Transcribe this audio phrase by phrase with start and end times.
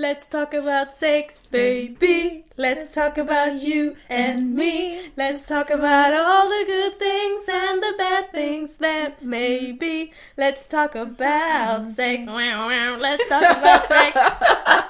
[0.00, 2.44] Let's talk about sex, baby.
[2.56, 5.10] Let's talk about you and me.
[5.16, 10.12] Let's talk about all the good things and the bad things that may be.
[10.36, 12.26] Let's talk about sex.
[13.00, 14.84] Let's talk about sex.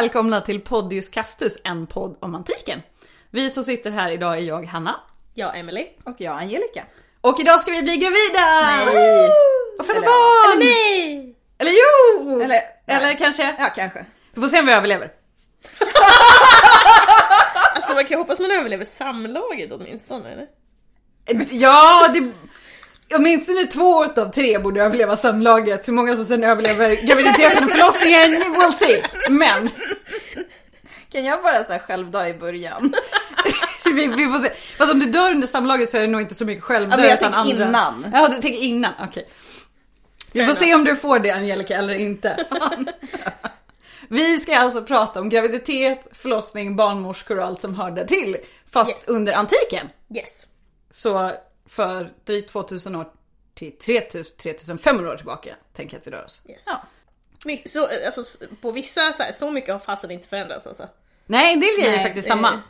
[0.00, 2.82] välkomna till Podius Castus, en podd om antiken.
[3.30, 5.00] Vi som sitter här idag är jag, Hanna.
[5.34, 5.86] Ja, Emily.
[6.04, 6.84] Och jag Angelica.
[7.20, 8.60] Och idag ska vi bli gravida!
[8.94, 9.30] Nej!
[9.78, 10.52] Och föda Eller- barn!
[10.52, 11.34] Eller nej!
[11.58, 12.40] Eller jo!
[12.40, 13.56] Eller, Eller kanske...
[13.58, 14.06] Ja, kanske.
[14.34, 15.12] Vi får se om vi överlever.
[17.74, 20.46] Alltså man kan ju hoppas man överlever samlaget åtminstone eller?
[21.50, 22.32] Ja, det...
[23.14, 25.88] Åtminstone två av tre borde överleva samlaget.
[25.88, 29.02] Hur många som sen överlever graviditeten och förlossningen, we'll see.
[29.30, 29.70] Men
[31.12, 32.94] Kan jag bara så här självdö i början?
[33.84, 34.52] vi, vi får se.
[34.78, 37.00] Fast om du dör under samlaget så är det nog inte så mycket självdö Ja,
[37.00, 37.66] men jag utan tänker andra.
[37.68, 38.06] innan.
[38.14, 39.26] Ja, du tänker innan, okej.
[40.32, 42.44] Vi får se om du får det Angelica eller inte.
[44.08, 48.36] Vi ska alltså prata om graviditet, förlossning, barnmorskor och allt som hör där till.
[48.72, 49.04] Fast Yes.
[49.06, 49.88] under antiken.
[50.16, 50.28] Yes.
[50.90, 51.32] Så
[51.68, 53.08] för drygt 2000 år
[53.54, 56.40] till 3000, 3500 år tillbaka tänker jag att vi rör oss.
[56.48, 56.64] yes.
[56.66, 56.82] Ja.
[57.66, 60.88] Så, alltså, på vissa, så, här, så mycket har fasen inte förändrats alltså.
[61.26, 62.62] Nej, grejer är Nej, faktiskt det- samma.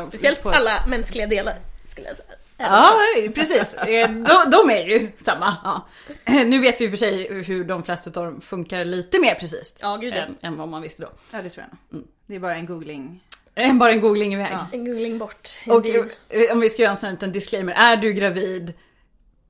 [0.00, 2.28] Eh, Speciellt på ett- alla mänskliga delar skulle jag säga.
[2.56, 2.92] Ja,
[3.34, 3.74] precis.
[3.74, 5.56] Eh, De, de är ju samma.
[5.64, 5.86] Ja.
[6.24, 9.20] Eh, Nu vet vi i och för sig hur de flesta av dem funkar lite
[9.20, 9.76] mer precis.
[9.80, 10.18] Ja, gud, ja.
[10.22, 11.08] än, än vad man visste då.
[11.32, 12.08] Ja, det tror jag nog.
[12.26, 13.24] Det är bara en googling.
[13.54, 14.52] Eh, Bara en googling iväg.
[14.52, 14.66] Ja.
[14.72, 15.48] En googling bort.
[15.66, 17.72] Och eh, om vi ska göra en sån här liten disclaimer.
[17.72, 18.72] Är du gravid,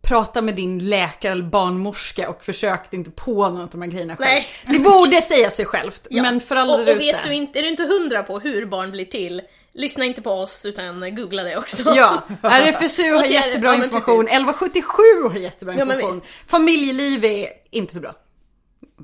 [0.02, 4.16] prata med din läkare eller barnmorska och försök inte på någon av de här grejerna
[4.16, 4.28] själv.
[4.28, 4.46] Nej.
[4.66, 6.06] Det borde säga sig självt.
[6.10, 6.22] Ja.
[6.22, 8.90] Men för alla och, och vet du inte, är du inte hundra på hur barn
[8.90, 9.42] blir till,
[9.72, 11.82] lyssna inte på oss utan googla det också.
[11.96, 14.36] Ja, RFSU har jättebra ja, information, precis.
[14.36, 15.02] 1177
[15.32, 16.20] har jättebra information.
[16.46, 18.14] Familjeliv är inte så bra.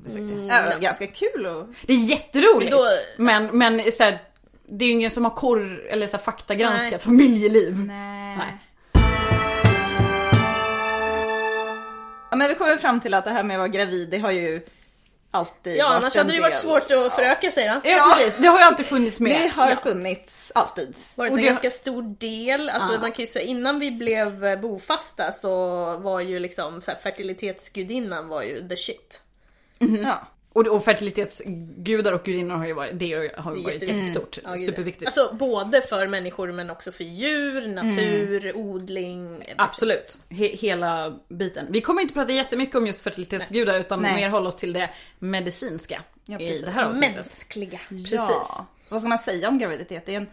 [0.07, 0.33] Ursäkta.
[0.69, 1.67] Ja, Ganska kul och...
[1.81, 2.71] Det är jätteroligt.
[3.17, 4.21] Men då- men, men så här,
[4.71, 6.99] det är ju ingen som har korr eller så här, faktagranska Nej.
[6.99, 7.79] familjeliv.
[7.79, 8.37] Nej.
[8.37, 8.57] Nej.
[12.31, 14.31] Ja, men vi kommer fram till att det här med att vara gravid, det har
[14.31, 14.61] ju
[15.31, 17.81] alltid Ja, varit annars hade det ju varit svårt att föröka sig va?
[17.83, 19.31] Ja, precis, det har ju alltid funnits med.
[19.31, 19.75] Det har Ja.
[19.83, 20.95] funnits alltid.
[21.15, 22.69] varit Och en det- ganska stor del.
[22.69, 22.99] Alltså Ja.
[22.99, 28.27] man kan ju säga innan vi blev bofasta så var ju liksom så här, fertilitetsgudinnan
[28.27, 29.23] var ju the shit.
[30.03, 30.27] Ja.
[30.53, 34.37] Och, och fertilitetsgudar och gudinnor har ju varit, det har ju varit jättestort.
[34.43, 34.57] Ja.
[34.57, 35.05] Superviktigt.
[35.05, 39.43] Alltså både för människor men också för djur, natur, odling.
[39.55, 41.65] Absolut, He- hela biten.
[41.69, 44.15] Vi kommer inte prata jättemycket om just fertilitetsgudar utan Nej.
[44.15, 44.89] mer hålla oss till det
[45.19, 47.15] medicinska Ja, i det här avsnittet.
[47.15, 47.79] Mänskliga.
[47.89, 48.19] Precis.
[48.19, 48.65] Ja.
[48.89, 50.05] Vad ska man säga om graviditet?
[50.05, 50.27] Det är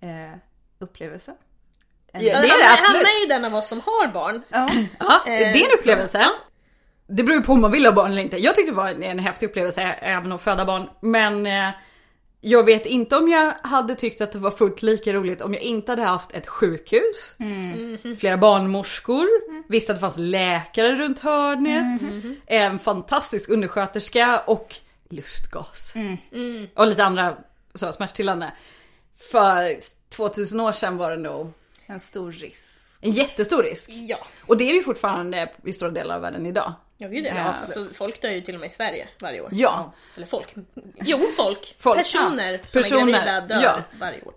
[0.00, 0.36] en eh,
[0.78, 1.34] upplevelse.
[2.12, 2.86] Ja, det är det absolut.
[2.96, 4.42] Hanna är ju den av oss som har barn.
[4.48, 4.70] Ja.
[4.98, 6.26] Ja, det är Eh, en upplevelse.
[7.06, 8.36] Det beror ju på om man vill ha barn eller inte.
[8.36, 10.88] Jag tyckte det var en, en häftig upplevelse även att föda barn.
[11.00, 11.70] Men eh,
[12.40, 15.62] jag vet inte om jag hade tyckt att det var fullt lika roligt om jag
[15.62, 17.36] inte hade haft ett sjukhus,
[18.18, 19.26] flera barnmorskor,
[19.68, 22.02] visste att det fanns läkare runt hörnet,
[22.46, 24.74] en fantastisk undersköterska och
[25.10, 25.92] lustgas.
[26.74, 27.36] Och lite andra
[27.74, 28.52] så, smärtstillande.
[29.30, 29.76] För
[30.08, 31.52] 2000 år sedan var det nog
[31.86, 32.66] En stor risk.
[33.00, 33.90] en jättestor risk.
[33.92, 34.16] Ja.
[34.46, 36.72] Och det är det ju fortfarande i stora delar av världen idag.
[37.04, 39.48] Ja gud ja, alltså, folk dör ju till och med i Sverige varje år.
[39.52, 40.54] Ja, Eller folk.
[40.94, 41.76] Jo, folk.
[41.78, 42.58] Folk, Personer ja.
[42.66, 43.82] som Personer, är gravida dör ja.
[44.00, 44.34] varje år.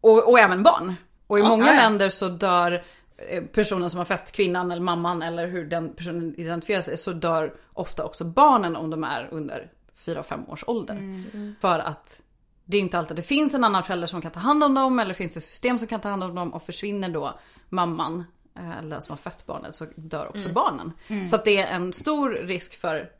[0.00, 0.94] och, och även barn.
[1.26, 2.84] Och i Ja, många länder så dör
[3.16, 7.12] eh, personen som har fött kvinnan eller mamman eller hur den personen identifierar sig så
[7.12, 9.70] dör ofta också barnen om de är under
[10.04, 10.94] 4-5 års ålder.
[10.94, 11.54] Mm.
[11.60, 12.20] För att
[12.64, 14.98] det är inte alltid det finns en annan förälder som kan ta hand om dem
[14.98, 17.38] eller finns det system som kan ta hand om dem och försvinner då
[17.68, 18.24] mamman
[18.58, 20.54] eller den som har fött barnet så dör också Mm.
[20.54, 20.92] barnen.
[21.26, 23.10] Så att det är en stor risk för,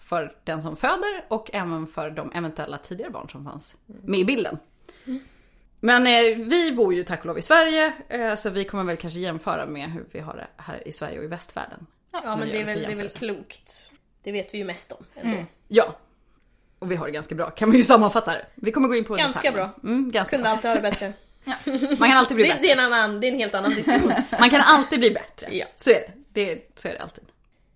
[0.00, 4.24] för den som föder och även för de eventuella tidigare barn som fanns med i
[4.24, 4.58] bilden.
[5.80, 8.96] Men eh, vi bor ju tack och lov i Sverige eh, så vi kommer väl
[8.96, 11.86] kanske jämföra med hur vi har det här i Sverige och i västvärlden.
[12.24, 13.92] Ja men det är väl, det är väl klokt.
[14.22, 15.44] Det vet vi ju mest om ändå.
[15.68, 15.96] Ja.
[16.78, 18.46] Och vi har det ganska bra kan man ju sammanfatta det.
[18.54, 19.72] Vi kommer gå in på Ganska detaljerna.
[19.84, 20.50] Mm, ganska Kunde bra.
[20.52, 21.12] alltid ha det bättre.
[21.98, 22.62] Man kan alltid bli Det, bättre.
[22.62, 24.12] det, är en annan, det är en helt annan diskussion.
[24.40, 25.48] Man kan alltid bli bättre.
[25.50, 25.66] Ja.
[25.72, 26.44] Så är det.
[26.44, 26.72] det.
[26.74, 27.24] Så är det alltid.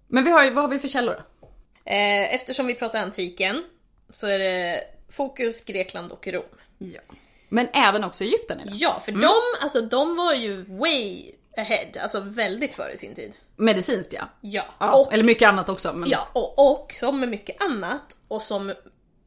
[0.08, 1.46] Men vi har, vad har vi för källor då?
[1.90, 3.64] Eh, Eftersom vi pratar antiken
[4.10, 4.80] så är det
[5.10, 6.42] fokus Grekland och Rom.
[6.78, 7.00] Ja.
[7.48, 8.74] Men även också Egypten idag.
[8.76, 13.32] Ja, för de, alltså, de var ju way ahead, alltså väldigt före sin tid.
[13.56, 14.28] Medicinskt ja.
[14.40, 15.92] Ja, ja och, eller mycket annat också.
[15.92, 16.08] Men...
[16.10, 18.74] ja och, och som med mycket annat och som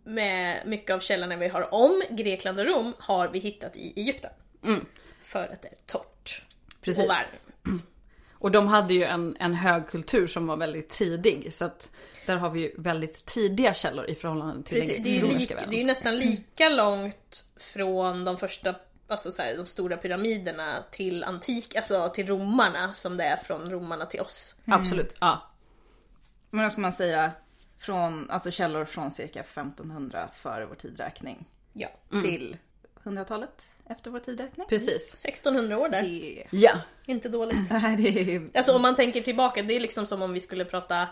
[0.05, 4.31] med mycket av källorna vi har om Grekland och Rom har vi hittat i Egypten.
[5.23, 6.43] För att det är torrt.
[6.77, 7.07] Och Precis.
[7.07, 7.51] varmt.
[8.33, 11.53] Och de hade ju en, en hög kultur som var väldigt tidig.
[11.53, 11.91] Så att
[12.25, 15.21] där har vi ju väldigt tidiga källor i förhållande till Precis, den det, är ju
[15.21, 15.69] romerska världen.
[15.69, 18.75] det är ju nästan lika långt från de första,
[19.07, 23.71] alltså så här, de stora pyramiderna till antik, alltså till romarna som det är från
[23.71, 24.55] romarna till oss.
[24.65, 25.51] Absolut, ja.
[26.49, 27.31] Men då ska man säga
[27.85, 31.87] från, alltså källor från cirka 1500 före vår tidräkning Ja.
[32.21, 32.57] till
[33.03, 34.67] 100-talet efter vår tidräkning.
[34.69, 35.25] Precis.
[35.25, 36.01] 1600 år där.
[36.01, 36.71] Det, Ja.
[37.05, 37.57] Inte dåligt.
[37.71, 40.65] nej, det är Alltså om man tänker tillbaka, det är liksom som om vi skulle
[40.65, 41.07] prata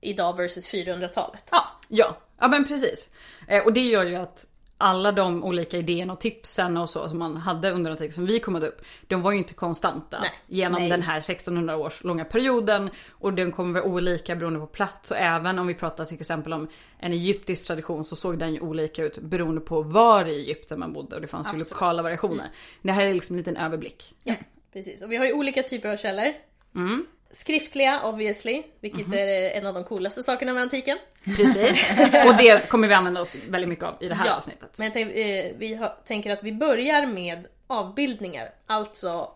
[0.00, 1.48] idag versus 400-talet.
[1.50, 3.10] Ja, ja, ja men precis.
[3.48, 4.48] Eh, och det gör ju att
[4.78, 8.26] alla de olika idéerna och tipsen och så som man hade under den tid som
[8.26, 10.32] vi kommade upp, de var ju inte konstanta Nej.
[10.46, 10.90] genom Nej.
[10.90, 15.16] den här 1600 års långa perioden och den kommer vara olika beroende på plats och
[15.16, 16.68] även om vi pratar till exempel om
[16.98, 20.92] en egyptisk tradition så såg den ju olika ut beroende på var i Egypten man
[20.92, 21.70] bodde och det fanns ju Absolut.
[21.70, 22.50] lokala variationer.
[22.82, 24.14] Det här är liksom en liten överblick.
[24.24, 24.34] Ja,
[24.72, 25.02] precis.
[25.02, 26.32] Och vi har ju olika typer av källor.
[26.74, 27.06] Mm.
[27.36, 29.18] Skriftliga obviously, vilket Mhm.
[29.18, 30.98] är en av de coolaste sakerna med antiken.
[31.24, 31.90] Precis.
[32.26, 34.78] och det kommer vi använda oss väldigt mycket av i det här Ja, avsnittet.
[34.78, 39.30] Men tänk, eh, vi har, tänker att vi börjar med avbildningar, alltså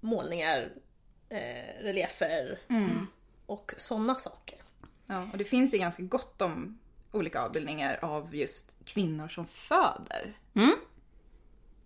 [0.00, 0.72] målningar,
[1.28, 2.58] eh, reliefer
[3.46, 4.58] och sådana saker.
[5.06, 6.78] Ja, och det finns ju ganska gott om
[7.12, 10.38] olika avbildningar av just kvinnor som föder.
[10.56, 10.74] Mm.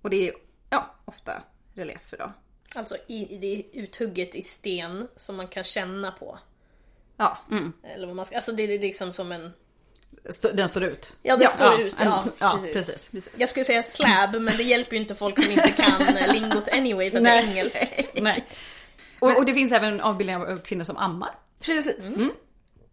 [0.03, 0.35] Och det är
[0.71, 1.43] ja, ofta
[1.75, 2.33] reliefer då.
[2.77, 3.47] Alltså i, i, det
[3.79, 6.39] är uthugget i sten som man kan känna på.
[7.17, 7.39] Ja,
[7.95, 9.53] Eller vad man ska, alltså det är liksom som en...
[10.25, 11.17] St- Den står ut.
[11.23, 12.01] Ja, det står ut.
[12.01, 13.09] en- Ja, ja precis.
[13.09, 13.33] precis.
[13.37, 16.69] Jag skulle säga slab, men det hjälper ju inte folk som inte kan eh, lingot
[16.69, 18.11] anyway för att det är engelskt.
[18.23, 18.45] Nej.
[19.19, 21.35] Och, och det finns även avbildningar av kvinnor som ammar.
[21.61, 22.17] precis.
[22.17, 22.31] Mm.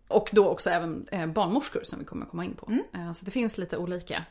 [0.07, 2.65] Och då också även eh, barnmorskor som vi kommer komma in på.
[2.67, 2.83] Mm.
[3.07, 4.23] Eh, Så det finns lite olika.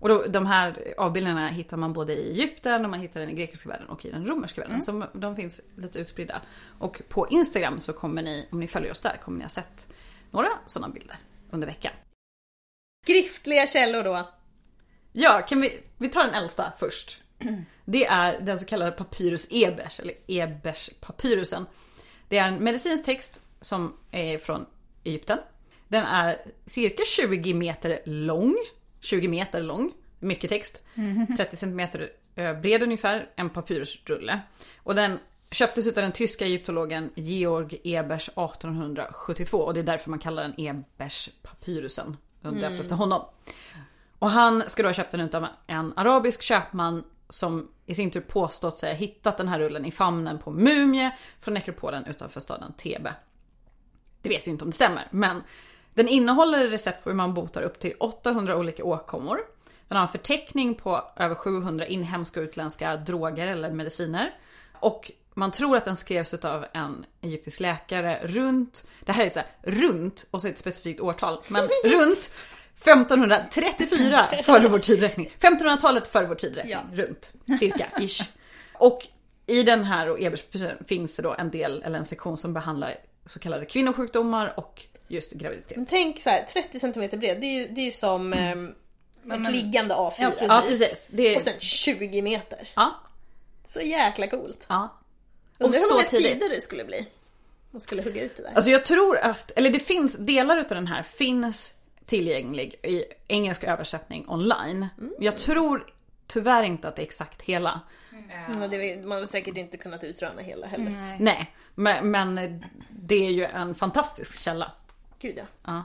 [0.00, 3.34] Och då, de här avbildningarna hittar man både i Egypten och man hittar den i
[3.34, 4.68] grekiska världen och i den romerska Mm.
[4.70, 4.82] världen.
[5.12, 6.42] Så de finns lite utspridda.
[6.78, 9.88] Och på Instagram så kommer ni, om ni följer oss där, kommer ni ha sett
[10.30, 11.16] några sådana bilder
[11.50, 11.92] under veckan.
[13.04, 14.28] Skriftliga källor då.
[15.12, 17.20] Ja, kan vi, vi tar den äldsta först.
[17.84, 21.66] Det är den så kallade papyrus Ebers, eller Ebers papyrusen.
[22.28, 24.66] Det är en medicinsk text som är från
[25.04, 25.38] Egypten.
[25.88, 28.56] Den är cirka 20 meter lång.
[29.00, 29.92] 20 meter lång.
[30.18, 30.82] Mycket text.
[31.36, 33.28] 30 centimeter eh, bred ungefär.
[33.36, 34.40] En papyrusrulle.
[34.76, 35.18] Och den
[35.50, 40.54] köptes av den tyska egyptologen Georg Ebers 1872 och det är därför man kallar den
[40.56, 42.16] Ebers papyrusen.
[42.40, 43.24] Döpt efter honom.
[44.18, 48.20] Och han ska då ha köpt den utav en arabisk köpman som i sin tur
[48.20, 51.10] påstått sig ha hittat den här rullen i famnen på mumie
[51.40, 53.14] från nekropolen utanför staden Thebe.
[54.22, 55.42] Det vet vi inte om det stämmer, men
[55.94, 59.40] den innehåller recept på hur man botar upp till 800 olika åkommor.
[59.88, 64.34] Den har en förteckning på över 700 inhemska och utländska droger eller mediciner.
[64.72, 69.34] Och man tror att den skrevs av en egyptisk läkare runt, det här är ett
[69.34, 72.30] så här, runt och så ett specifikt årtal, men runt
[72.76, 75.30] 1534 före vår tidräkning.
[75.40, 76.80] 1500-talet före vår tidräkning, Ja.
[77.04, 78.22] runt cirka ish.
[78.72, 79.06] Och
[79.46, 80.44] i den här och Ebers
[80.86, 82.94] finns det då en del eller en sektion som behandlar
[83.26, 85.76] så kallade kvinnosjukdomar och just graviditet.
[85.76, 88.50] Men tänk så här, 30 cm bred, det är ju, det är ju som eh,
[88.50, 88.56] ett
[89.22, 90.10] men- liggande A4.
[90.20, 90.48] Ja, precis.
[90.48, 91.08] Ja precis.
[91.12, 92.68] Det är, Och sen 20 meter.
[92.76, 92.94] ja,
[93.66, 94.66] Så jäkla coolt.
[94.68, 94.96] ja.
[95.58, 96.32] Och Undrar hur många tidigt.
[96.32, 97.06] sidor det skulle bli.
[97.70, 98.52] De skulle hugga ut det där.
[98.54, 101.74] Alltså jag tror att, eller det finns, delar utav den här finns
[102.06, 104.88] tillgänglig i engelsk översättning online.
[105.18, 105.86] Jag tror
[106.26, 107.80] tyvärr inte att det är exakt hela.
[108.48, 111.16] Men det, man har säkert inte kunnat utröna hela heller.
[111.18, 114.72] Nej, men, men det är ju en fantastisk källa.
[115.20, 115.44] Gud ja.
[115.64, 115.84] Ja.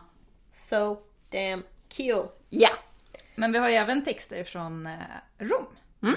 [0.69, 0.97] So
[1.29, 1.63] damn
[1.97, 2.27] cool.
[2.49, 2.69] Ja.
[3.35, 4.93] Men vi har ju även texter från eh,
[5.37, 5.65] Rom.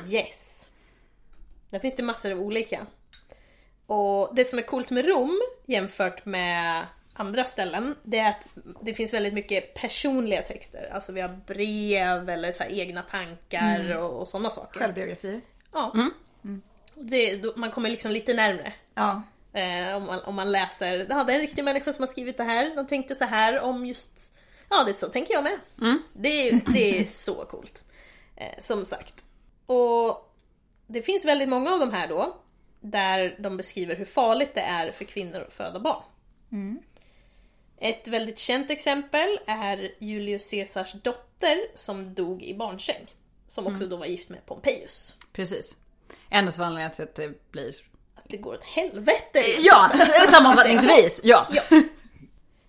[0.08, 0.68] Yes.
[1.70, 2.86] Där finns det massor av olika.
[3.86, 8.94] Och det som är coolt med Rom jämfört med andra ställen, det är att det
[8.94, 10.90] finns väldigt mycket personliga texter.
[10.92, 14.80] Alltså vi har brev eller så egna tankar och, och sådana saker.
[14.80, 15.40] Självbiografier.
[15.72, 15.92] Ja.
[16.94, 18.72] Och det, då, man kommer liksom lite närmre.
[18.94, 19.22] Ja.
[19.52, 22.36] Eh, om, man, om man läser, ja det är en riktig människa som har skrivit
[22.36, 24.32] det här, de tänkte så här om just,
[24.68, 25.58] ja det är så tänker jag med.
[26.12, 27.84] Det, är, det är så coolt.
[28.36, 29.24] Eh, som sagt.
[29.66, 30.34] Och
[30.86, 32.36] det finns väldigt många av de här då,
[32.80, 36.02] där de beskriver hur farligt det är för kvinnor att föda barn.
[37.80, 43.06] Ett väldigt känt exempel är Julius Caesars dotter som dog i barnsäng.
[43.46, 45.16] Som också då var gift med Pompejus.
[45.32, 45.76] Precis.
[46.28, 47.76] En av anledningarna till att det blir
[48.28, 49.40] det går åt helvete.
[49.60, 49.90] Ja,
[50.30, 51.20] sammanfattningsvis.
[51.24, 51.48] Ja.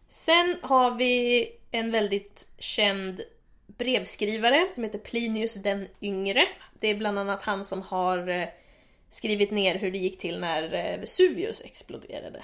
[0.08, 3.22] Sen har vi en väldigt känd
[3.68, 6.42] brevskrivare som heter Plinius den yngre.
[6.80, 8.48] Det är bland annat han som har eh,
[9.10, 12.44] skrivit ner hur det gick till när eh, Vesuvius exploderade.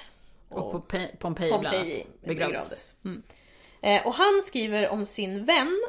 [0.50, 1.88] Och Pompeji, Pompeji bland annat
[2.22, 2.95] begravdes.
[3.01, 3.25] begravdes.
[3.81, 5.81] Eh, Och han skriver om sin vän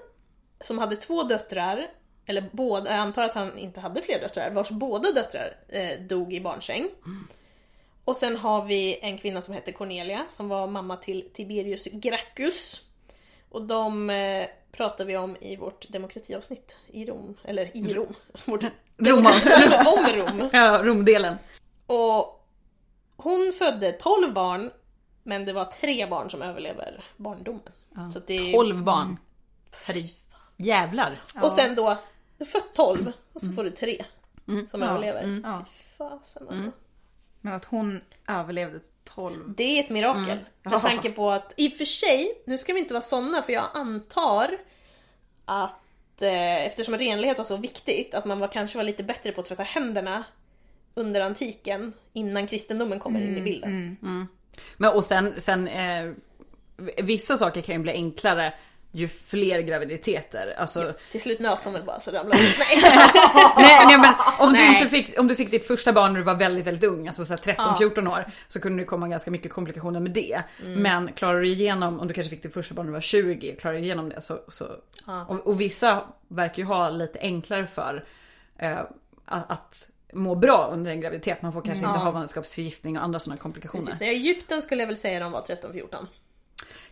[0.61, 1.91] som hade två döttrar,
[2.27, 6.33] eller båda, jag antar att han inte hade fler döttrar, vars båda döttrar eh, dog
[6.33, 6.89] i barnsäng.
[8.05, 12.83] Och sen har vi en kvinna som hette Cornelia som var mamma till Tiberius Gracchus.
[13.49, 18.15] Och de eh, pratar vi om i vårt demokratiavsnitt i Rom, eller i Rom.
[18.45, 18.65] Vårt,
[18.97, 19.27] Rom.
[19.87, 20.51] om Rom.
[20.53, 21.37] Ja, Romdelen.
[21.87, 22.47] Och
[23.17, 24.71] hon födde 12 barn,
[25.23, 27.73] men det var tre barn som överlever barndomen.
[28.13, 29.17] Så att det är, 12 barn.
[29.87, 30.01] Herre
[30.57, 31.19] jävlar.
[31.43, 31.99] Och sen då,
[32.39, 34.05] du har fött 12 och så får du tre
[34.69, 35.23] som Ja, överlever.
[35.23, 35.65] mm, ja.
[35.67, 36.71] Fy fasen alltså.
[37.41, 39.55] Men att hon överlevde 12.
[39.57, 40.39] Det är ett mirakel.
[40.63, 43.53] Med tanke på att, i och för sig, nu ska vi inte vara såna för
[43.53, 44.59] jag antar
[45.45, 49.41] att eh, eftersom renlighet var så viktigt, att man var, kanske var lite bättre på
[49.41, 50.25] att tvätta händerna
[50.95, 53.97] under antiken innan kristendomen kommer in i bilden.
[54.77, 56.13] Men och sen, sen eh,
[57.03, 58.55] vissa saker kan ju bli enklare
[58.97, 60.55] ju fler graviditeter.
[60.59, 62.43] Alltså, Till slut nös hon väl bara så ramlade.
[62.43, 62.83] Nej.
[63.57, 64.75] nej, nej men om du Nej.
[64.75, 67.25] inte fick, om du fick ditt första barn när du var väldigt, väldigt ung, alltså
[67.25, 70.43] så här 13-14 år, så kunde det komma ganska mycket komplikationer med det.
[70.63, 70.83] Mm.
[70.83, 73.57] Men klarar du igenom, om du kanske fick ditt första barn när du var 20,
[73.61, 74.67] klarar du igenom det så, så
[75.29, 78.05] och, och vissa verkar ju ha lite enklare för
[78.59, 78.81] eh,
[79.25, 81.43] att, må bra under en graviditet.
[81.43, 83.87] Man får kanske inte havandeskapsförgiftning och andra sådana komplikationer.
[83.87, 86.07] Precis, i Egypten skulle jag väl säga de var 13-14.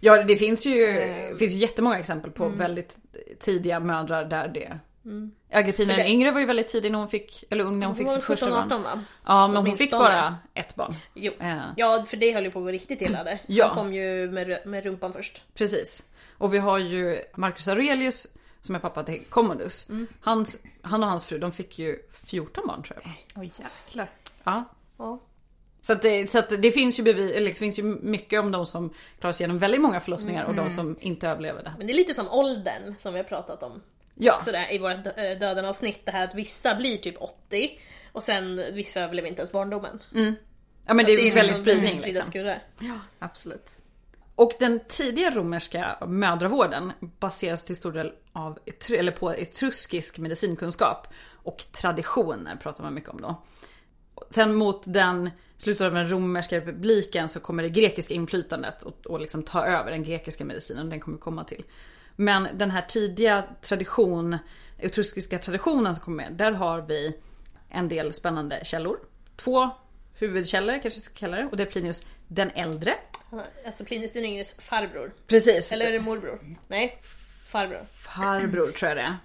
[0.01, 0.87] Ja det finns ju,
[1.33, 2.59] det finns ju jättemånga exempel på Mm.
[2.59, 2.99] väldigt
[3.41, 4.79] tidiga mödrar där det
[5.53, 7.87] Agrippina För det- den yngre var ju väldigt tidig när hon fick, eller ung när
[7.87, 8.83] hon fick var sitt första 17-18 barn.
[8.83, 9.05] va?
[9.27, 10.95] Ja men hon fick bara ett barn.
[11.15, 11.33] Jo.
[11.41, 13.39] Eh, Ja, för det höll ju på att gå riktigt illa där.
[13.47, 13.67] Ja.
[13.67, 15.45] Han kom ju med, med rumpan först.
[15.55, 16.03] Precis.
[16.39, 18.27] Och vi har ju Marcus Aurelius
[18.61, 19.89] som är pappa till Commodus.
[19.89, 20.07] Mm.
[20.21, 23.13] Hans, han och hans fru de fick ju 14 barn tror jag.
[23.43, 24.09] Oj jäklar.
[24.45, 24.65] Ja.
[24.99, 25.21] Ja.
[25.87, 28.53] Så, att det, så att det finns ju bevis, eller det finns ju mycket om
[28.53, 31.73] de som klarar sig igenom väldigt många förlossningar och de som inte överlever det.
[31.79, 33.83] Men det är lite som åldern som vi har pratat om.
[34.15, 36.07] Ja, Sådär i vårt eh, döden-avsnitt.
[36.07, 37.79] Det här att vissa blir typ 80
[38.13, 40.03] och sen vissa överlever inte ens barndomen.
[40.87, 42.31] ja men det är, liksom väldigt spridning spridda liksom.
[42.31, 42.63] skurar.
[43.19, 43.71] Absolut.
[44.35, 48.59] Och den tidiga romerska mödravården baseras till stor del av,
[48.91, 53.43] eller på etruskisk medicinkunskap och traditioner pratar man mycket om då.
[54.31, 55.31] Sen mot den
[55.65, 59.91] slutet av den romerska republiken så kommer det grekiska inflytandet och, och liksom ta över
[59.91, 61.65] den grekiska medicinen, den kommer komma till.
[62.17, 64.39] Men den här tidiga tradition,
[64.79, 67.17] etruskiska traditionen som kommer med, där har vi
[67.71, 68.99] en del spännande källor.
[69.37, 69.71] Två
[70.15, 72.95] huvudkällor kanske vi ska kalla det och det är Plinius den äldre.
[73.67, 75.15] Alltså Plinius den yngres farbror.
[75.27, 75.73] Precis.
[75.73, 76.57] Eller är det morbror?
[76.69, 76.99] Nej,
[77.47, 77.87] farbror.
[77.93, 79.17] Farbror tror jag det är.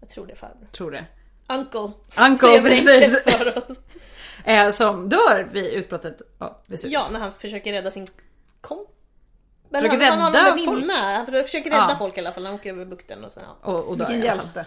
[0.00, 0.66] Jag tror det är farbror.
[0.72, 1.04] Tror det.
[1.48, 1.92] Uncle.
[2.18, 3.24] Uncle, precis.
[4.44, 7.02] Eh, som dör vid utbrottet av Vesuvius.
[7.02, 8.06] Ja, när han försöker rädda sin
[8.60, 8.86] kom.
[9.70, 10.94] Men Försöker han, han har rädda någon väninna.
[10.94, 11.96] Han försöker rädda Ja.
[11.98, 12.46] folk i alla fall.
[12.46, 13.72] Han åker över bukten och sen ja.
[13.72, 14.66] och, och dör Vilken hjälte.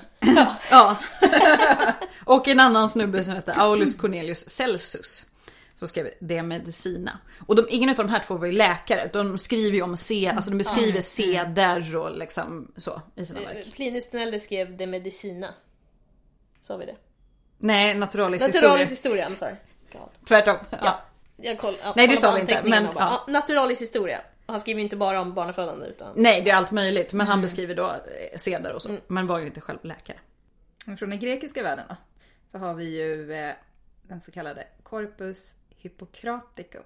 [0.71, 0.97] Ja.
[2.25, 5.25] och en annan snubbe som heter Aulus Cornelius Celsus.
[5.73, 7.19] Som skrev De Medicina.
[7.47, 9.09] Och de, ingen av de här två var ju läkare.
[9.13, 13.73] De skriver ju om se, alltså de beskriver seder och liksom så i sina verk.
[13.75, 15.47] Plinius den äldre skrev De Medicina.
[16.59, 16.95] Sa vi det?
[17.61, 19.25] Nej, naturalis Naturalis historia.
[19.25, 19.55] historia, I'm sorry.
[19.91, 20.27] God.
[20.27, 20.57] Tvärtom.
[20.69, 20.77] Ja.
[20.83, 21.01] Ja.
[21.43, 22.93] Jag koll, ja, Nej, det sa vi inte, men, bara.
[22.97, 23.23] ja.
[23.27, 24.21] Ja, Naturalis historia.
[24.45, 26.13] Och han skriver ju inte bara om barnafödande utan...
[26.15, 27.13] Nej, det är allt möjligt.
[27.13, 28.97] Men han beskriver då eh, seder och så.
[29.07, 30.17] Men var ju inte själv läkare.
[30.99, 31.95] Från den grekiska världen då,
[32.51, 33.51] så har vi ju eh,
[34.01, 36.83] den så kallade Corpus Hippocraticum.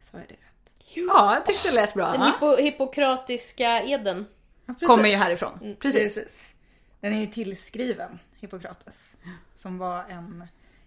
[0.00, 0.74] Sa jag det rätt?
[0.94, 2.12] Ja, jag tyckte det lät bra.
[2.12, 4.26] Den hippo, hippokratiska eden.
[4.66, 4.86] Ja.
[4.86, 5.76] Kommer ju härifrån.
[5.80, 6.14] Precis.
[6.14, 6.54] Precis.
[7.00, 9.16] Den är ju tillskriven Hippokrates.
[9.54, 10.44] Som var en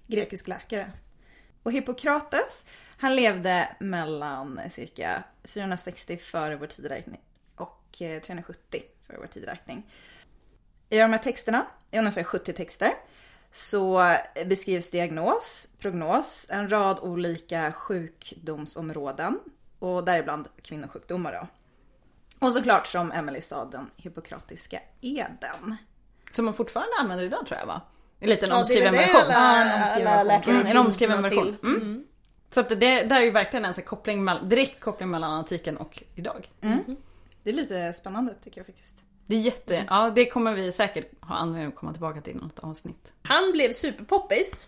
[0.08, 0.92] grekisk läkare.
[1.64, 2.66] Och Hippokrates,
[2.98, 7.22] han levde mellan cirka 460 före vår tideräkning
[7.56, 9.92] och eh, 370 före vår tideräkning.
[10.90, 12.92] I de här texterna, i ungefär 70 texter,
[13.52, 19.40] så beskrivs diagnos, prognos, en rad olika sjukdomsområden
[19.80, 21.48] och däribland kvinnosjukdomar då.
[22.48, 25.78] Och såklart som Emily sa, den hippokratiska eden.
[26.32, 27.82] Som man fortfarande använder idag tror jag va?
[28.20, 29.16] En liten Ja, det är omskriven det version.
[29.32, 30.56] alla, Ja, en omskriven version.
[30.56, 31.58] Mm, en omskriven version.
[31.62, 31.70] till.
[31.70, 32.04] Mm.
[32.50, 36.04] Så att det där är ju verkligen en så koppling, direkt koppling mellan antiken och
[36.16, 36.50] idag.
[37.44, 38.98] Det är lite spännande tycker jag faktiskt.
[39.26, 42.36] Det är jätte, ja det kommer vi säkert ha anledning att komma tillbaka till i
[42.36, 43.14] något avsnitt.
[43.24, 44.68] Han blev superpoppis.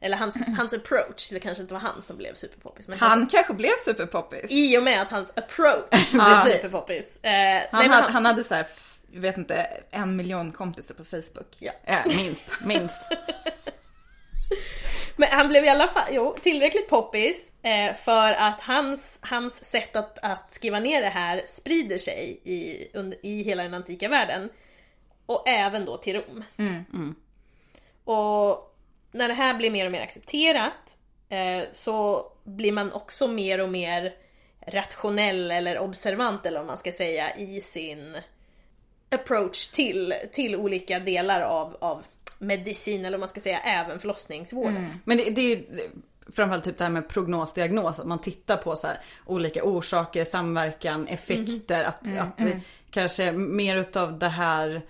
[0.00, 2.88] Eller hans, hans approach, det kanske inte var han som blev superpoppis.
[2.88, 4.46] Men Han hans, kanske blev superpoppis.
[4.50, 6.44] I och med att hans approach blev Ja.
[6.46, 7.16] superpoppis.
[7.22, 8.66] Eh, nej, Han, men hade, han hade så här,
[9.12, 11.56] jag vet inte, en miljon kompisar på Facebook.
[11.58, 11.72] Ja.
[11.84, 13.02] Ja, minst, minst.
[15.16, 19.96] Men han blev i alla fall jo, tillräckligt poppis eh, för att hans, hans sätt
[19.96, 24.48] att, att skriva ner det här sprider sig i, under, i hela den antika världen.
[25.26, 26.44] Och även då till Rom.
[28.04, 28.74] Och
[29.12, 30.98] när det här blir mer och mer accepterat
[31.28, 34.14] eh, så blir man också mer och mer
[34.66, 38.16] rationell eller observant eller vad man ska säga i sin
[39.10, 42.02] approach till, till olika delar av, av
[42.38, 45.00] medicin eller vad man ska säga, även förlossningsvården.
[45.04, 45.62] Men det, det är
[46.32, 48.96] framförallt typ det här med prognosdiagnos, att man tittar på så här
[49.26, 51.84] olika orsaker, samverkan, effekter.
[51.84, 52.60] Att, att vi,
[52.90, 54.82] kanske mer utav det här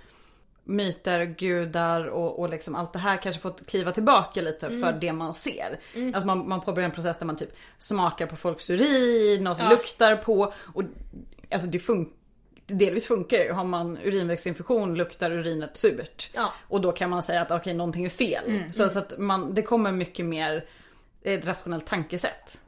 [0.65, 5.13] myter, gudar och, och liksom allt det här kanske fått kliva tillbaka lite för det
[5.13, 5.81] man ser.
[6.15, 9.71] Alltså man, man påbörjar en process där man typ smakar på folks urin och Ja.
[9.71, 10.53] luktar på.
[10.75, 10.83] Och,
[11.51, 12.18] alltså det funkar
[12.71, 13.53] Delvis funkar ju.
[13.53, 16.31] Har man urinvägsinfektion luktar urinet surt.
[16.35, 16.53] Ja.
[16.69, 18.65] Och då kan man säga att okej någonting är fel.
[18.73, 20.65] Så, så att man, det kommer mycket mer
[21.23, 22.61] ett rationellt tankesätt.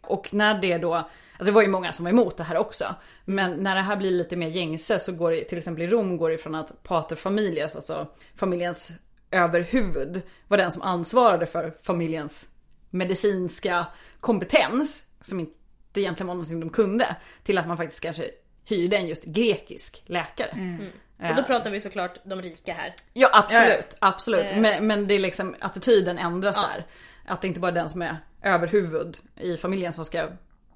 [0.00, 2.94] Och när det då, alltså det var ju många som var emot det här också.
[3.24, 6.16] Men när det här blir lite mer gängse så går det, till exempel i Rom
[6.16, 8.92] går det från att pater familias, alltså familjens
[9.30, 12.48] överhuvud, var den som ansvarade för familjens
[12.90, 13.86] medicinska
[14.20, 15.06] kompetens.
[15.20, 15.54] Som inte
[15.94, 17.16] egentligen var någonting de kunde.
[17.42, 18.30] Till att man faktiskt kanske
[18.70, 20.78] hyrde en just grekisk läkare.
[21.30, 22.94] Och då pratar vi såklart de rika här.
[23.12, 24.50] Ja absolut, absolut.
[24.50, 24.56] Eh.
[24.58, 26.62] Men, men det är liksom attityden ändras Ja.
[26.74, 26.86] där.
[27.34, 30.28] Att det inte bara är den som är överhuvud i familjen som ska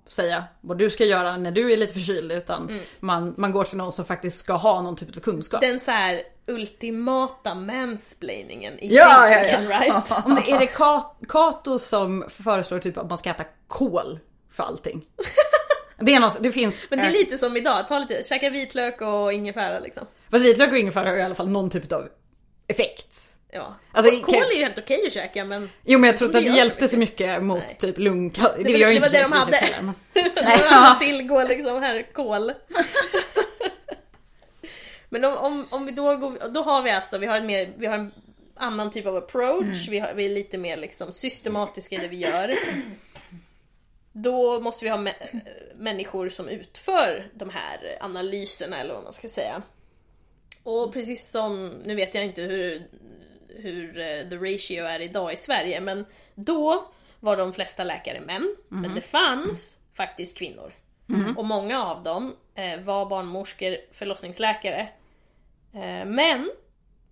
[0.08, 2.82] säga vad du ska göra när du är lite förkyld utan Mm.
[3.00, 5.60] man, man går till någon som faktiskt ska ha någon typ av kunskap.
[5.60, 9.58] Den så här ultimata mansplainingen i Ja, ja, ja.
[9.80, 10.10] right?
[10.24, 14.18] Om det är det Ka- Kato som föreslår typ att man ska äta kål
[14.50, 15.04] för allting.
[15.98, 16.83] Det är något, det finns.
[16.90, 20.07] Men det är lite som idag, ta lite, käka vitlök och ingefära liksom.
[20.30, 22.09] Fast vitlök och ingefära har i alla fall någon typ av
[22.68, 23.16] effekt.
[23.52, 23.74] Ja.
[23.92, 26.44] Alltså, kan- är ju helt okej att käka men Jo men jag tror inte att
[26.44, 27.76] Det det hjälpte så mycket mot Nej.
[27.78, 28.54] typ lungcancer.
[28.57, 29.57] Det, det, var- ju det var inte det de hade.
[29.57, 29.94] heller, men-
[30.44, 30.96] Nej, Ja.
[31.00, 32.52] sill går liksom här, kål.
[35.09, 37.72] Men om, om, om vi då går, då har vi alltså, vi har, en mer,
[37.76, 38.12] vi har en
[38.57, 42.16] annan typ av approach, vi, har, vi är lite mer liksom systematiska i det vi
[42.16, 42.54] gör.
[44.12, 45.40] Då måste vi ha mä-
[45.85, 49.62] människor som utför de här analyserna eller vad man ska säga.
[50.62, 52.88] Och precis som, nu vet jag inte hur,
[53.49, 56.88] hur eh, the ratio är idag i Sverige, men då
[57.20, 60.73] var de flesta läkare män, men det fanns faktiskt kvinnor.
[61.37, 64.88] Och många av dem eh, var barnmorskor, förlossningsläkare.
[65.75, 66.51] Eh, men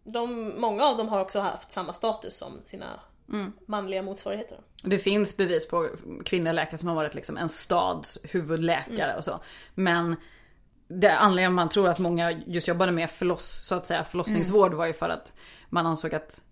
[0.05, 3.01] de, många av dem har också haft samma status som sina
[3.66, 4.59] manliga motsvarigheter.
[4.83, 5.88] Det finns bevis på
[6.25, 9.16] kvinnliga läkare som har varit liksom en stads huvudläkare Mm.
[9.16, 9.40] och så.
[9.75, 10.16] Men
[10.88, 14.79] det anledningen man tror att många just jobbade med förloss, så att säga, förlossningsvård Mm.
[14.79, 15.35] var ju för att
[15.68, 16.42] man ansåg att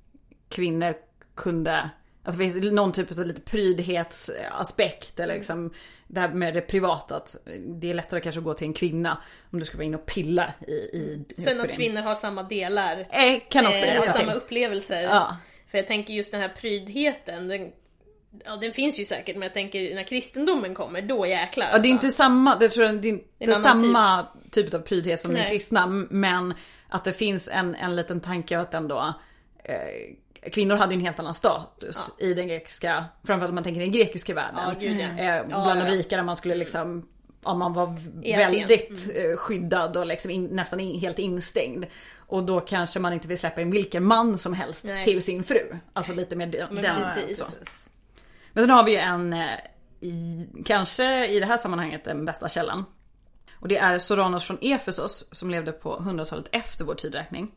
[0.48, 0.94] kvinnor
[1.34, 1.90] kunde
[2.24, 5.36] Alltså det finns någon typ av lite prydhetsaspekt eller Mm.
[5.38, 5.72] liksom
[6.06, 7.36] det här med det privata att
[7.80, 10.06] det är lättare kanske att gå till en kvinna om du ska vara inne och
[10.06, 14.32] pilla i, i Sen att kvinnor har samma delar, Eh, kan också eh, har samma
[14.32, 15.02] upplevelser.
[15.02, 15.36] Ja.
[15.70, 17.72] För jag tänker just den här prydheten, den,
[18.44, 21.66] ja den finns ju säkert men jag tänker när kristendomen kommer, då jäklar.
[21.66, 22.06] Ja det är alltså.
[22.06, 24.74] inte samma, det tror jag, det är inte en annan samma typ.
[24.74, 25.50] av prydhet som den Nej.
[25.50, 25.86] kristna.
[26.10, 26.54] Men
[26.88, 29.14] att det finns en, en liten tanke att ändå
[29.64, 33.92] eh, Kvinnor hade en helt annan status i den grekiska, framförallt om man tänker den
[33.92, 34.60] grekiska världen.
[34.66, 35.24] Ja, gud, ja.
[35.24, 35.84] eh, Ja, bland ja.
[35.84, 37.08] de rika där man skulle liksom
[37.44, 41.86] Ja, man var I väldigt eh, skyddad och liksom in, nästan in, helt instängd.
[42.30, 45.04] Och då kanske man inte vill släppa in vilken man som helst Nej.
[45.04, 45.76] till sin fru.
[45.92, 47.88] Alltså lite mer den, Men precis.
[48.52, 49.48] Men sen har vi ju en, eh,
[50.00, 52.84] i, kanske i det här sammanhanget den bästa källan.
[53.54, 57.52] Och det är Soranos från Efesos som levde på 100-talet efter vår tidräkning.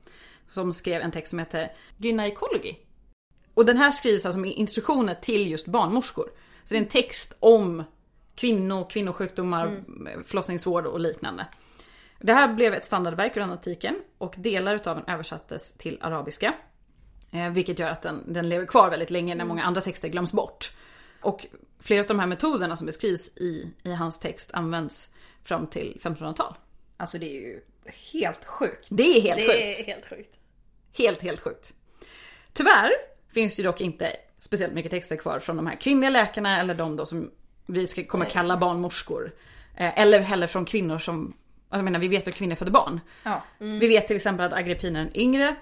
[0.48, 2.78] Som skrev en text som heter Gynekologi.
[3.54, 6.30] Och den här skrivs alltså med instruktioner till just barnmorskor.
[6.64, 7.84] Så det är en text om
[8.36, 9.84] kvinnor, kvinnosjukdomar,
[10.26, 11.46] förlossningsvård och liknande.
[12.26, 16.54] Det här blev ett standardverk ur antiken och delar utav den översattes till arabiska.
[17.32, 20.34] Eh, vilket gör att den, den lever kvar väldigt länge när många andra texter glöms
[20.34, 20.74] bort.
[21.22, 21.46] Och
[21.80, 25.10] flera av de här metoderna som beskrivs i, i hans text används
[25.44, 26.56] fram till 1500-tal.
[26.98, 27.62] Alltså det är ju
[28.14, 28.88] helt sjukt.
[28.90, 29.80] Det är helt Det sjukt.
[29.80, 30.40] är helt sjukt.
[30.98, 31.74] Helt, helt sjukt.
[32.54, 32.92] Tyvärr
[33.34, 36.96] finns det dock inte speciellt mycket texter kvar från de här kvinnliga läkarna eller de
[36.96, 37.32] då som
[37.66, 39.32] vi ska, kommer kalla barnmorskor.
[39.78, 41.34] Eh, Eller heller från kvinnor som,
[41.74, 43.00] alltså jag menar vi vet att kvinnor födde barn.
[43.24, 43.44] Ja.
[43.58, 45.56] Vi vet till exempel att Agrippina den yngre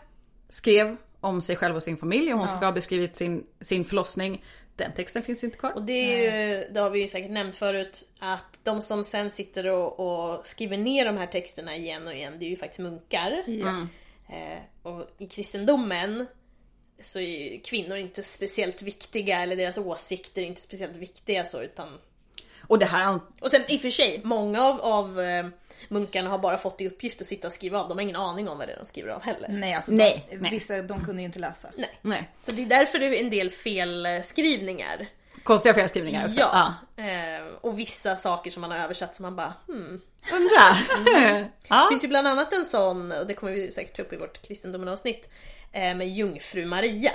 [0.50, 4.44] skrev om sig själv och sin familj och hon ska ha beskrivit sin, sin förlossning.
[4.76, 5.72] Den texten finns inte kvar.
[5.76, 9.32] Och det är ju, det har vi ju säkert nämnt förut, att de som sen
[9.32, 12.80] sitter och, och skriver ner de här texterna igen och igen, det är ju faktiskt
[12.80, 13.44] munkar.
[13.48, 13.88] Ja.
[14.36, 16.26] Eh, och i kristendomen
[17.02, 21.62] så är ju kvinnor inte speciellt viktiga, eller deras åsikter är inte speciellt viktiga så,
[21.62, 21.90] utan
[22.72, 25.46] Och det här och sen i och för sig, många av, av eh,
[25.88, 27.90] munkarna har bara fått i uppgift att sitta och skriva av.
[27.90, 29.48] De har ingen aning om vad det är de skriver av heller.
[29.50, 30.52] Nej, alltså Nej, de, nej.
[30.52, 31.70] vissa de kunde ju inte läsa.
[31.78, 32.00] Nej.
[32.02, 32.30] Nej.
[32.42, 35.08] Så det är därför det är en del felskrivningar.
[35.44, 36.40] Konstiga felskrivningar också.
[36.40, 36.74] Ja.
[37.04, 40.02] Eh, och vissa saker som man har översatt som man bara hmm.
[40.34, 40.78] Undra.
[41.68, 41.84] ja.
[41.84, 44.18] Det finns ju bland annat en sån, och det kommer vi säkert ta upp i
[44.18, 45.30] vårt kristendomen-avsnitt,
[45.72, 47.12] eh, med jungfru Maria.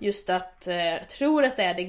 [0.00, 1.84] Just att, jag tror att det är det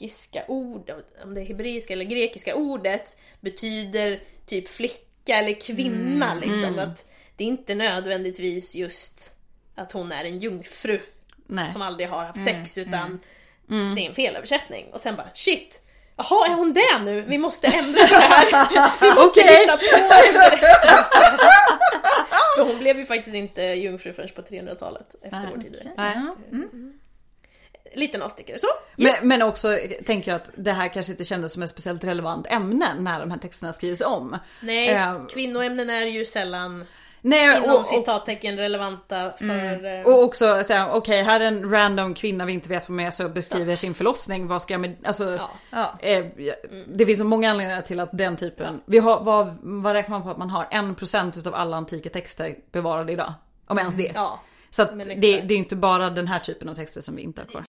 [0.00, 6.78] grekiska ordet, om det är hebreiska eller grekiska ordet, betyder typ flicka eller kvinna liksom.
[6.78, 9.34] Att det är inte nödvändigtvis just
[9.74, 11.00] att hon är en jungfru
[11.46, 11.68] Nej.
[11.68, 13.20] som aldrig har haft sex utan
[13.66, 14.86] det är en felöversättning.
[14.92, 15.82] Och sen bara shit!
[16.16, 17.20] Jaha, är hon det nu?
[17.20, 19.00] Vi måste ändra det här.
[19.00, 19.60] Vi måste Okej.
[19.60, 21.38] hitta på en berättelse.
[22.56, 25.90] För hon blev ju faktiskt inte jungfru förrän på 300-talet efter vår tid.
[25.96, 26.16] Nej.
[27.94, 28.66] Liten avstickare så.
[28.96, 32.46] Men, men också tänker jag att det här kanske inte kändes som ett speciellt relevant
[32.46, 34.38] ämne när de här texterna skrivs om.
[34.60, 36.84] Nej, Eh, kvinnoämnen är ju sällan
[37.22, 39.98] Nej, inom och, och, citattecken relevanta för...
[39.98, 43.10] eh, och också säga okej här är en random kvinna vi inte vet vem är
[43.10, 44.46] så beskriver sin förlossning.
[44.46, 45.30] Vad ska jag med, alltså.
[45.30, 45.50] Ja.
[45.70, 45.98] Ja.
[46.00, 46.54] Eh, ja,
[46.86, 50.22] Det finns så många anledningar till att den typen, vi har, vad, vad räknar man
[50.22, 50.64] på att man har?
[50.64, 53.34] 1% utav alla antika texter bevarade idag.
[53.66, 54.12] Om ens det.
[54.14, 54.40] ja.
[54.70, 57.40] Så att det, det är inte bara den här typen av texter som vi inte
[57.40, 57.64] har kvar.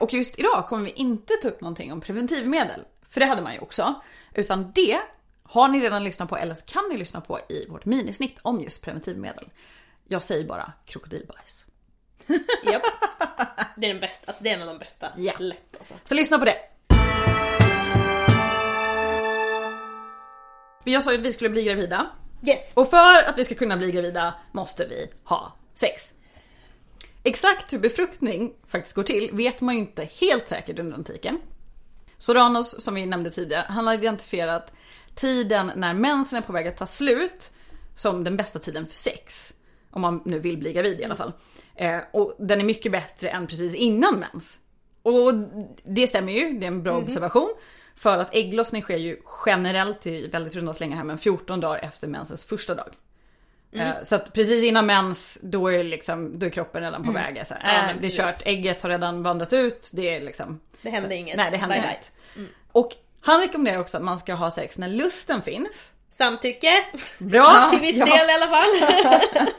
[0.00, 2.80] Och just idag kommer vi inte ta upp någonting om preventivmedel.
[3.08, 3.94] För det hade man ju också.
[4.34, 5.00] Utan det
[5.42, 8.60] har ni redan lyssnat på eller så kan ni lyssna på i vårt minisnitt om
[8.60, 9.50] just preventivmedel.
[10.08, 11.64] Jag säger bara krokodilbajs.
[12.64, 12.82] Japp.
[13.76, 15.12] Det är den bästa, alltså det är en av de bästa.
[15.16, 15.32] Ja.
[15.38, 15.94] Lätt alltså.
[16.04, 16.58] Så lyssna på det.
[20.84, 22.10] Jag sa ju att vi skulle bli gravida.
[22.46, 22.72] Yes!
[22.74, 26.12] Och för att vi ska kunna bli gravida måste vi ha sex.
[27.26, 31.40] Exakt hur befruktning faktiskt går till vet man ju inte helt säkert under antiken.
[32.18, 34.72] Soranos, som vi nämnde tidigare, han har identifierat
[35.14, 37.52] tiden när mensen är på väg att ta slut
[37.94, 39.52] som den bästa tiden för sex.
[39.90, 41.32] Om man nu vill bli gravid i alla fall.
[41.74, 44.60] Eh, och den är mycket bättre än precis innan mens.
[45.02, 45.32] Och
[45.84, 47.54] det stämmer ju, det är en bra observation.
[47.96, 52.08] För att ägglossning sker ju generellt i väldigt runda slängar här men 14 dagar efter
[52.08, 52.94] mensens första dag.
[53.74, 57.42] Eh, Så att precis innan mens, då är, liksom, då är kroppen redan på väg.
[57.46, 59.90] Så här, Ja, det är kört, ägget har redan vandrat ut.
[59.92, 60.60] Det är liksom...
[60.82, 61.36] Det hände inget.
[61.36, 62.12] Nej, det händer Bye, inget.
[62.72, 65.92] Och han rekommenderar också att man ska ha sex när lusten finns.
[66.10, 66.84] Samtycke.
[67.18, 67.68] Bra!
[67.70, 68.06] Till viss Ja.
[68.06, 68.68] del i alla fall.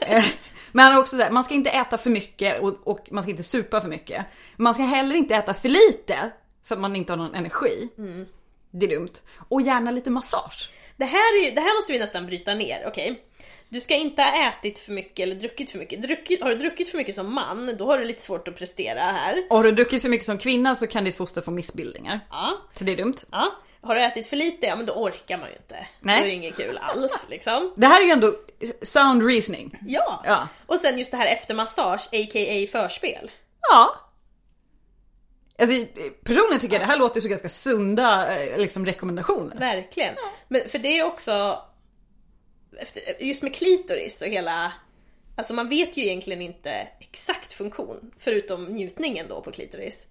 [0.00, 0.24] Eh,
[0.72, 3.30] Men han har också sagt, man ska inte äta för mycket och, och man ska
[3.30, 4.26] inte supa för mycket.
[4.56, 6.30] Man ska heller inte äta för lite
[6.62, 7.88] så att man inte har någon energi.
[7.98, 8.26] Mm.
[8.70, 9.12] Det är dumt.
[9.48, 10.70] Och gärna lite massage.
[10.96, 13.22] Det här, är det här måste vi nästan bryta ner, okej?
[13.68, 16.02] Du ska inte ha ätit för mycket eller druckit för mycket.
[16.02, 19.00] Druckit, har du druckit för mycket som man, då har du lite svårt att prestera
[19.00, 19.44] här.
[19.50, 22.20] Och har du druckit för mycket som kvinna så kan ditt foster få missbildningar.
[22.30, 23.14] Ja, Så det är dumt.
[23.30, 23.52] ja.
[23.82, 25.86] Har du ätit för lite, ja men då orkar man ju inte.
[26.00, 26.16] Nej.
[26.20, 27.72] Då är det inget kul alls liksom.
[27.76, 28.32] Det här är ju ändå
[28.82, 29.78] sound reasoning.
[29.86, 30.22] Ja.
[30.24, 30.48] Ja.
[30.66, 32.66] Och sen just det här eftermassage, a.k.a.
[32.72, 33.30] förspel.
[33.60, 33.96] Ja.
[35.58, 35.86] Alltså,
[36.24, 39.56] personligen tycker jag det här låter så ganska sunda eh, liksom, rekommendationer.
[39.56, 40.14] Verkligen.
[40.48, 41.62] Men för det är också,
[42.78, 44.72] efter, just med klitoris och hela,
[45.36, 50.06] alltså man vet ju egentligen inte exakt funktion, förutom njutningen då på klitoris.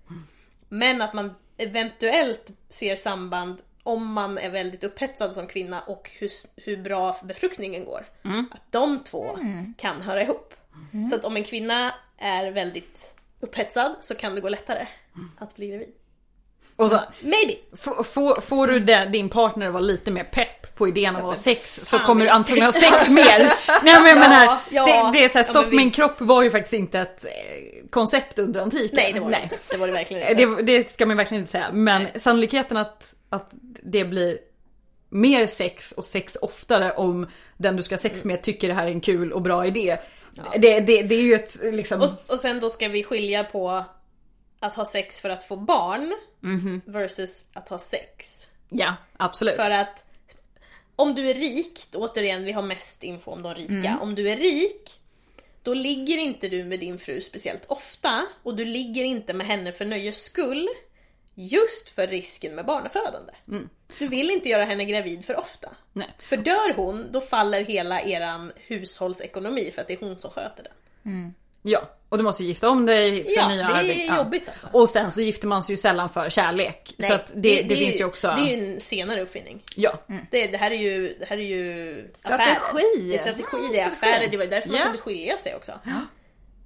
[0.69, 6.29] Men att man eventuellt ser samband om man är väldigt upphetsad som kvinna och hur,
[6.55, 8.05] hur bra befruktningen går.
[8.51, 9.37] Att de två
[9.77, 10.53] kan höra ihop.
[11.09, 14.87] Så att om en kvinna är väldigt upphetsad så kan det gå lättare
[15.37, 15.93] att bli gravid.
[16.75, 17.53] Och så, Maybe!
[18.41, 21.35] Får, du det, din partner att vara lite mer pepp på idén om att ha
[21.35, 23.09] sex så kommer du antagligen ha sex.
[23.09, 23.39] mer.
[23.83, 24.85] Nej men jag menar, Ja, ja.
[25.13, 25.95] det, det är så här, Ja, stopp min visst.
[25.95, 27.31] kropp var ju faktiskt inte ett eh,
[27.89, 28.89] koncept under antiken.
[28.93, 29.57] Nej det var det inte.
[29.71, 30.45] Det var det verkligen inte.
[30.45, 31.67] Det, det ska man verkligen inte säga.
[31.73, 33.49] Men sannolikheten att, att
[33.83, 34.37] det blir
[35.09, 38.33] mer sex och sex oftare om den du ska ha sex Mm.
[38.35, 39.97] med tycker det här är en kul och bra idé.
[40.55, 42.01] Det, det, det är ju ett liksom...
[42.01, 43.85] Och, och sen då ska vi skilja på
[44.65, 46.81] att ha sex för att få barn Mhm.
[46.85, 48.47] versus att ha sex.
[48.69, 49.55] Ja, absolut.
[49.55, 50.05] För att
[50.95, 53.73] om du är rik, återigen vi har mest info om de rika.
[53.73, 54.01] Mm.
[54.01, 54.99] Om du är rik,
[55.63, 59.71] då ligger inte du med din fru speciellt ofta och du ligger inte med henne
[59.71, 60.67] för nöjes skull.
[61.37, 63.33] Just för risken med barnafödande.
[63.99, 65.69] Du vill inte göra henne gravid för ofta.
[65.93, 66.09] Nej.
[66.19, 70.63] För dör hon, då faller hela eran hushållsekonomi för att det är hon som sköter
[70.63, 70.73] den.
[71.67, 74.67] Ja, och du måste gifta om dig för Ja, nya det är jobbigt alltså.
[74.71, 76.95] Och sen så gifter man sig ju sällan för kärlek.
[76.99, 78.27] så att det, det, är finns ju också...
[78.27, 79.63] Det är ju en senare uppfinning.
[79.75, 79.99] Ja.
[80.31, 82.51] Det, det här är ju, det här är ju Strategi.
[82.51, 83.07] affärer.
[83.09, 84.27] Det är strategi, det är affärer.
[84.27, 84.83] Det var därför man Ja.
[84.85, 85.71] kunde skilja sig också.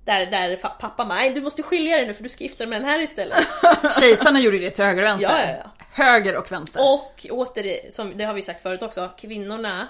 [0.06, 2.68] Där, där fa- pappa nej du måste skilja dig nu för du ska gifta dig
[2.68, 3.38] med den här istället.
[4.00, 5.30] Kejsarna gjorde det till höger och vänster.
[5.30, 5.86] Ja, ja, ja.
[6.04, 6.82] Höger och vänster.
[6.94, 9.88] Och åter, som det har vi sagt förut också, kvinnorna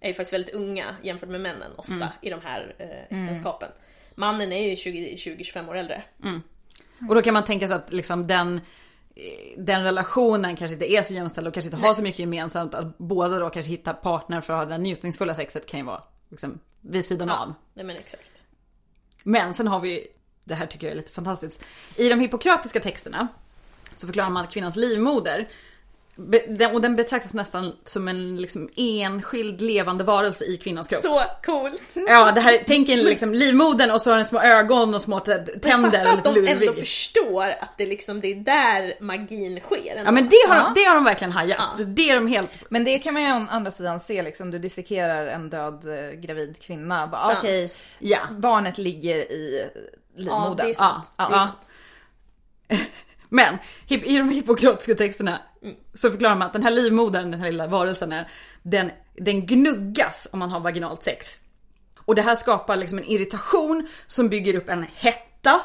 [0.00, 2.08] är ju faktiskt väldigt unga jämfört med männen ofta Mm.
[2.22, 3.68] i de här eh, äktenskapen.
[4.14, 6.02] Mannen är ju 20 20-25 år äldre.
[7.08, 8.60] Och då kan man tänka sig att liksom den,
[9.14, 12.74] eh, den relationen kanske inte är så jämställd och kanske inte har så mycket gemensamt.
[12.74, 16.02] Att båda då kanske hittar partner för att ha det njutningsfulla sexet kan ju vara
[16.28, 17.54] liksom, vid sidan av.
[17.74, 18.42] Nej men exakt.
[19.22, 20.06] Men sen har vi,
[20.44, 21.64] det här tycker jag är lite fantastiskt.
[21.96, 23.28] I de hippokratiska texterna
[23.94, 25.48] så förklarar man att kvinnans livmoder
[26.72, 31.02] och den betraktas nästan som en liksom enskild levande varelse i kvinnans kropp.
[31.02, 31.82] Så coolt!
[32.08, 35.20] Ja, det här, tänk en liksom livmodern och så har den små ögon och små
[35.20, 39.90] tänder Fatta och att de ändå förstår att det liksom det är där magin sker.
[39.96, 40.02] ändå.
[40.08, 40.72] Ja men det har, Ja.
[40.74, 41.74] de, det har de verkligen hajat.
[41.78, 41.84] Ja.
[41.84, 42.50] Det är de helt...
[42.68, 46.10] Men det kan man ju å andra sidan se liksom, du dissekerar en död eh,
[46.20, 47.10] gravid kvinna.
[47.38, 48.18] Okej, Ja.
[48.30, 49.80] barnet ligger i eh,
[50.16, 50.56] ja, livmodern.
[50.66, 51.12] det är sant.
[51.16, 51.46] Ja, det är ja.
[51.46, 52.88] sant.
[53.32, 55.42] Men i de hippokratiska texterna
[55.94, 58.28] så förklarar man att den här livmodern, den här lilla varelsen är,
[58.62, 61.38] den, den gnuggas om man har vaginalt sex.
[61.98, 65.60] Och det här skapar liksom en irritation som bygger upp en hetta.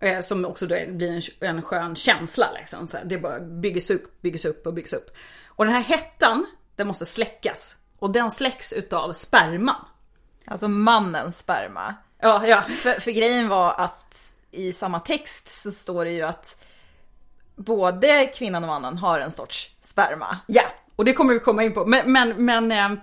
[0.00, 1.08] eh, Som också då blir
[1.40, 2.88] en, en skön känsla liksom.
[2.88, 5.16] Så det bara byggs upp, byggs upp och byggs upp.
[5.46, 7.76] Och den här hettan, den måste släckas.
[7.98, 9.84] Och den släcks utav sperman.
[10.46, 11.94] Alltså mannens sperma.
[12.20, 12.62] Ja, ja.
[12.62, 16.56] För, för grejen var att i samma text så står det ju att
[17.56, 20.38] både kvinnan och mannen har en sorts sperma.
[20.46, 20.62] Ja,
[20.96, 21.86] och det kommer vi komma in på.
[21.86, 22.98] Men, men, men eh,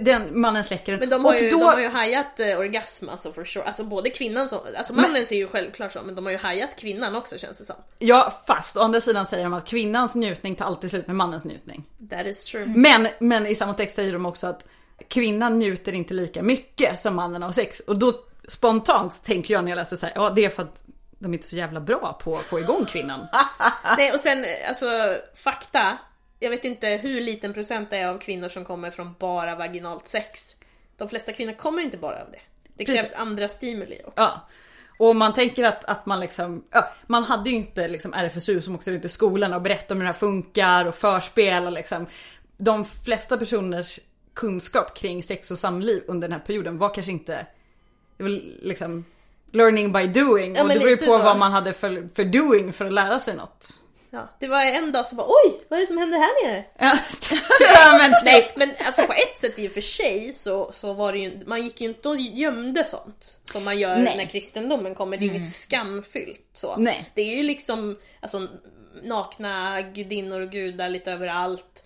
[0.00, 1.00] den mannen släcker den.
[1.00, 3.64] Men de har, och ju, då, de har ju hajat eh, orgasm alltså for sure.
[3.64, 6.76] Alltså både kvinnan som, alltså mannen ser ju självklart så men de har ju hajat
[6.76, 7.76] kvinnan också känns det som.
[7.98, 11.44] Ja, fast å andra sidan säger de att kvinnans njutning tar alltid slut med mannens
[11.44, 11.84] njutning.
[12.10, 12.66] That is true.
[12.66, 14.66] Men, men i samma text säger de också att
[15.08, 17.80] kvinnan njuter inte lika mycket som mannen av sex.
[17.80, 18.12] Och då
[18.48, 20.82] spontant tänker jag när jag läser så här, ja det är för att
[21.26, 23.26] de är inte så jävla bra på att få igång kvinnan.
[23.96, 24.86] Nej och sen alltså
[25.34, 25.98] fakta.
[26.40, 30.08] Jag vet inte hur liten procent det är av kvinnor som kommer från bara vaginalt
[30.08, 30.56] sex.
[30.96, 32.40] De flesta kvinnor kommer inte bara av det.
[32.76, 33.20] Det krävs Precis.
[33.20, 34.22] andra stimuli också.
[34.22, 34.48] Ja.
[34.98, 38.74] Och man tänker att, att man liksom, ja, man hade ju inte liksom RFSU som
[38.74, 42.06] åkte runt i skolan och berättade om hur det här funkar och förspel och liksom.
[42.56, 44.00] De flesta personers
[44.34, 47.46] kunskap kring sex och samliv under den här perioden var kanske inte,
[48.16, 48.30] det var
[48.62, 49.04] liksom
[49.52, 51.18] learning by doing Ja, och det beror ju på så.
[51.18, 53.68] vad man hade för, för doing för att lära sig något.
[54.10, 56.64] Ja, det var en dag så bara oj, vad är det som händer här nere?
[56.78, 56.98] Ja,
[57.98, 58.56] men Nej typ.
[58.56, 61.62] men alltså på ett sätt i och för sig så, så var det ju, man
[61.62, 64.16] gick ju inte och gömde sånt som man gör Nej.
[64.16, 66.76] när kristendomen kommer, det är ju inget skamfyllt så.
[66.76, 67.10] Nej.
[67.14, 68.48] Det är ju liksom alltså,
[69.02, 71.84] nakna gudinnor och gudar lite överallt.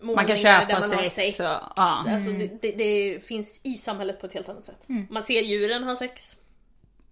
[0.00, 2.04] Man kan köpa där man har sex och, ja.
[2.08, 4.86] Alltså, det, det, det finns i samhället på ett helt annat sätt.
[5.10, 6.36] Man ser djuren ha sex.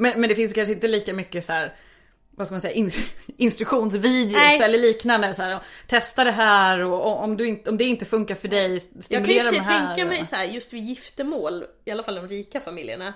[0.01, 1.75] Men, men det finns kanske inte lika mycket så här.
[2.31, 2.91] Vad ska man säga, in,
[3.37, 4.63] instruktionsvideos Nej.
[4.63, 5.35] eller liknande.
[5.35, 8.49] Så här, testa det här och, och om, du inte, om det inte funkar för
[8.49, 9.87] dig, Jag kan ju stimulera i och för de sig här.
[9.95, 13.15] tänka mig och- så här, just vid giftermål, i alla fall de rika familjerna.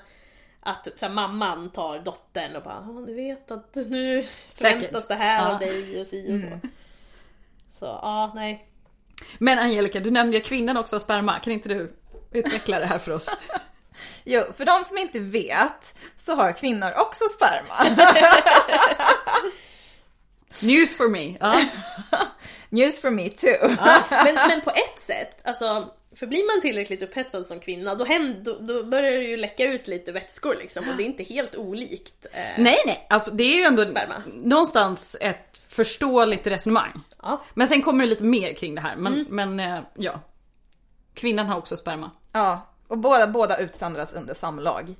[0.60, 5.14] Att så här, mamman tar dottern och bara "Ja, du vet att nu förväntas det
[5.14, 5.52] här Ja.
[5.54, 6.68] av dig och si och så.
[7.78, 8.68] Så ja, nej.
[9.38, 11.38] Men Angelica, du nämnde ju kvinnan också har sperma.
[11.40, 11.92] Kan inte du
[12.32, 13.30] utveckla det här för oss?
[14.24, 18.06] Jo, för de som inte vet så har kvinnor också sperma.
[20.62, 21.36] News for me.
[21.40, 21.64] Ja.
[22.68, 23.68] News for me too.
[24.10, 28.44] Men, men på ett sätt, alltså för blir man tillräckligt upphetsad som kvinna då, händer,
[28.44, 31.56] då, då börjar det ju läcka ut lite vätskor liksom och det är inte helt
[31.56, 32.26] olikt.
[32.32, 34.22] Eh, Nej nej, det är ju ändå Sperma.
[34.26, 37.00] någonstans ett förståeligt resonemang.
[37.22, 37.44] Ja.
[37.54, 38.96] Men sen kommer det lite mer kring det här.
[38.96, 40.20] Men, men eh, ja.
[41.14, 42.10] Kvinnan har också sperma.
[42.32, 44.94] Ja, och båda, båda utsöndras under samlag.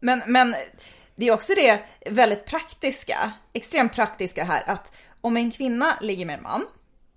[0.00, 0.54] Men, men
[1.16, 1.80] det är också det
[2.10, 6.66] väldigt praktiska, extremt praktiska här att om en kvinna ligger med en man,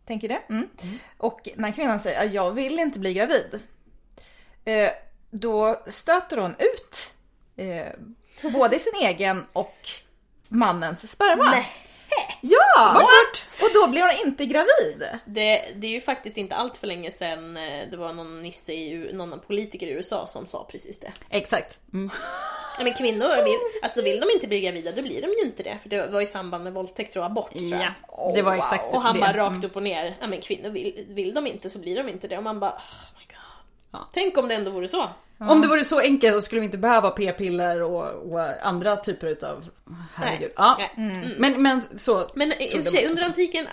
[0.07, 0.41] tänker det?
[0.49, 0.69] Mm.
[1.17, 3.59] Och när kvinnan säger att jag vill inte bli gravid,
[4.65, 4.89] eh,
[5.29, 7.13] då stöter hon ut
[7.55, 7.87] eh,
[8.53, 9.89] både sin egen och
[10.47, 11.51] mannens sperma.
[11.51, 11.88] Nej.
[12.41, 12.93] Ja!
[12.93, 13.61] What?
[13.61, 15.03] Och då blir hon inte gravid.
[15.25, 18.73] Det, det är ju faktiskt inte allt för länge sedan eh, det var någon nisse
[18.73, 21.13] i, någon politiker i USA som sa precis det.
[21.29, 21.79] Exakt.
[21.93, 22.09] Mm.
[22.77, 25.63] Ja, men kvinnor vill, alltså vill de inte bli gravida då blir de ju inte
[25.63, 25.77] det.
[25.81, 27.93] För det var i samband med våldtäkt och abort tror jag.
[28.07, 28.59] Ja, det var wow.
[28.59, 31.69] exakt Och han bara rakt upp och ner, ja men kvinnor vill, vill de inte
[31.69, 32.37] så blir de inte det.
[32.37, 32.81] Och man bara.
[33.91, 34.09] Ja.
[34.13, 35.09] Tänk om det ändå vore så.
[35.37, 39.27] Om det vore så enkelt så skulle vi inte behöva p-piller och, och andra typer
[39.27, 39.69] utav...
[40.15, 40.51] Herregud.
[40.55, 40.75] Ja.
[40.79, 41.11] Nej.
[41.11, 41.29] Mm.
[41.37, 42.27] Men, men så...
[42.35, 43.67] Men i och för sig under antiken,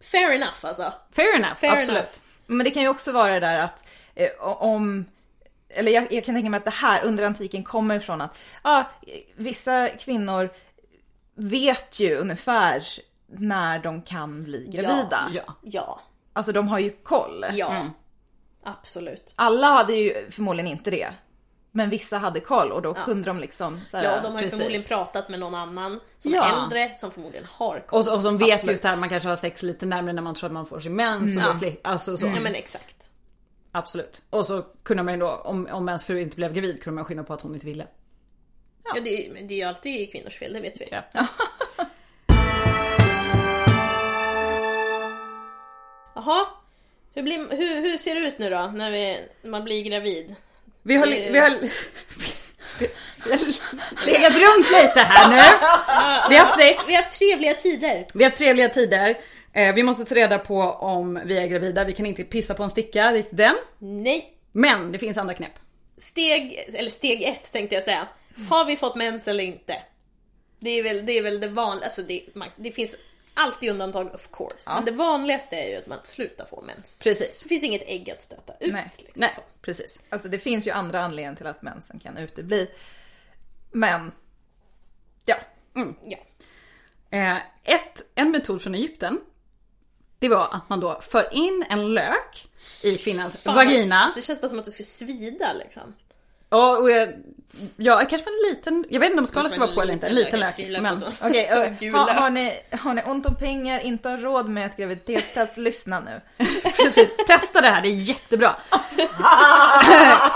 [0.00, 0.92] fair enough alltså.
[1.10, 1.98] Fair enough, Fair absolut.
[1.98, 2.12] enough.
[2.46, 5.04] Men det kan ju också vara det där att eh, om
[5.68, 8.84] eller jag, jag kan tänka mig att det här under antiken kommer ifrån att ja,
[9.36, 10.50] vissa kvinnor
[11.34, 12.84] vet ju ungefär
[13.26, 15.30] när de kan bli gravida.
[15.34, 15.54] Ja.
[15.62, 16.00] Ja,
[16.32, 17.44] Alltså de har ju koll.
[17.52, 17.86] ja.
[18.64, 19.34] Absolut.
[19.36, 21.08] Alla hade ju förmodligen inte det.
[21.76, 24.48] Men vissa hade koll och då kunde de liksom så här, Ja, de har ju
[24.48, 26.44] förmodligen pratat med någon annan som Ja.
[26.44, 28.00] är äldre, som förmodligen har koll.
[28.08, 28.70] Och, och som vet Absolut.
[28.70, 30.80] just det här man kanske har sex lite närmare när man tror att man får
[30.80, 31.36] sin mens.
[31.36, 31.52] Och Ja.
[31.60, 32.26] det alltså så.
[32.26, 33.10] Ja men exakt.
[33.72, 34.22] Absolut.
[34.30, 37.04] Och så kunde man ju då, om, om ens fru inte blev gravid kunde man
[37.04, 37.86] skylla på att hon inte ville.
[38.84, 39.00] Ja.
[39.04, 40.88] det, är- men det är ju alltid kvinnors fel, det vet vi.
[40.90, 41.02] Ja.
[46.14, 46.46] Jaha,
[47.14, 50.34] hur, blir, hur, hur ser det ut nu då när, vi, när man blir gravid?
[50.82, 51.50] Vi har, vi har,
[53.24, 55.36] vi har legat runt lite här nu.
[56.30, 56.88] Vi har haft sex.
[56.88, 58.06] Vi har haft trevliga tider.
[58.14, 59.18] Vi har haft trevliga tider.
[59.52, 61.84] Eh, Vi måste ta reda på om vi är gravida.
[61.84, 63.56] Vi kan inte pissa på en sticka, riktigt den.
[63.78, 64.30] Nej.
[64.52, 65.52] Men det finns andra knep.
[65.98, 68.08] Steg, eller steg ett tänkte jag säga.
[68.50, 69.76] Har vi fått mens eller inte?
[70.60, 72.94] Det är väl det, är väl det vanliga, alltså det, man, det finns
[73.34, 74.70] alltid undantag of course.
[74.70, 77.00] Men det vanligaste är ju att man slutar få mens.
[77.02, 77.42] Precis.
[77.42, 78.72] Det finns inget ägg att stöta ut.
[78.72, 78.90] Nej.
[78.98, 80.00] Liksom, Nej, precis.
[80.08, 82.70] Alltså det finns ju andra anledningar till att mensen kan utebli.
[83.72, 84.12] Men,
[85.24, 85.36] ja.
[86.04, 86.18] Ja.
[87.10, 89.20] Eh, ett, en metod från Egypten.
[90.18, 92.48] Det var att man då för in en lök
[92.82, 94.12] i kvinnans Fan, vagina.
[94.14, 95.94] Det känns bara som att det skulle svida liksom.
[96.50, 97.08] Ja, och jag,
[97.76, 100.14] ja, kanske en liten, jag vet inte om skalet ska vara på eller inte, en
[100.14, 100.58] liten lök.
[100.80, 104.66] Men, Okej, gul har, har, ni, har ni ont om pengar, inte har råd med
[104.66, 106.44] ett graviditetstest, lyssna nu.
[106.76, 108.56] precis, testa det här, det är jättebra.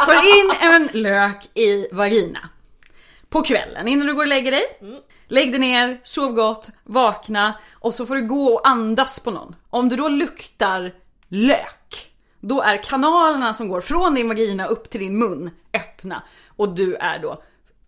[0.07, 2.49] För in en lök i vagina.
[3.29, 4.63] På kvällen innan du går och lägger dig.
[5.29, 9.55] Lägg dig ner, sov gott, vakna och så får du gå och andas på någon.
[9.71, 10.93] Om du då luktar
[11.29, 12.11] lök,
[12.49, 16.95] då är kanalerna som går från din vagina upp till din mun öppna och du
[16.95, 17.43] är då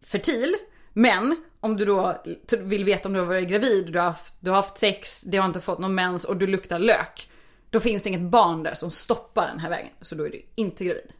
[0.04, 0.56] fertil.
[0.92, 2.22] Men om du då
[2.58, 5.38] vill veta om du har varit gravid, du har haft, du har haft sex, du
[5.38, 7.30] har inte fått någon mens och du luktar lök.
[7.70, 10.42] Då finns det inget barn där som stoppar den här vägen, så då är du
[10.54, 11.12] inte gravid.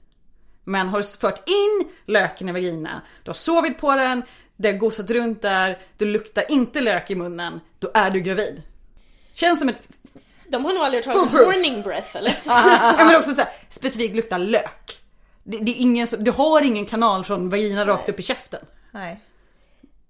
[0.65, 4.23] Men har du fört in löken i vagina, du har sovit på den,
[4.57, 8.63] det har gosat runt där, du luktar inte lök i munnen, då är du gravid.
[9.33, 9.89] Känns som ett,
[10.51, 11.47] de har nog aldrig tagit Foolproof.
[11.47, 12.37] warning breath eller?
[12.45, 15.01] ja men också så här, specifikt luktar lök.
[15.43, 18.61] Det, det är ingen, du har ingen kanal från vagina rakt upp i käften.
[18.91, 19.21] Nej,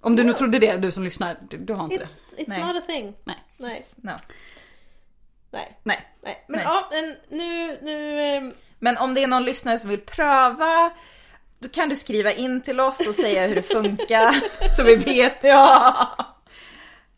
[0.01, 2.43] Om du nu trodde det, du som lyssnar, du, du har inte It's, det.
[2.43, 2.65] it's Nej.
[2.65, 3.15] not a thing.
[3.25, 3.37] Nej.
[3.57, 3.85] Nej.
[3.97, 4.11] no.
[5.53, 5.79] Nej.
[5.83, 6.09] Nej.
[6.23, 6.45] Nej.
[6.49, 6.65] Men Nej.
[6.65, 10.91] ja, men nu, nu ehm, Men om det är någon lyssnare som vill pröva,
[11.59, 14.35] då kan du skriva in till oss och säga hur det funkar.
[14.77, 15.45] Så vi vet.
[15.45, 16.09] Ja.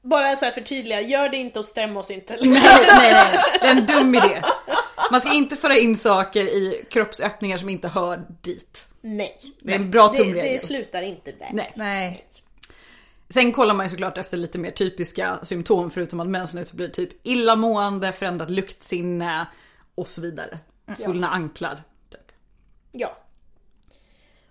[0.03, 2.37] Bara så här förtydliga, gör det inte och stäm oss inte.
[2.41, 4.43] Nej, nej, nej, det är en dum idé.
[5.11, 8.89] Man ska inte föra in saker i kroppsöppningar som inte hör dit.
[9.01, 9.37] Nej.
[9.61, 10.53] Det är en bra Det, tumregel.
[10.53, 11.49] det slutar inte där.
[11.53, 11.73] Nej.
[11.75, 12.25] Nej.
[13.31, 17.27] Sen kollar man ju såklart efter lite mer typiska symptom förutom att mensen blir typ
[17.27, 19.47] illamående, förändrat luktsinne
[19.95, 20.59] och så vidare.
[20.99, 21.83] Svullna anklar.
[22.11, 22.33] Typ.
[22.93, 23.17] Ja.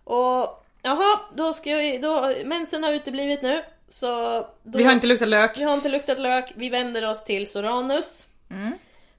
[0.04, 3.64] Och jaha, då ska jag, då, mensen har uteblivit nu.
[3.92, 5.58] Så då, Vi har inte luktat lök.
[5.58, 6.54] vi har inte luktat lök.
[6.56, 8.28] Vi vänder oss till Soranus.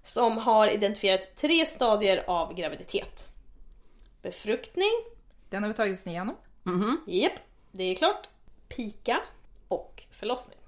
[0.03, 3.33] Som har identifierat tre stadier av graviditet.
[4.23, 4.91] Befruktning.
[5.51, 6.37] Den har vi tagit oss igenom.
[7.07, 7.33] Japp,
[7.73, 8.29] det är klart.
[8.69, 9.21] Pika.
[9.69, 10.59] Och förlossning.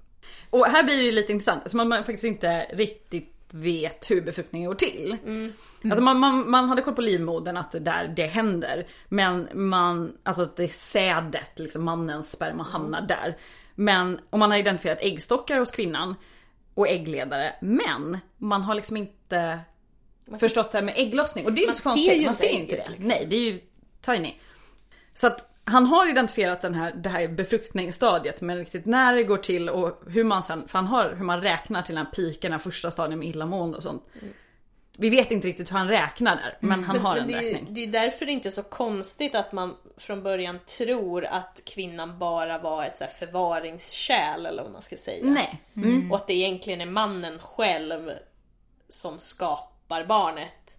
[0.49, 4.21] Och här blir det ju lite intressant, som att man faktiskt inte riktigt vet hur
[4.21, 5.17] befruktningen går till.
[5.83, 8.87] Alltså man, man, man hade koll på livmodern att det där det händer.
[9.09, 13.37] Men man, alltså att det är sädet, liksom mannens sperma hamnar där.
[13.75, 16.15] Men, och man har identifierat äggstockar hos kvinnan
[16.73, 17.55] och äggledare.
[17.61, 19.59] Men man har liksom inte
[20.39, 21.45] förstått det här med ägglossning.
[21.45, 22.89] Och det är ju Man så ser konstigt, man inte ser ju inte det.
[22.89, 23.07] liksom.
[23.07, 23.59] Nej, det är ju
[24.01, 24.35] tiny.
[25.13, 29.37] Så att han har identifierat den här, det här befruktningsstadiet men riktigt när det går
[29.37, 32.59] till och hur man sen, för han har hur man räknar till den här piken,
[32.59, 34.03] första stadien med illamående och sånt.
[34.97, 37.53] Vi vet inte riktigt hur han räknar där men han har en det, är, ju-
[37.53, 37.73] räkning.
[37.73, 42.19] det är därför det inte är så konstigt att man från början tror att kvinnan
[42.19, 45.25] bara var ett så här förvaringskärl eller vad man ska säga.
[45.25, 45.61] Nej.
[45.75, 46.11] Mm.
[46.11, 48.11] Och att det egentligen är mannen själv
[48.89, 50.77] som skapar barnet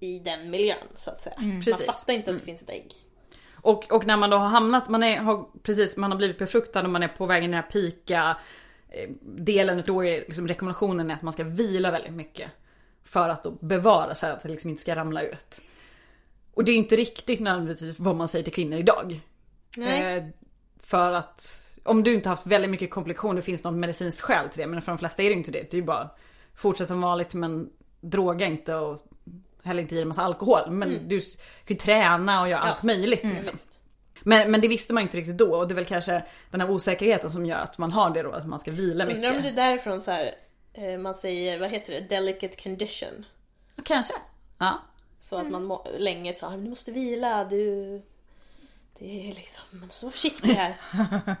[0.00, 1.34] i den miljön så att säga.
[1.38, 1.80] Man Mm, Precis.
[1.80, 1.92] Mm.
[1.94, 2.92] fattar inte att det finns ett ägg.
[3.54, 6.82] Och, och när man då har hamnat, man är, har precis, man har blivit befruktad
[6.82, 8.36] och man är på väg in i den här pika
[8.88, 12.50] eh, delen, då är liksom rekommendationen är att man ska vila väldigt mycket.
[13.04, 15.60] För att då bevara sig, att det liksom inte ska ramla ut.
[16.54, 19.20] Och det är inte riktigt nödvändigtvis vad man säger till kvinnor idag.
[19.78, 20.24] Eh,
[20.82, 24.66] för att om du inte haft väldigt mycket komplikationer, finns något medicinskt skäl till det.
[24.66, 25.70] Men för de flesta är det inte det.
[25.70, 26.10] Det är ju bara
[26.54, 28.98] fortsätta som vanligt men droga inte och
[29.64, 30.70] häll inte i dig massa alkohol.
[30.70, 31.28] Men du kan
[31.66, 32.70] ju träna och göra Ja.
[32.70, 33.24] allt möjligt.
[33.24, 33.52] Liksom.
[34.22, 36.70] Men, men det visste man inte riktigt då och det är väl kanske den här
[36.70, 39.16] osäkerheten som gör att man har det då, att man ska vila mycket.
[39.16, 40.34] Undrar om det är därifrån så här,
[40.98, 43.24] man säger, vad heter det, delicate condition.
[43.84, 44.14] Kanske.
[44.58, 44.82] Ja.
[45.20, 48.02] Så att man må, länge sa, du måste vila, du...
[48.98, 50.76] Det är liksom, man måste vara försiktig här.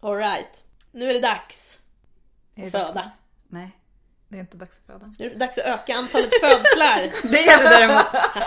[0.00, 1.78] Alright, nu är det dags
[2.54, 2.86] Är det att dags?
[2.88, 3.10] föda.
[3.48, 3.70] Nej,
[4.28, 5.14] det är inte dags att föda.
[5.18, 7.12] Nu är det dags att öka antalet födslar.
[7.32, 8.06] Det är det däremot.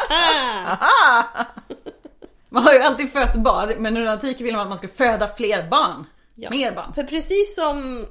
[0.09, 1.45] Ah!
[2.49, 5.27] Man har ju alltid fött barn men under antiken vill man att man ska föda
[5.27, 6.05] fler barn.
[6.41, 6.49] Ja.
[6.49, 6.93] Mer barn.
[6.93, 8.05] För precis som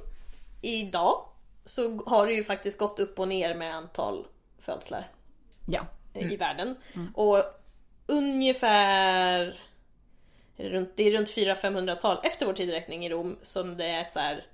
[0.61, 1.25] idag
[1.65, 4.27] så har det ju faktiskt gått upp och ner med antal
[4.59, 5.11] födslar
[5.67, 5.81] Ja.
[6.13, 6.75] eh, i världen.
[7.15, 7.43] Och
[8.07, 9.61] ungefär
[10.57, 14.45] runt, det är runt 400-500-tal efter vår tideräkning i Rom som det är så här,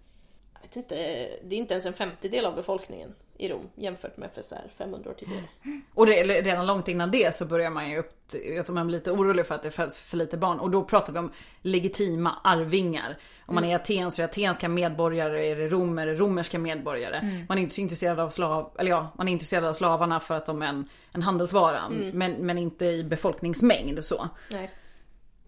[0.54, 0.96] jag vet inte,
[1.44, 4.64] det är inte ens en femtedel av befolkningen i Rom jämfört med för så här
[4.78, 5.44] 500 år tidigare.
[5.94, 8.16] Och det, redan långt innan det så börjar man ju upp,
[8.58, 10.60] alltså man blir lite orolig för att det föds för lite barn.
[10.60, 13.18] Och då pratar vi om legitima arvingar.
[13.46, 16.60] Om man är i Aten så är atenska medborgare, är det Rom är det romerska
[16.60, 17.46] medborgare.
[17.50, 20.38] Man är inte så intresserad av slav, eller ja, man är intresserad av slavarna för
[20.38, 21.82] att de är en, en handelsvara.
[22.14, 24.30] Men, men inte i befolkningsmängd så.
[24.52, 24.72] Nej.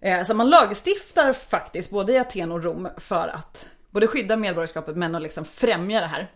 [0.02, 4.96] Eh, Så man lagstiftar faktiskt både i Aten och Rom för att både skydda medborgarskapet
[4.98, 6.32] men att liksom främja det här.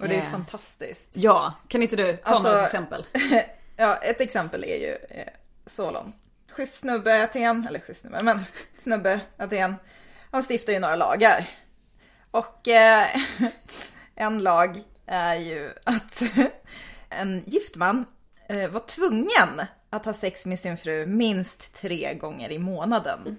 [0.00, 0.30] Och det är Eh.
[0.30, 1.16] fantastiskt.
[1.16, 3.06] Ja, kan inte du ta Alltså- några exempel?
[3.76, 5.24] Ja, ett exempel är ju eh,
[5.66, 6.12] Solon.
[6.52, 8.40] Schysst snubbe Aten, eller schysst snubbe, men
[8.78, 9.74] snubbe Aten.
[10.30, 11.50] Han stiftar ju några lagar.
[12.30, 13.06] Och eh,
[14.14, 16.22] en lag är ju att
[17.10, 18.06] en gift man
[18.48, 23.36] eh, var tvungen att ha sex med sin fru minst tre gånger i månaden.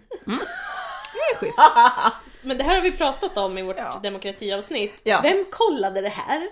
[1.14, 1.60] Det är schysst.
[2.42, 4.00] Men det här har vi pratat om i vårt Ja.
[4.04, 5.02] demokratiavsnitt.
[5.04, 5.20] Ja.
[5.24, 6.48] Vem kollade det här?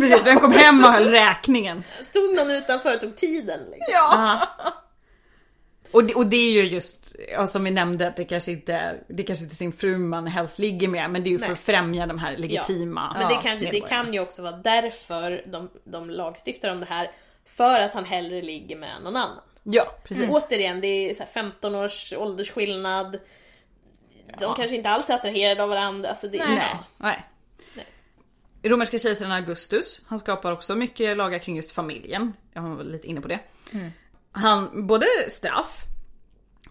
[0.00, 1.84] Precis, vem kom hem och höll räkningen?
[2.02, 3.60] Stod någon utanför och tog tiden?
[3.60, 3.92] Liksom?
[3.92, 4.40] Ja!
[5.94, 9.00] Och det, och det är ju just, ja, som vi nämnde, att det kanske inte
[9.08, 11.46] det kanske inte är sin fru man helst ligger med, men det är ju för
[11.46, 11.52] Nej.
[11.52, 15.44] att främja de här legitima Men det, ja, kanske, det kan ju också vara därför
[15.46, 17.10] de, de lagstiftar om det här.
[17.46, 19.40] För att han hellre ligger med någon annan.
[19.62, 20.34] Ja, precis.
[20.34, 23.12] Återigen, det är så här 15 års åldersskillnad.
[23.12, 23.20] De
[24.40, 24.54] Ja.
[24.54, 26.08] kanske inte alls är attraherade av varandra.
[26.08, 26.58] Alltså det, Nej.
[26.72, 26.78] ja.
[26.96, 27.24] Nej.
[27.74, 27.86] Nej.
[28.62, 32.32] Romerska kejsaren Augustus, han skapar också mycket lagar kring just familjen.
[32.52, 33.38] Jag var lite inne på det.
[34.34, 35.84] Han, både straff,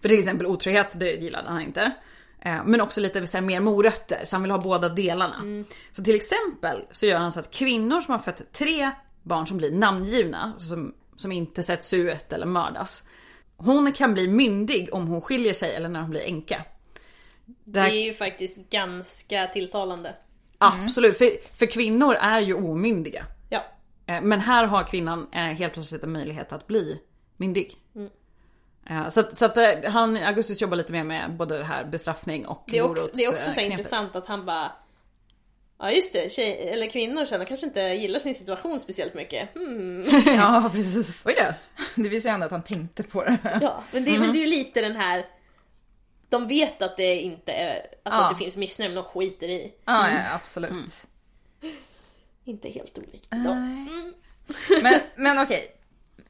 [0.02, 1.92] för till exempel otrohet, det gillade han inte.
[2.40, 5.64] Eh, Men också lite så här, mer morötter, så han vill ha båda delarna.
[5.92, 8.90] Så till exempel så gör han så att kvinnor som har fött tre
[9.22, 13.02] barn som blir namngivna, som, som inte sätts ut eller mördas.
[13.56, 16.64] Hon kan bli myndig om hon skiljer sig eller när hon blir änka.
[17.46, 20.14] Det det här- är ju faktiskt ganska tilltalande.
[20.58, 23.24] Absolut, för, för kvinnor är ju omyndiga.
[23.50, 23.64] Ja.
[24.06, 27.00] Eh, Men här har kvinnan eh, helt plötsligt en möjlighet att bli
[27.36, 27.76] myndig.
[28.90, 31.84] Eh, Så att, så att eh, han, Augustus jobbar lite mer med både det här
[31.84, 33.70] bestraffning och Det är också, det är också så morotsknepet.
[33.78, 34.72] intressant att han bara
[35.78, 39.54] Ja just det, tjej, eller kvinnor sen kanske inte gillar sin situation speciellt mycket.
[39.54, 40.04] Hmm.
[40.26, 41.22] ja, precis.
[41.24, 41.54] Oj då.
[42.02, 43.58] Det visar ju ändå att han tänkte på det.
[43.62, 45.26] Ja, men det, men det är ju lite den här
[46.28, 48.24] De vet att det inte är, alltså Ja.
[48.30, 49.72] att det finns missnöje men de skiter i.
[49.84, 51.06] Ja, ja absolut.
[52.44, 53.56] Inte helt olikt idag.
[54.82, 55.73] Men, men okej,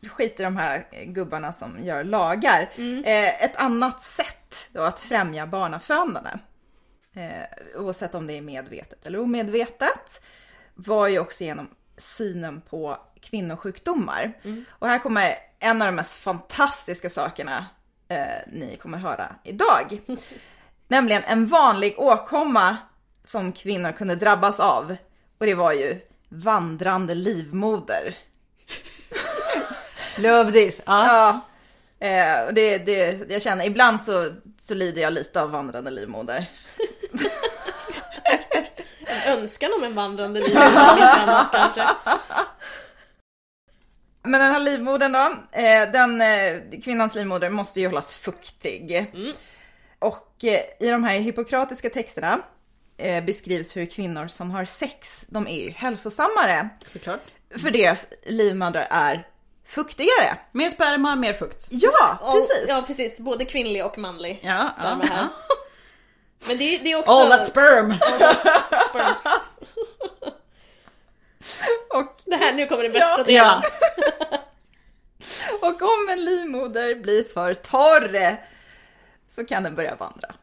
[0.09, 2.71] skit i de här gubbarna som gör lagar.
[3.05, 6.31] Eh, ett annat sätt då att främja barnafödande,
[7.15, 10.23] eh, oavsett om det är medvetet eller omedvetet,
[10.75, 14.33] var ju också genom synen på kvinnosjukdomar.
[14.69, 17.67] Och här kommer en av de mest fantastiska sakerna
[18.09, 20.01] eh, ni kommer höra idag.
[20.89, 22.77] Nämligen en vanlig åkomma
[23.23, 24.97] som kvinnor kunde drabbas av.
[25.39, 28.15] Och det var ju vandrande livmoder.
[30.19, 30.83] Love this.
[30.87, 31.07] Ja.
[31.99, 35.91] Ja, eh, och det, det, jag känner ibland så, så lider jag lite av vandrande
[35.91, 36.51] livmoder.
[39.07, 41.89] En önskan om en vandrande liv eller något annat kanske.
[44.23, 49.13] Men den här livmodern då, eh, den, eh, kvinnans livmoder måste ju hållas fuktig.
[49.99, 52.39] Och eh, i de här hippokratiska texterna
[53.27, 56.69] beskrivs hur kvinnor som har sex, de är ju hälsosammare.
[56.87, 57.21] Såklart.
[57.57, 59.27] För deras livmödrar är
[59.67, 60.39] fuktigare.
[60.53, 61.67] Mer sperma, mer fukt.
[61.71, 62.65] Ja, Och- precis.
[62.69, 65.29] Ja precis, både kvinnlig och manlig Ja, sperma ja, här.
[66.49, 67.13] Men det, är- det är också...
[67.13, 67.95] All that sperm!
[68.91, 69.15] sperm.
[71.95, 73.25] Och, Det här, nu kommer den bästa Ja.
[73.25, 73.63] delen.
[74.31, 74.39] Ja.
[75.69, 78.37] och om en livmoder blir för torr
[79.31, 80.35] så kan den börja vandra.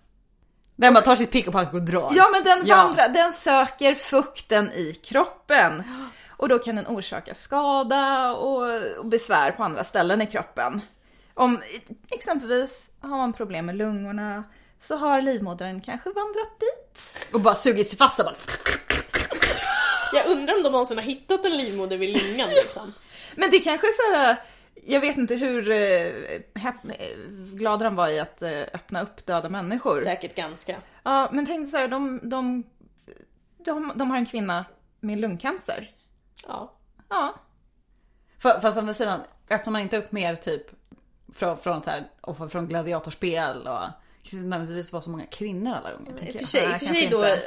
[0.75, 2.09] Den bara tar sitt pick och pack och drar.
[2.15, 2.75] Ja, men den Ja.
[2.75, 5.83] vandrar, den söker fukten i kroppen.
[6.41, 10.81] Och då kan den orsaka skada och, och besvär på andra ställen i kroppen.
[11.33, 11.61] Om
[12.09, 14.43] exempelvis har man problem med lungorna
[14.79, 17.27] så har livmodern kanske vandrat dit.
[17.33, 18.35] Och bara sugit sig fast och bara...
[20.13, 22.93] Jag undrar om de någonsin har hittat en livmoder vid lungan liksom.
[23.35, 24.35] Men det kanske är så här,
[24.85, 25.75] jag vet inte hur eh,
[26.53, 27.17] häp- eh,
[27.53, 30.01] glada de var i att eh, öppna upp döda människor.
[30.01, 30.75] Säkert ganska.
[31.03, 32.63] Ja, men tänk så här, de, de,
[33.65, 34.65] de, de har en kvinna
[34.99, 35.91] med lungcancer.
[36.47, 36.73] Ja.
[37.09, 37.33] Ja,
[38.41, 39.19] Fa- Fast å andra sidan,
[39.49, 40.63] öppnar man inte upp mer typ
[41.35, 43.79] från, från, så här, från gladiatorspel och
[44.31, 46.13] det nödvändigtvis vara så många kvinnor alla gånger.
[46.13, 47.41] Och för sig, för sig då inte.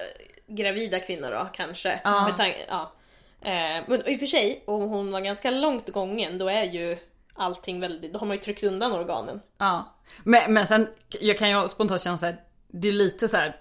[0.46, 2.00] gravida kvinnor då kanske.
[2.04, 2.34] Ja.
[2.36, 2.92] Tanke, ja.
[3.40, 6.98] Eh, men i och för sig, om hon var ganska långt gången då är ju
[7.34, 9.40] allting väldigt, då har man ju tryckt undan organen.
[9.58, 9.94] Ja.
[10.24, 10.88] Men, men sen,
[11.20, 13.60] jag kan ju spontant känna så här, det är lite så här,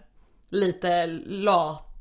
[0.50, 1.93] lite lat.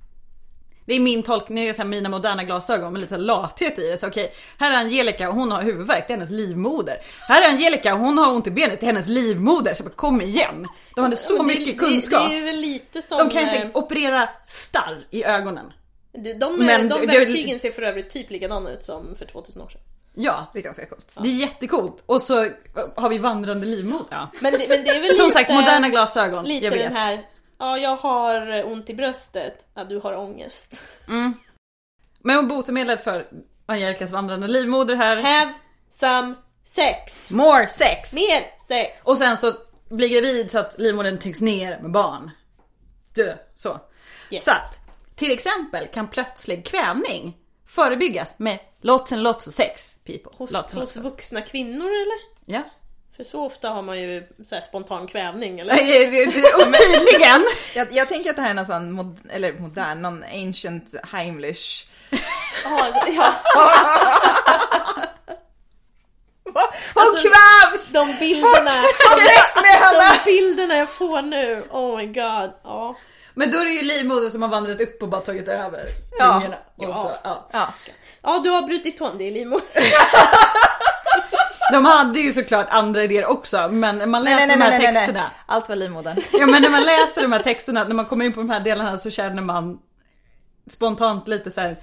[0.84, 3.88] Det är min tolkning, det är så här mina moderna glasögon med lite lathet i
[3.90, 3.96] det.
[3.98, 6.96] Så okej, här är Angelica och hon har huvudvärk, det är hennes livmoder.
[7.28, 9.74] Här är Angelica och hon har ont i benet, det är hennes livmoder.
[9.74, 10.66] Så bara, kom igen.
[10.94, 12.22] De hade så det- mycket kunskap.
[12.22, 13.18] Det, det är väl lite som...
[13.18, 15.72] De kan ju eh, operera starr i ögonen.
[16.12, 19.62] de, de, Men de det- verktygen ser för övrigt typ likadana ut som för 2000
[19.62, 19.80] år sedan.
[20.14, 21.16] Ja, det är ganska coolt.
[21.22, 22.02] det är jättecoolt.
[22.06, 22.34] Och så
[22.96, 24.06] har vi vandrande livmoder.
[24.10, 24.30] Ja.
[24.40, 26.44] Men det, men det är väl Som lite, sagt, moderna glasögon.
[26.44, 26.80] Lite jag vet.
[26.82, 27.18] den här,
[27.62, 30.82] ja jag har ont i bröstet, ja du har ångest.
[32.20, 33.28] Men botemedlet för
[33.66, 35.16] Angelicas vandrande livmoder här.
[35.16, 35.54] Have
[35.90, 36.34] some
[36.64, 37.30] sex.
[37.30, 38.12] More sex!
[38.14, 39.02] Mer sex.
[39.04, 39.52] Och sen så
[39.90, 42.30] blir gravid så att livmodern tyngs ner med barn.
[43.14, 43.80] Dö, så.
[44.30, 44.44] Yes.
[44.44, 44.78] Så att,
[45.16, 47.36] till exempel kan plötslig kvävning
[47.66, 50.32] förebyggas med lots and lots of sex people.
[50.36, 52.18] Hos, lots hos lots vuxna kvinnor eller?
[52.44, 52.62] Ja.
[53.16, 55.76] För så ofta har man ju så spontan kvävning eller?
[56.78, 57.44] Tydligen!
[57.74, 61.86] Jag, jag tänker att det här är någon sån, mod, eller modern, någon ancient Heimlich.
[62.64, 63.34] Ja, ja.
[66.94, 67.92] Hon Alltså, kvävs!
[67.92, 70.18] De bilderna, henne!
[70.24, 72.52] de bilderna jag får nu, oh my god.
[72.64, 72.96] Ja.
[73.34, 75.84] Men då är det ju livmodern som har vandrat upp och bara tagit över
[76.18, 76.42] Ja.
[76.76, 76.94] Och Ja.
[76.94, 77.48] Så, ja.
[77.52, 77.68] Ja.
[78.22, 79.64] ja du har brutit tån, det är livmoder.
[81.72, 84.70] De hade ju såklart andra idéer också men när man läser Nej, nej, de här
[84.70, 85.20] nej, nej, texterna.
[85.20, 85.30] nej.
[85.46, 86.16] Allt var livmodern.
[86.32, 88.60] Ja men när man läser de här texterna, när man kommer in på de här
[88.60, 89.78] delarna så känner man
[90.70, 91.76] spontant lite så här.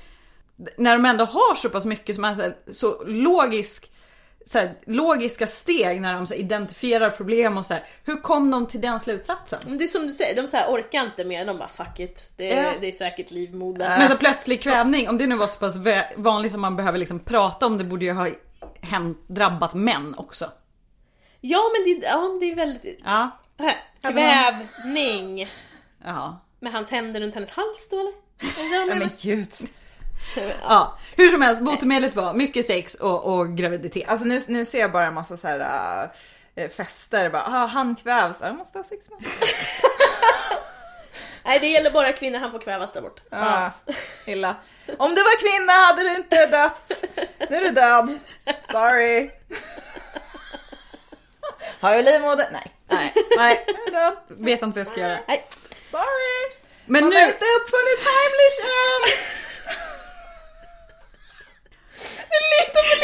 [0.77, 3.91] När de ändå har så pass mycket som är så, här, så logisk
[4.45, 7.83] så här, logiska steg när de så här, identifierar problem och så här.
[8.05, 9.59] Hur kom de till den slutsatsen?
[9.67, 11.99] Men det är som du säger, de så här orkar inte mer, de bara fuck
[11.99, 12.29] it.
[12.37, 12.71] Det är, Ja.
[12.81, 13.95] det är säkert livmoder.
[13.99, 15.75] Men så plötslig kvävning, om det nu var så pass
[16.15, 18.27] vanligt att man behöver liksom prata om det borde ju ha
[18.89, 20.51] hänt, drabbat män också.
[21.41, 22.99] Ja men det, ja, det är väldigt...
[23.05, 23.39] Ja.
[24.01, 25.47] Kvävning.
[26.03, 26.37] Jaha.
[26.59, 28.13] Med hans händer runt hennes hals då eller?
[28.87, 28.99] Menar?
[28.99, 29.53] men gud.
[30.61, 34.09] Ja, hur som helst, botemedlet var mycket sex och, och graviditet.
[34.09, 36.09] Alltså nu, nu ser jag bara en massa så här
[36.55, 37.29] äh, fester.
[37.29, 38.37] Bara, ah, han kvävs.
[38.41, 39.31] Ja, Jag måste ha sex med honom.
[41.49, 43.21] Nej det gäller bara kvinnor, han får kvävas där borta.
[43.31, 43.69] Ah,
[44.25, 44.55] illa.
[44.97, 47.03] Om du var kvinna hade du inte dött.
[47.49, 48.19] Nu är du död.
[48.71, 49.31] Sorry.
[51.79, 52.49] Har du livmoder?
[52.51, 52.73] Nej.
[52.89, 55.19] Nej, nej, Jag vet inte vad jag ska göra.
[55.27, 55.47] Nej.
[55.91, 56.59] Sorry.
[56.85, 59.01] Men Man nu, har inte uppfunnit Heimlich än.
[62.29, 62.97] Det är lite för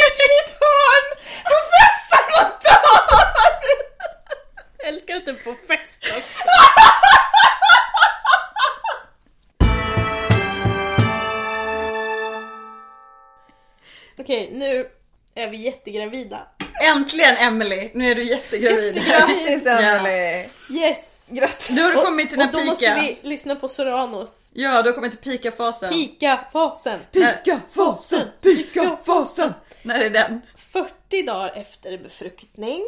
[15.58, 16.48] vi jättegravida.
[16.96, 18.96] äntligen Emily, nu är du jättegravid.
[19.08, 20.50] Grattis Emelie.
[20.72, 21.28] Yes!
[21.30, 21.68] Grattis.
[21.68, 22.96] Du har kommit till och den då här måste pika.
[23.22, 24.52] vi lyssna på Soranos.
[24.56, 25.94] Ja, du har kommit till pika-fasen.
[25.94, 27.00] Pika-fasen!
[27.12, 29.54] Pika-fasen, pika-fasen.
[29.82, 30.42] När är den?
[30.56, 32.82] 40 dagar efter befruktning.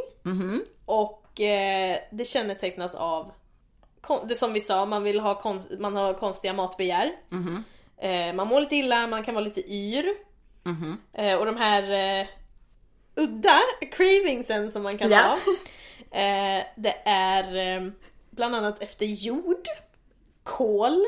[0.86, 3.32] Och eh, det kännetecknas av,
[4.28, 7.12] det som vi sa, man vill ha kon- man har konstiga matbegär.
[8.02, 10.06] Eh, man mår lite illa, man kan vara lite yr.
[11.18, 12.28] Eh, och de här eh,
[13.18, 13.60] udda
[13.92, 15.18] cravingsen som man kan Ja.
[15.18, 15.38] ha.
[16.20, 17.88] Eh, det är eh,
[18.30, 19.64] bland annat efter jord,
[20.44, 21.06] kål,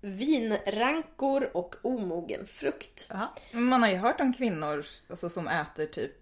[0.00, 3.06] vinrankor och omogen frukt.
[3.10, 3.34] Ja.
[3.52, 6.12] Man har ju hört om kvinnor alltså, som äter typ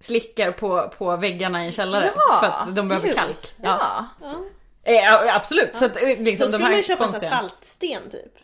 [0.00, 3.16] slickar på, på väggarna i en källare Ja, för att de behöver kul.
[3.16, 3.54] kalk.
[3.62, 4.06] Ja.
[4.20, 4.42] Ja.
[4.82, 5.76] Eh, absolut.
[5.76, 8.38] Så att, eh, liksom, Då skulle de här man ju köpa konstiga- saltsten typ.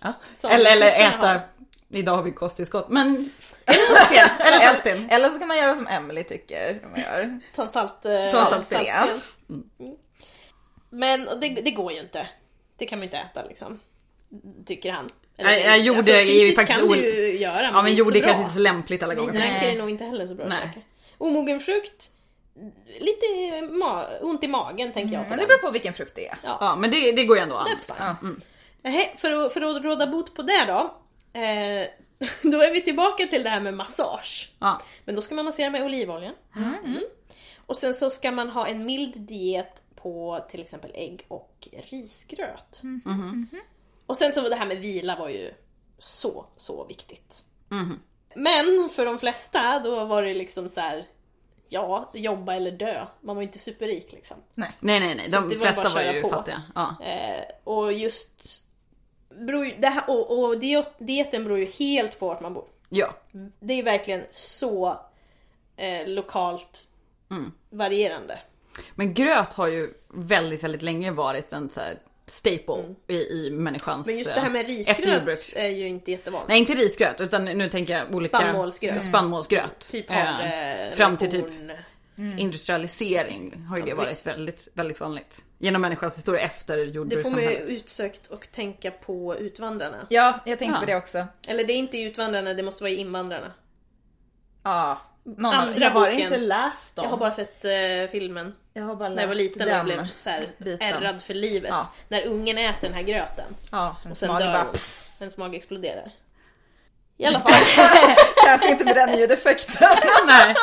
[0.50, 1.40] Eller, eller äta, har.
[1.98, 3.30] Idag har vi kosttillskott men
[3.64, 4.96] eller saltsten.
[4.96, 5.06] Eller.
[5.06, 7.40] Eller, eller så kan man göra som Emily tycker man gör.
[7.54, 8.80] Ta en salt, eh, Ta en saltsten.
[9.48, 9.96] Mm.
[10.90, 12.28] Men och det, det går ju inte.
[12.76, 13.80] Det kan man ju inte äta liksom.
[14.66, 15.10] Tycker han.
[15.36, 17.98] Nej, jag gjorde alltså, det fysiskt faktiskt kan du ju göra men, det men inte
[17.98, 19.32] jord så är kanske inte så lämpligt alla gånger.
[19.32, 19.74] Nej.
[19.74, 20.58] är nog inte heller så bra Nej.
[20.66, 20.82] saker.
[21.18, 22.10] Omogen frukt,
[22.98, 23.26] lite
[23.60, 26.38] ma- ont i magen tänker jag på Men det beror på vilken frukt det är.
[26.44, 26.56] Ja.
[26.60, 27.68] Ja men det, det går ju ändå an.
[27.68, 27.96] That's fine.
[27.98, 28.16] Ja.
[28.82, 31.01] Nej, för, att, för att råda bot på det då.
[31.32, 31.86] Eh,
[32.42, 34.52] då är vi tillbaka till det här med massage.
[34.58, 34.80] Ja.
[35.04, 36.32] Men då ska man massera med olivolja.
[36.56, 37.00] Mm.
[37.66, 42.82] Och sen så ska man ha en mild diet på till exempel ägg och risgröt.
[44.06, 45.50] Och sen så det här med vila var ju
[45.98, 47.44] så, så viktigt.
[48.34, 51.04] Men för de flesta då var det liksom så här.
[51.68, 53.06] Ja, jobba eller dö.
[53.20, 54.36] Man var ju inte superrik liksom.
[54.54, 54.72] Nej.
[54.80, 56.28] Nej nej nej, de var flesta var ju på.
[56.28, 56.62] fattiga.
[56.74, 56.96] Ja.
[57.02, 58.64] Eh, och just
[59.38, 62.64] beror det här, och, och diet, dieten beror ju helt på vart man bor.
[62.88, 63.14] ja.
[63.60, 65.00] Det är verkligen så
[65.76, 66.88] eh, lokalt
[67.30, 67.52] Mm.
[67.70, 68.38] varierande.
[68.94, 74.06] Men gröt har ju väldigt väldigt länge varit en så här staple i, i människans
[74.06, 74.14] Mm.
[74.16, 76.48] Men just det här med eh, risgröt är ju inte jättevanligt.
[76.48, 79.02] Nej inte risgröt utan nu tänker jag olika Spannmålsgröt.
[79.02, 79.90] spannmålsgröt.
[79.90, 81.46] Typ Eh, havre, fram till typ
[82.16, 82.38] korn.
[82.38, 84.26] industrialisering har ju Ja, det varit visst.
[84.26, 85.44] väldigt, väldigt vanligt.
[85.58, 87.70] Genom människans historia efter Det får man ju jordbrukssamhället.
[87.70, 90.06] utsökt och tänka på utvandrarna.
[90.10, 90.80] Ja, jag tänkte Ja.
[90.80, 91.26] på det också.
[91.48, 93.52] Eller det är inte utvandrarna, det måste vara invandrarna.
[94.62, 94.98] Ja.
[95.24, 96.20] Någon Andra jag har boken.
[96.20, 97.02] inte läst dem.
[97.04, 97.70] Jag har bara sett eh,
[98.10, 100.46] filmen jag har bara läst när jag var liten och blev så här
[100.80, 101.70] ärrad för livet.
[101.70, 101.92] Ja.
[102.08, 103.44] När ungen äter den här gröten.
[103.70, 104.62] Ja, en Och sen dör bara...
[104.64, 104.74] hon.
[105.20, 106.10] Hennes mage exploderar.
[107.16, 107.52] I alla fall.
[108.46, 109.88] Kanske inte med den ljudeffekten.
[110.26, 110.54] Nej.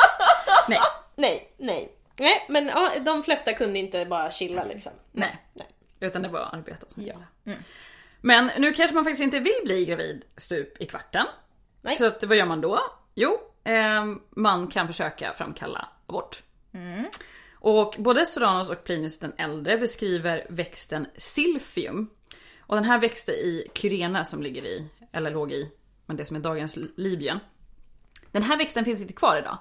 [0.68, 0.78] Nej.
[1.20, 1.96] Nej, nej.
[2.18, 4.92] Nej, men ja, de flesta kunde inte bara chilla liksom.
[5.12, 5.38] Nej.
[5.52, 5.66] nej.
[6.00, 7.08] Utan det var arbeta som Ja.
[7.44, 7.62] gällde.
[8.20, 11.26] Men nu kanske man faktiskt inte vill bli gravid stup i kvarten.
[11.82, 11.94] Nej.
[11.96, 12.80] Så att, vad gör man då?
[13.14, 16.42] Jo, ehm, man kan försöka framkalla abort.
[17.54, 22.10] Och både Soranos och Plinius den äldre beskriver växten silfium.
[22.60, 25.72] Och den här växte i Kyrene som ligger i, eller låg i,
[26.06, 27.38] men det som är dagens Libyen.
[28.32, 29.58] Den här växten finns inte kvar idag.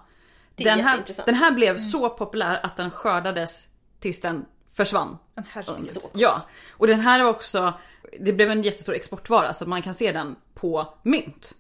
[0.64, 1.26] Det är den, här, jätteintressant.
[1.26, 3.68] den här blev så populär att den skördades
[3.99, 5.18] tills den försvann.
[5.36, 5.86] Men herregud.
[5.89, 6.14] Så coolt.
[6.16, 6.41] Ja,
[6.72, 7.74] och den här var också,
[8.20, 11.53] det blev en jättestor exportvara så att man kan se den på mynt.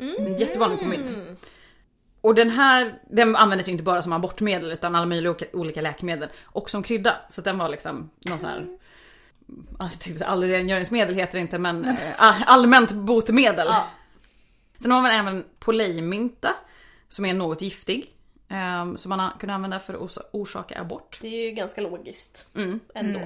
[0.00, 0.36] Mm.
[0.36, 1.16] Jättevanlig på mynt.
[2.20, 6.28] Och den här, den användes ju inte bara som abortmedel utan alla möjliga olika, läkemedel.
[6.42, 7.16] Och som krydda.
[7.28, 8.66] Så den var liksom någon sån här
[9.78, 13.66] tänkte säga allrengöringsmedel heter det inte men eh, all- allmänt botemedel.
[13.66, 13.86] Ja.
[14.78, 16.54] Sen har man även polejmynta
[17.08, 18.15] som är något giftig.
[18.48, 21.18] Um, som man kunde använda för att orsa- orsaka abort.
[21.22, 22.80] Det är ju ganska logiskt Mm.
[22.94, 23.20] ändå.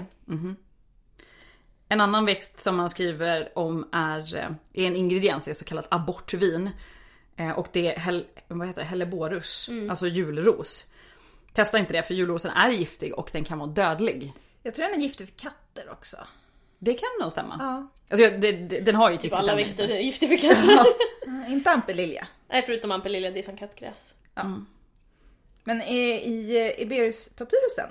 [1.88, 5.86] En annan växt som man skriver om är, eh, är en ingrediens i så kallat
[5.90, 6.70] abortvin.
[7.36, 8.86] Eh, Och det är hel, vad heter det?
[8.88, 10.90] helleborus, alltså julros.
[11.52, 14.32] Testa inte det för julrosen är giftig och den kan vara dödlig.
[14.62, 16.16] Jag tror den är giftig för katter också.
[16.78, 17.56] Det kan nog stämma.
[17.58, 17.88] Ja.
[18.10, 20.84] Alltså, det, det, den har ju ett Typ giftigt alla växter är giftiga för katter.
[21.26, 22.28] Mm, Inte ampelilja.
[22.48, 24.14] Nej, förutom ampelilja, det är som kattgräs.
[25.64, 27.90] Men i, i Iberius-papyrusen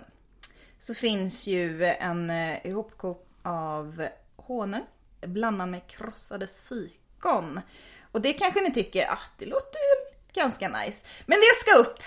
[0.80, 4.86] så finns ju en eh, ihopkok av honung
[5.22, 7.61] blandad med krossade fikon.
[8.11, 11.05] Och det kanske ni tycker, ah, det låter ju ganska nice.
[11.26, 12.03] Men det ska upp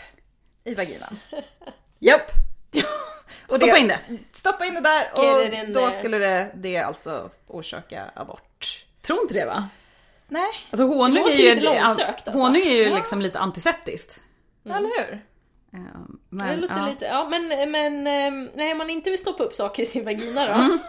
[0.64, 1.18] i vaginan.
[1.98, 2.30] Japp!
[3.48, 4.00] Och Stoppa in det.
[4.32, 5.92] Stoppa in det där och då there.
[5.92, 8.86] skulle det, det alltså orsaka abort.
[9.02, 9.68] Tror inte det va?
[10.28, 12.30] Nej, Alltså honung Det är ju, alltså.
[12.30, 14.20] honung är ju liksom lite antiseptiskt.
[14.64, 15.24] eller hur?
[15.74, 15.80] Eh,
[16.30, 16.86] det Men, låter ja.
[16.86, 20.04] lite, ja men, men ehm, nej, om man inte vill stoppa upp saker i sin
[20.04, 20.52] vagina då.
[20.52, 20.78] Mm.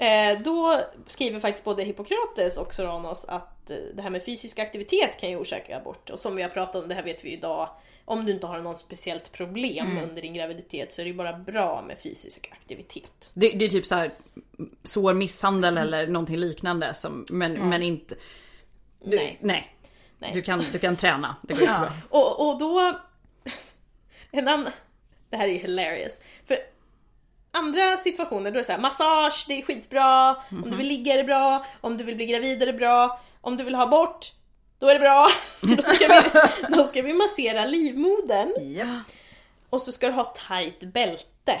[0.00, 5.20] Eh, då skriver faktiskt både Hippokrates och Soranos att eh, det här med fysisk aktivitet
[5.20, 6.10] kan ju orsaka abort.
[6.10, 7.68] Och som vi har pratat om, det här vet vi idag.
[8.04, 10.08] Om du inte har något speciellt problem Mm.
[10.08, 13.30] under din graviditet så är det ju bara bra med fysisk aktivitet.
[13.34, 14.10] Det, det är typ så här
[14.84, 18.14] svår misshandel eller någonting liknande som, men, men inte...
[19.04, 19.38] Du, Nej.
[19.40, 19.74] nej.
[20.18, 20.30] Nej.
[20.34, 21.36] Du, kan, du kan träna.
[21.42, 21.92] Det går jättebra.
[22.08, 22.98] Och, och då...
[24.30, 24.72] En annan...
[25.30, 26.20] Det här är ju hilarious.
[26.46, 26.58] För
[27.50, 30.36] andra situationer då är det så här, massage, det är skitbra.
[30.50, 31.66] Om du vill ligga är det bra.
[31.80, 33.20] Om du vill bli gravid är det bra.
[33.40, 34.26] Om du vill ha bort,
[34.78, 35.28] då är det bra.
[35.76, 36.20] då, ska vi,
[36.76, 38.74] då ska vi massera livmodern.
[38.76, 39.00] Ja.
[39.70, 41.60] Och så ska du ha tight bälte.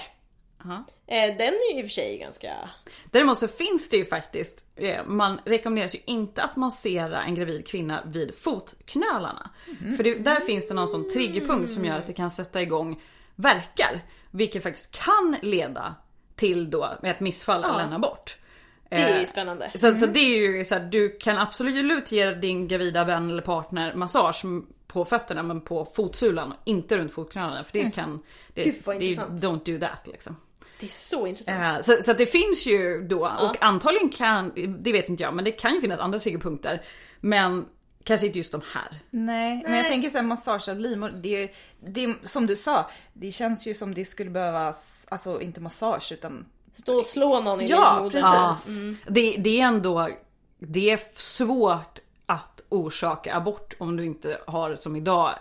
[0.64, 0.84] Aha.
[1.06, 2.70] Eh, den är ju i och för sig ganska...
[3.10, 7.66] Däremot så finns det ju faktiskt, eh, man rekommenderas ju inte att massera en gravid
[7.66, 9.50] kvinna vid fotknölarna.
[9.96, 13.00] För det, där finns det någon sån triggerpunkt som gör att det kan sätta igång
[13.34, 14.04] verkar.
[14.30, 15.94] Vilket faktiskt kan leda
[16.34, 18.36] till då ett missfall eller en abort.
[18.88, 19.70] Det är ju Eh, spännande.
[19.74, 23.42] Så, så det är ju så här, du kan absolut ge din gravida vän eller
[23.42, 24.44] partner massage
[24.86, 28.22] på fötterna men på fotsulan och inte runt fotknölarna för det kan...
[28.54, 29.42] Det, Gud, vad det intressant.
[29.42, 30.36] don't do that liksom.
[30.80, 31.58] Det är så intressant.
[31.58, 34.52] Eh, Så, så att det finns ju då, och antagligen kan,
[34.82, 36.82] det vet inte jag, men det kan ju finnas andra triggerpunkter.
[37.20, 37.66] Men
[38.04, 38.98] kanske inte just de här.
[39.10, 41.22] Nej, men jag tänker så här massage av livmodern.
[41.22, 41.50] Det, är
[41.80, 46.46] det som du sa, det känns ju som det skulle behövas, alltså inte massage utan
[46.72, 48.76] Stå och slå någon i Ja, precis.
[49.06, 50.08] Det, det är ändå,
[50.58, 55.34] det är svårt att orsaka abort om du inte har som idag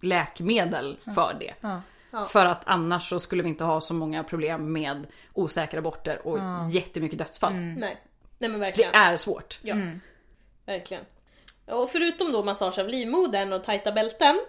[0.00, 1.54] läkemedel för det.
[1.60, 1.80] Ja.
[2.28, 6.38] För att annars så skulle vi inte ha så många problem med osäkra aborter och
[6.70, 7.52] jättemycket dödsfall.
[7.54, 7.76] Nej.
[7.78, 7.96] Nej
[8.38, 8.94] men Det verkligen.
[8.94, 9.58] är svårt.
[9.62, 9.74] Ja,
[10.66, 11.04] verkligen.
[11.66, 14.40] Och förutom då massage av livmodern och tajta bälten.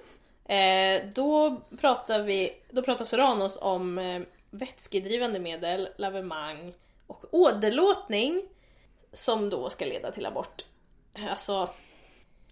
[0.46, 6.74] Eh, då pratar vi, då pratar Soranos om eh, vätskedrivande medel, lavemang
[7.08, 8.42] och åderlåtning.
[9.14, 10.66] Som då ska leda till abort.
[11.30, 11.70] Alltså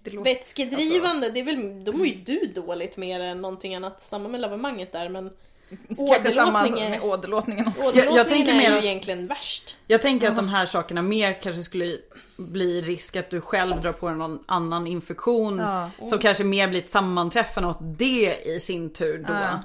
[0.04, 0.34] det låter...
[0.34, 4.02] vätskedrivande, det är väl, då mår ju du dåligt mer än någonting annat.
[4.02, 5.30] Samma med lavemanget där men
[5.88, 7.80] Kanske samma är- med åderlåtningen också.
[7.90, 9.78] åderlåtningen jag tänker är mer ju att- egentligen värst.
[9.88, 11.98] Jag tänker att de här sakerna mer kanske skulle
[12.38, 15.58] bli risk att du själv drar på dig någon annan infektion.
[15.58, 15.90] Ja.
[16.10, 19.60] Som kanske mer blir ett sammanträffande och att det i sin tur då Ja.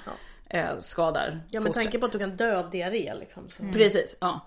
[0.58, 1.84] eh, skadar Ja fostret.
[1.84, 3.48] tanke på att du kan dö av diarré liksom.
[3.48, 3.62] Så.
[3.72, 4.46] Precis, ja.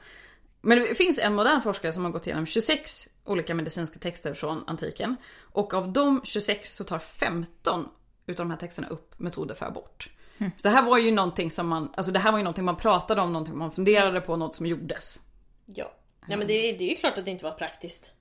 [0.62, 4.64] Men det finns en modern forskare som har gått igenom 26 olika medicinska texter från
[4.68, 5.16] antiken.
[5.40, 7.88] Och av de 26 så tar 15
[8.26, 10.10] utav de här texterna upp metoder för abort.
[10.58, 12.76] Så det här var ju någonting som man, alltså det här var ju någonting man
[12.76, 15.20] pratade om, någonting man funderade på, något som gjordes.
[15.66, 15.92] Ja.
[16.28, 18.12] ja men det, är- det är ju klart att det inte var praktiskt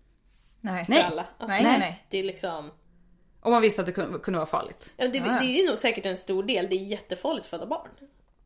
[0.61, 0.85] Nej.
[0.85, 1.03] för Nej.
[1.03, 1.27] alla.
[1.39, 2.07] Alltså, Nej, nej, nej.
[2.11, 2.71] Det är liksom...
[3.41, 4.93] Och man visste att det kunde, kunde vara farligt.
[4.97, 5.39] Ja, det, Ja, ja.
[5.39, 6.67] det är ju nog säkert en stor del.
[6.71, 7.89] Det är jättefarligt att föda barn.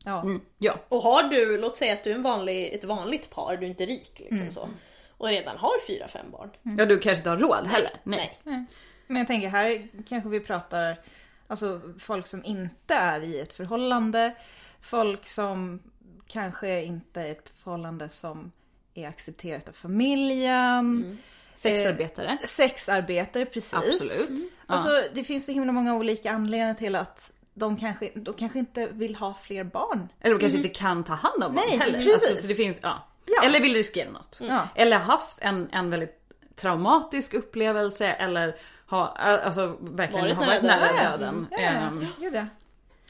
[0.05, 0.25] Ja.
[0.57, 0.79] Ja.
[0.89, 3.69] Och har du, låt säga att du är en vanlig, ett vanligt par, du är
[3.69, 4.53] inte rik liksom Mm.
[4.53, 4.69] så.
[5.17, 6.49] Och redan har fyra, fem barn.
[6.77, 7.91] Ja du kanske inte har råd heller.
[8.03, 8.39] Nej.
[8.43, 8.65] Nej.
[9.07, 10.99] Men jag tänker här kanske vi pratar
[11.47, 14.35] alltså folk som inte är i ett förhållande.
[14.81, 15.81] Folk som
[16.27, 18.51] kanske inte är ett förhållande som
[18.93, 21.17] är accepterat av familjen.
[21.55, 22.37] Sexarbetare.
[22.41, 23.73] Sexarbetare, precis.
[23.73, 24.51] Absolut.
[24.67, 28.87] Alltså det finns så himla många olika anledningar till att de kanske, de kanske inte
[28.87, 30.09] vill ha fler barn.
[30.21, 32.03] Eller de kanske inte kan ta hand om barn Nej, heller.
[32.03, 32.29] precis.
[32.29, 33.07] Alltså, så det finns, ja.
[33.25, 33.43] Ja.
[33.45, 34.39] Eller vill riskera något.
[34.41, 34.67] Ja.
[34.75, 36.19] Eller haft en, en väldigt
[36.55, 38.55] traumatisk upplevelse eller
[38.87, 41.47] ha, alltså verkligen Varit ha varit nära nära döden.
[41.51, 42.47] Ja, Ehm, gör det.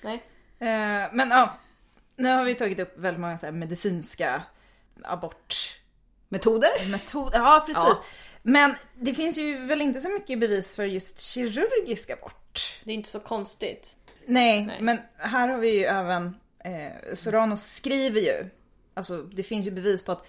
[0.03, 0.15] Nej.
[0.59, 1.57] Eh, men ja,
[2.15, 4.41] nu har vi tagit upp väldigt många så här medicinska
[5.03, 6.91] abortmetoder.
[6.91, 7.37] Metoder.
[7.39, 7.83] Ja, precis.
[7.87, 8.03] Ja.
[8.43, 12.81] Men det finns ju väl inte så mycket bevis för just kirurgisk abort.
[12.83, 13.95] Det är inte så konstigt.
[14.27, 14.77] Nej, Nej.
[14.81, 18.49] men här har vi ju även, eh, Sorano skriver ju,
[18.93, 20.25] alltså det finns ju bevis på att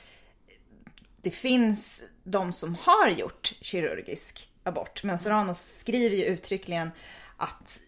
[1.22, 5.02] det finns de som har gjort kirurgisk abort.
[5.02, 6.90] Men Sorano skriver ju uttryckligen
[7.36, 7.80] att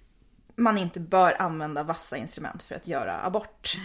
[0.57, 3.77] man inte bör använda vassa instrument för att göra abort.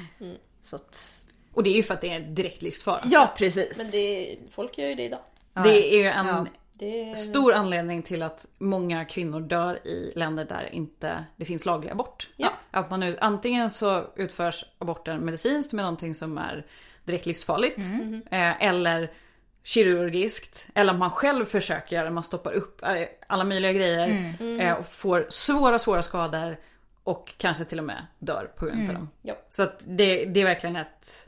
[0.61, 3.01] Så att, Och det är ju för att det är direkt livsfara.
[3.05, 3.77] ja, precis.
[3.77, 5.21] Men det, folk gör ju det idag.
[5.63, 6.45] Det är ju en Ja.
[6.73, 7.15] Det är...
[7.15, 12.29] stor anledning till att många kvinnor dör i länder där inte det finns laglig abort.
[12.35, 12.53] Ja.
[12.71, 16.65] Att man nu, antingen så utförs aborten medicinskt med någonting som är
[17.03, 17.79] direkt livsfarligt.
[18.31, 19.11] Eh, eller
[19.63, 20.67] kirurgiskt.
[20.75, 24.35] Eller man själv försöker göra man stoppar upp eh, alla möjliga grejer.
[24.59, 26.57] Eh, och får svåra, svåra skador.
[27.03, 29.09] Och kanske till och med dör på grund av dem.
[29.21, 29.35] Ja.
[29.49, 31.27] Så att det, det är verkligen ett...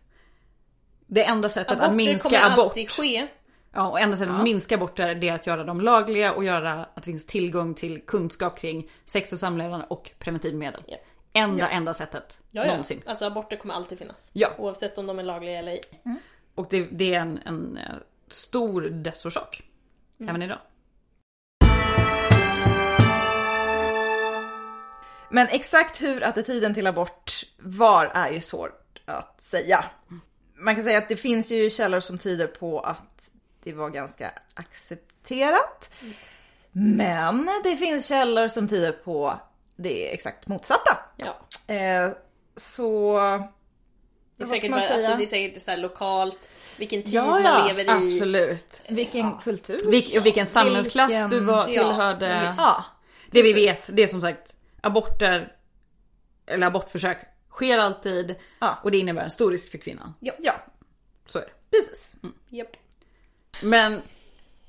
[1.08, 2.66] Det enda sättet Aborter att minska kommer abort.
[2.66, 3.28] alltid ske.
[3.76, 6.74] Ja, och enda sättet att minska aborter det är att göra dem lagliga och göra
[6.86, 10.84] att det finns tillgång till kunskap kring sex och samlevnad och preventivmedel.
[10.88, 10.98] Ja.
[11.34, 12.68] Enda, enda sättet Ja, ja.
[12.68, 13.02] någonsin.
[13.06, 14.30] Alltså aborter kommer alltid finnas.
[14.34, 14.52] Ja.
[14.58, 15.82] Oavsett om de är lagliga eller ej.
[16.56, 17.84] Och det, det är en, en eh,
[18.28, 19.64] stor dödsorsak.
[20.20, 20.60] Även idag.
[25.30, 29.86] Men exakt hur attityden till abort var är ju svårt att säga.
[30.56, 33.32] Man kan säga att det finns ju källor som tyder på att
[33.66, 35.90] det var ganska accepterat.
[36.72, 39.40] Men det finns källor som tyder på
[39.76, 40.98] det exakt motsatta.
[41.18, 41.38] Ja.
[41.76, 42.12] Eh,
[42.56, 43.18] så...
[44.38, 44.96] Det är säkert, man bara, säga?
[44.96, 47.90] alltså, det är säkert så här lokalt, vilken tid Ja, man ja, lever i.
[48.14, 48.82] Absolut.
[48.90, 49.92] Vilken kultur.
[49.92, 52.46] Vilk, och vilken samhällsklass Vilken- du var, Ja, tillhörde.
[52.48, 52.60] visst.
[52.60, 52.86] Ja,
[53.32, 55.56] det vi vet, det är som sagt aborter
[56.46, 57.18] eller abortförsök
[57.52, 58.80] sker alltid Ja.
[58.84, 60.14] och det innebär en stor risk för kvinnan.
[60.20, 60.34] Ja,
[61.28, 61.78] Så är det.
[61.78, 62.14] precis.
[62.50, 62.68] Japp.
[63.64, 64.02] Men,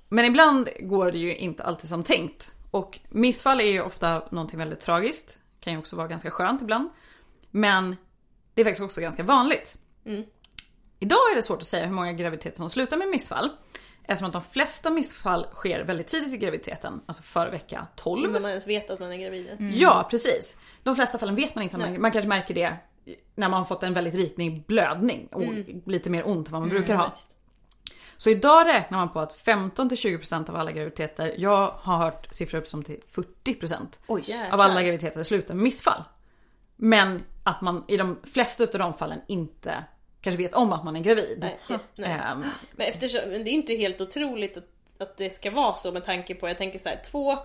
[0.08, 2.52] men ibland går det ju inte alltid som tänkt.
[2.70, 5.38] Och missfall är ju ofta någonting väldigt tragiskt.
[5.60, 6.90] Kan ju också vara ganska skönt ibland.
[7.50, 7.96] Men
[8.54, 9.76] det är faktiskt också ganska vanligt.
[10.04, 10.24] Mm.
[10.98, 13.50] Idag är det svårt att säga hur många graviditeter som slutar med missfall.
[14.04, 18.20] Eftersom att de flesta missfall sker väldigt tidigt i graviditeten, alltså före vecka 12.
[18.20, 19.56] Innan man ens vet att man är gravid.
[19.74, 20.56] Ja precis.
[20.82, 21.78] De flesta fallen vet man inte.
[21.78, 22.76] Man, man kanske märker det
[23.34, 25.42] när man har fått en väldigt riklig blödning och
[25.86, 27.10] lite mer ont än vad man brukar ha.
[27.10, 27.35] Visst.
[28.16, 32.68] Så idag räknar man på att 15-20% av alla graviditeter, jag har hört siffror upp
[32.68, 33.00] som till
[33.44, 34.22] 40% Oj.
[34.26, 34.50] Jäklar.
[34.50, 36.02] av alla graviditeter slutar med missfall.
[36.76, 39.84] Men att man i de flesta av de fallen inte
[40.20, 41.38] kanske vet om att man är gravid.
[41.40, 42.10] Nej, nej.
[42.10, 46.04] Ehm, Men eftersom, det är inte helt otroligt att, att det ska vara så med
[46.04, 47.38] tanke på, jag tänker så här, två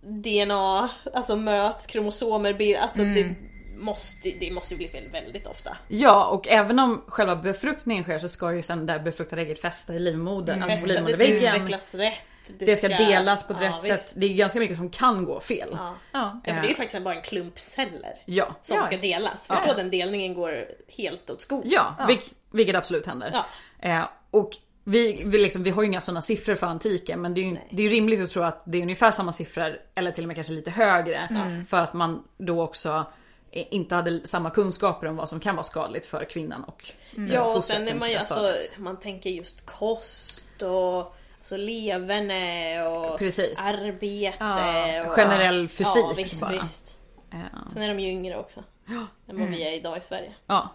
[0.00, 3.34] DNA, alltså möts, kromosomer, alltså det
[3.80, 5.76] måste, det måste ju bli fel väldigt ofta.
[5.88, 9.94] ja och även om själva befruktningen sker så ska ju sen det befruktade ägget fästa
[9.94, 11.54] i livmodern, alltså på Fästa, det ska livmoderväggen.
[11.56, 12.14] utvecklas rätt.
[12.58, 14.06] Det ska delas på ett ja, rätt visst.
[14.08, 14.14] sätt.
[14.20, 15.68] Det är ganska mycket som kan gå fel.
[15.72, 15.94] Ja.
[16.12, 16.40] Ja.
[16.44, 18.54] ja, för det är ju faktiskt bara en klump celler Ja.
[18.62, 18.82] som Ja.
[18.84, 19.46] ska delas.
[19.46, 21.70] Förstå den delningen går helt åt skogen.
[21.70, 23.30] Ja, Vilk, vilket absolut händer.
[23.34, 23.44] Ja.
[23.88, 24.50] Eh, och
[24.84, 27.56] vi, vi, liksom, vi har ju inga sådana siffror för antiken men det är ju
[27.70, 30.28] det är ju rimligt att tro att det är ungefär samma siffror eller till och
[30.28, 31.28] med kanske lite högre.
[31.68, 33.04] För att man då också eh,
[33.52, 36.84] inte hade samma kunskaper om vad som kan vara skadligt för kvinnan och
[37.16, 42.82] eh, Ja och sen är man ju alltså, man tänker just kost och alltså leverne
[42.82, 43.58] och Precis.
[43.68, 44.36] arbete.
[44.40, 46.50] Ja, och, generell fysik Ja visst, bara.
[46.52, 46.98] visst.
[47.32, 47.38] Eh,
[47.72, 48.64] Sen är de ju yngre också.
[49.28, 50.34] Än vad vi är idag i Sverige.
[50.46, 50.70] Ja.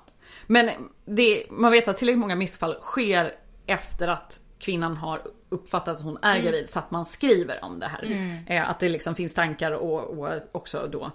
[0.47, 0.69] Men
[1.05, 3.33] det, man vet att tillräckligt många missfall sker
[3.65, 7.87] efter att kvinnan har uppfattat att hon är gravid så att man skriver om det
[7.87, 8.43] här.
[8.47, 11.09] Eh, Att det liksom finns tankar och, och också då eh,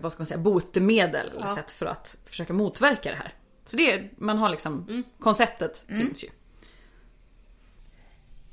[0.00, 3.34] vad ska man säga, botemedel eller sätt för att försöka motverka det här.
[3.64, 6.28] Så det man har liksom, konceptet finns ju.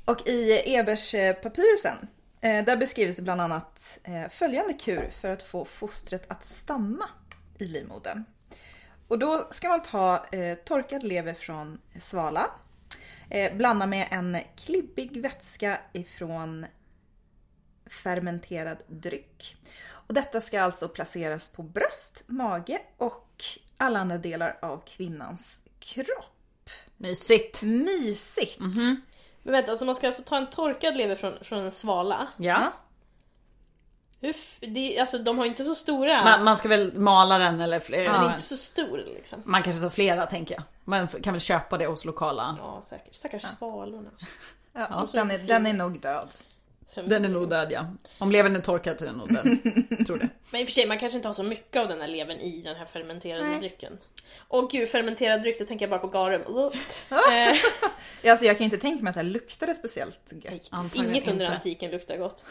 [0.04, 2.06] Och i Ebers-papyrusen,
[2.40, 7.08] eh, där beskrivs bland annat eh, följande kur för att få fostret att stanna
[7.58, 8.24] i livmodern.
[9.08, 12.50] Och då ska man ta eh, torkad lever från svala,
[13.30, 16.66] eh, blanda med en klibbig vätska ifrån
[17.90, 19.56] fermenterad dryck.
[19.88, 23.44] Och detta ska alltså placeras på bröst, mage och
[23.76, 26.70] alla andra delar av kvinnans kropp.
[26.96, 27.62] Mysigt.
[27.62, 28.58] Mysigt!
[29.42, 32.28] Men vänta, så man ska alltså ta en torkad lever från, från en svala?
[32.36, 32.72] Ja.
[34.20, 36.24] Hur, f- det, alltså de har inte så stora.
[36.24, 39.42] Man, man ska väl mala den eller fler, Den är inte så stor liksom.
[39.44, 40.62] man kanske tar flera tänker jag.
[40.84, 42.56] Man kan väl köpa det hos lokala.
[42.58, 43.14] Ja säkert.
[43.14, 44.10] Stackars svalorna.
[44.72, 45.08] Ja, Ja.
[45.12, 46.34] den, är, den är nog död.
[47.04, 47.86] Den är nog död ja.
[48.18, 49.58] Om levern är torkad så är den nog död.
[50.06, 50.28] Tror det.
[50.50, 52.38] Men i och för sig, man kanske inte har så mycket av den här levern
[52.38, 53.58] i den här fermenterade Nej.
[53.58, 53.98] drycken.
[54.48, 56.42] Åh gud, fermenterad dryck, då tänker jag bara på garum.
[57.10, 57.56] Eh,
[58.22, 60.68] Ja, alltså jag kan inte tänka mig att det här luktade speciellt gött.
[60.70, 61.56] Antagligen inget under inte.
[61.56, 62.44] antiken luktar gott.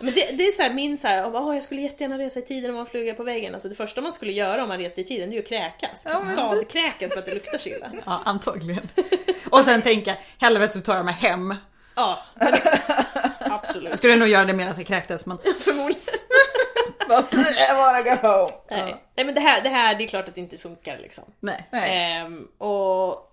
[0.00, 2.42] Men det, det är så här, min så här, åh jag skulle jättegärna resa i
[2.42, 3.54] tiden om man flyger på väggen.
[3.54, 5.48] Alltså det första man skulle göra om man reste i tiden det är ju att
[5.48, 6.02] kräkas.
[6.04, 7.90] Ja, men Kaskadkräkas för att det luktar så illa.
[8.06, 8.88] Ja, antagligen.
[9.50, 11.54] Och sen tänka, helvete tar jag mig hem.
[11.94, 12.82] Ja, men det,
[13.68, 13.88] absolut.
[13.88, 16.02] Jag skulle nog göra det medan jag kräktes men Förmodligen.
[17.70, 18.50] I wanna go home.
[18.70, 18.96] Nej.
[19.14, 21.24] Nej men det här, det här, det är klart att det inte funkar liksom.
[21.40, 21.68] nej.
[21.70, 22.12] Nej.
[22.16, 23.32] Ehm, och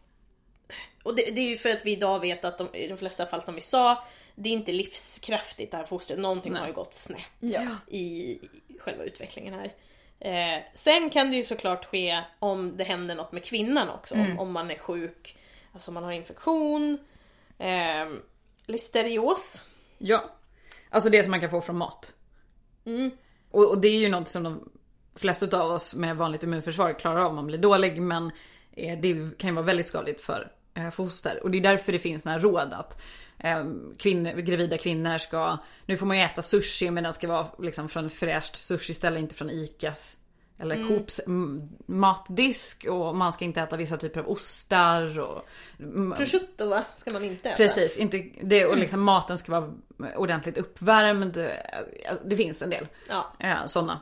[1.03, 3.25] och det, det är ju för att vi idag vet att de, i de flesta
[3.25, 4.03] fall som vi sa,
[4.35, 6.19] det är inte livskraftigt det här fostret.
[6.19, 7.61] Någonting har ju gått snett Ja.
[7.87, 8.39] i, i
[8.79, 9.73] själva utvecklingen här.
[10.19, 14.15] Eh, sen kan det ju såklart ske om det händer något med kvinnan också.
[14.15, 15.37] Om, om man är sjuk,
[15.73, 16.97] alltså om man har infektion,
[17.59, 18.09] eh,
[18.65, 19.63] listerios.
[19.97, 20.35] Ja.
[20.89, 22.13] Alltså det som man kan få från mat.
[22.85, 23.11] Mm.
[23.51, 24.69] Och, och det är ju något som de
[25.15, 28.31] flesta av oss med vanligt immunförsvar klarar av om man blir dålig men
[28.71, 31.43] eh, det kan ju vara väldigt skadligt för eh, foster.
[31.43, 33.01] Och det är därför det finns några råd att
[33.39, 33.65] eh,
[33.97, 37.89] kvinnor, gravida kvinnor ska, nu får man ju äta sushi men den ska vara liksom
[37.89, 40.17] från ett fräscht sushi-ställe, inte från ICAs
[40.63, 45.47] eller Coops mm, matdisk och man ska inte äta vissa typer av ostar och
[45.79, 46.83] mm, Prosciutto va?
[46.95, 47.57] Ska man inte äta?
[47.57, 49.73] Precis, inte det, och liksom maten ska vara
[50.15, 51.33] ordentligt uppvärmd.
[52.25, 53.25] Det finns en del Ja.
[53.39, 53.99] eh, sådana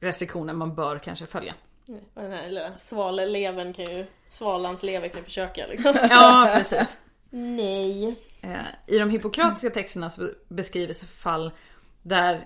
[0.00, 1.54] restriktioner man bör kanske följa.
[2.14, 5.94] Och den här lilla svalelevern kan ju, svalans lever kan ju försöka liksom.
[6.10, 6.98] Ja, precis.
[7.30, 8.16] Nej.
[8.40, 11.50] Eh, I de hippokratiska texterna så beskrivs fall
[12.02, 12.40] där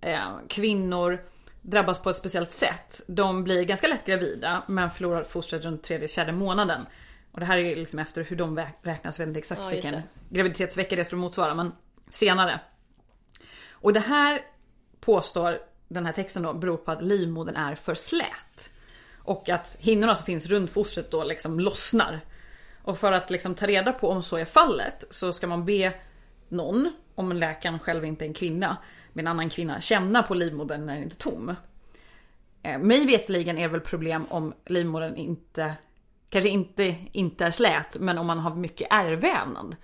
[0.00, 1.24] eh, kvinnor
[1.62, 3.00] drabbas på ett speciellt sätt.
[3.06, 6.86] De blir ganska lätt gravida men förlorar fostret runt tredje, fjärde månaden.
[7.32, 9.92] Och det här är liksom efter hur de räknas, jag vet inte exakt Ja, vilken
[9.92, 10.02] det.
[10.30, 11.72] graviditetsvecka det skulle motsvara men
[12.08, 12.60] senare.
[13.70, 14.40] Och det här
[15.00, 15.58] påstår
[15.88, 18.70] den här texten då beror på att livmodern är för slät.
[19.18, 22.20] Och att hinnorna som finns runt fostret då liksom lossnar.
[22.82, 25.92] Och för att liksom ta reda på om så är fallet så ska man be
[26.48, 28.76] någon, om läkaren själv inte är en kvinna,
[29.12, 31.54] med en annan kvinna, känna på livmodern när den inte är tom.
[32.62, 35.74] Eh, Mig veteligen är det väl problem om livmodern inte
[36.30, 39.76] Kanske inte, inte är slät men om man har mycket ärrvävnad.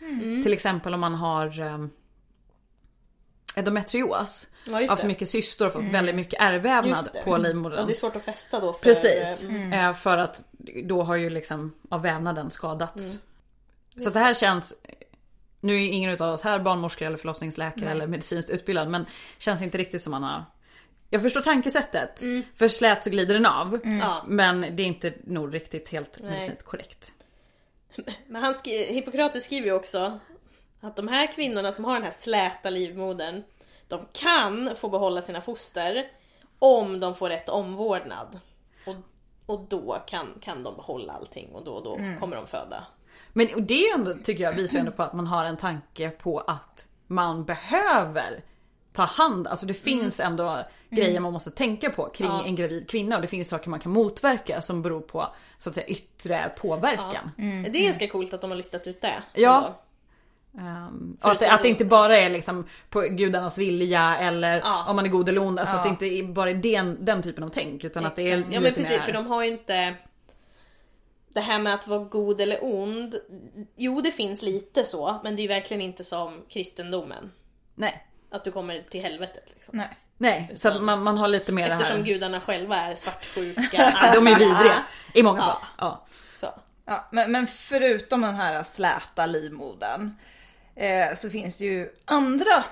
[0.43, 1.87] Till exempel om man har eh,
[3.55, 4.49] endometrios.
[4.69, 7.79] Ja, Har för mycket cystor och fått väldigt mycket ärrvävnad på livmodern.
[7.81, 8.73] Ja, det är svårt att fästa då.
[8.73, 9.45] För, Precis.
[9.45, 10.45] eh, Eh, För att
[10.85, 13.19] då har ju liksom av vävnaden skadats.
[13.97, 14.75] Så det här känns
[15.61, 19.07] nu är ingen utav oss här barnmorskor eller förlossningsläkare eller medicinskt utbildad men
[19.39, 20.45] känns inte riktigt som man har
[21.11, 22.21] Jag förstår tankesättet.
[22.57, 23.81] För slät så glider den av.
[23.85, 24.25] Ja.
[24.27, 26.31] Men det är inte nog riktigt helt Nej.
[26.31, 27.13] medicinskt korrekt.
[28.27, 30.19] Men han skri- Hippokrates skriver ju också
[30.81, 33.43] att de här kvinnorna som har den här släta livmodern,
[33.89, 36.07] de kan få behålla sina foster
[36.59, 38.41] om de får rätt omvårdnad.
[38.87, 38.95] Och,
[39.47, 42.85] och då kan, kan de behålla allting och då och då kommer de föda.
[43.39, 46.39] Men och det ändå, tycker jag, visar ändå på att man har en tanke på
[46.41, 48.41] att man behöver
[48.93, 50.59] ta hand, alltså det finns ändå
[50.91, 52.45] grejer man måste tänka på kring Ja.
[52.45, 55.29] en gravid kvinna och det finns saker man kan motverka som beror på
[55.59, 57.31] så att säga yttre påverkan.
[57.37, 59.23] Det är ganska coolt att de har listat ut det.
[59.35, 59.75] Ja.
[60.53, 64.85] Um, och att, det- att det inte bara är liksom på gudarnas vilja eller Ja.
[64.89, 65.59] om man är god eller ond.
[65.59, 65.79] Alltså Ja.
[65.79, 68.39] att det inte är bara är den, den typen av tänk utan att det är
[68.39, 68.55] Exakt.
[68.55, 68.99] Ja men precis, mer...
[69.01, 69.95] för de har ju inte
[71.35, 73.15] det här med att vara god eller ond.
[73.77, 77.33] Jo det finns lite så, men det är verkligen inte som kristendomen.
[77.75, 78.05] Nej.
[78.31, 79.79] Att du kommer till helvetet liksom.
[79.79, 79.97] Nej.
[80.21, 82.05] Nej, så att man, man har lite mer det Eftersom här.
[82.05, 83.95] gudarna själva är svartsjuka.
[84.03, 85.45] Ja, de är vidriga i många Ja.
[85.47, 85.61] fall.
[85.79, 86.07] Ja.
[86.41, 86.55] Så.
[86.85, 90.15] Ja, men, men förutom den här släta livmodern
[90.77, 92.65] eh, så finns det ju andra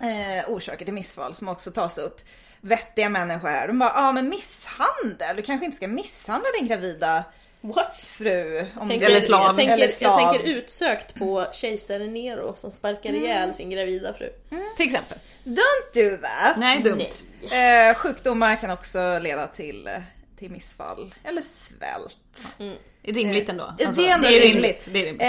[0.00, 2.20] eh, orsaker till missfall som också tas upp.
[2.60, 6.68] Vettiga människor här, de bara, ja ah, men misshandel, du kanske inte ska misshandla din
[6.68, 7.24] gravida
[7.60, 7.96] What?
[8.04, 8.66] fru.
[8.76, 9.42] Om Tänker, Eller slav.
[9.46, 10.20] Jag tänker, Eller slav.
[10.20, 14.32] jag tänker utsökt på kejsare Nero som sparkar ihjäl sin gravida fru.
[14.76, 15.18] Till exempel.
[15.44, 16.56] Don't do that!
[16.56, 17.02] Nej, dumt.
[17.50, 17.88] Nej.
[17.88, 19.92] Eh, sjukdomar kan också leda till, eh,
[20.38, 22.56] till missfall eller svält.
[23.02, 23.64] Rimligt ändå.
[23.78, 24.54] Eh, Alltså, det är ändå rimligt.
[24.54, 24.88] rimligt.
[24.92, 25.22] Det är rimligt.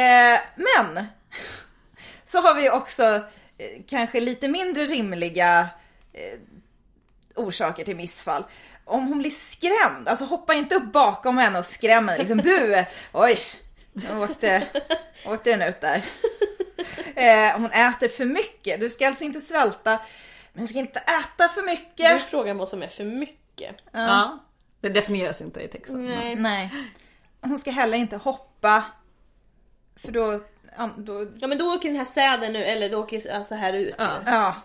[0.56, 0.66] Eh,
[0.96, 1.06] men
[2.26, 3.04] så har vi också
[3.58, 5.70] eh, kanske lite mindre rimliga
[6.14, 6.40] eh,
[7.36, 8.44] orsaker till missfall.
[8.92, 12.20] Om hon blir skrämd, alltså hoppa inte upp bakom henne och skräm henne.
[12.20, 12.84] Liksom bu!
[13.14, 13.40] Oj,
[13.94, 14.68] nu åkte,
[15.26, 16.06] åkte den ut där.
[17.16, 20.00] Eh, om hon äter för mycket, du ska alltså inte svälta,
[20.54, 22.30] men du ska inte äta för Nu är mycket.
[22.30, 23.84] frågan vad som är för mycket.
[23.92, 24.40] Ja.
[24.82, 26.06] Det definieras inte i texten.
[26.06, 26.36] Nej.
[26.36, 26.70] Nej.
[27.42, 28.84] Hon ska heller inte hoppa,
[29.96, 30.40] för då,
[30.78, 33.74] ja, då Ja men då åker den här säden nu, eller då åker alltså här
[33.74, 34.18] ut Ja.
[34.26, 34.56] Ja.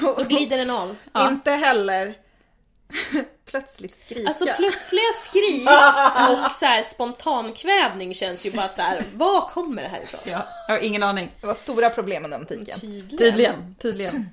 [0.00, 0.96] Då glider den av.
[1.28, 2.18] Inte heller
[3.52, 4.28] plötsligt skrika.
[4.28, 5.68] Alltså plötsliga skrik
[6.46, 9.02] och så här spontankvävning känns ju bara så här.
[9.14, 10.20] var kommer det här ifrån?
[10.24, 11.30] Ja, jag har ingen aning.
[11.40, 12.80] det var stora problem under antiken.
[13.18, 14.28] Tydligen, tydligen.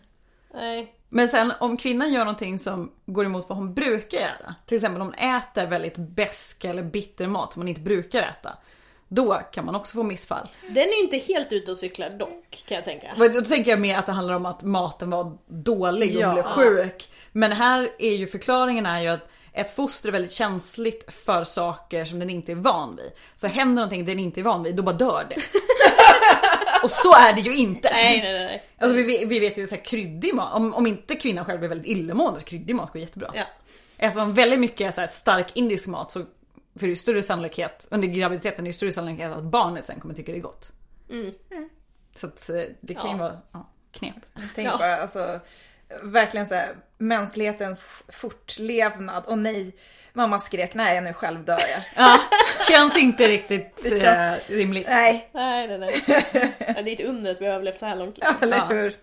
[0.53, 0.93] Nej.
[1.09, 4.55] Men sen om kvinnan gör någonting som går emot vad hon brukar göra.
[4.65, 8.57] Till exempel om hon äter väldigt besk eller bitter mat som hon inte brukar äta.
[9.07, 10.47] Då kan man också få missfall.
[10.61, 13.07] Den är inte helt ute och cyklar dock kan jag tänka.
[13.34, 16.26] Då tänker jag mer att det handlar om att maten var dålig och Ja.
[16.28, 17.09] hon blev sjuk.
[17.32, 22.05] Men här är ju förklaringen är ju att ett foster är väldigt känsligt för saker
[22.05, 23.11] som den inte är van vid.
[23.36, 25.36] Så händer någonting den inte är van vid, då bara dör det.
[26.84, 27.89] och så är det ju inte.
[27.91, 28.63] Nej nej nej.
[28.77, 31.67] Alltså vi, vi vet ju så här kryddig mat, om, om inte kvinnan själv är
[31.67, 33.32] väldigt illamående så kryddig mat går jättebra.
[33.36, 33.43] Ja.
[33.97, 36.25] Äter man väldigt mycket så här stark indisk mat så
[36.80, 40.13] för det är större sannolikhet, under graviditeten är det större sannolikhet att barnet sen kommer
[40.13, 40.71] tycka det är gott.
[41.09, 41.34] Mm.
[42.15, 43.17] Så att eh, det kan ju Ja.
[43.17, 44.15] vara ja, knep.
[44.55, 44.77] Tänk Ja.
[44.77, 45.39] bara alltså,
[46.04, 49.24] verkligen så här, mänsklighetens fortlevnad.
[49.26, 49.76] Och nej,
[50.14, 51.82] mamma skrek nej nu själv dör jag.
[51.96, 52.20] Ja,
[52.70, 54.88] känns inte riktigt Det eh, rimligt.
[54.90, 56.02] nej, Nej nej nej.
[56.58, 58.20] Det är ett under att vi har överlevt så här långt.
[58.42, 58.66] eller Ja.
[58.66, 58.96] hur?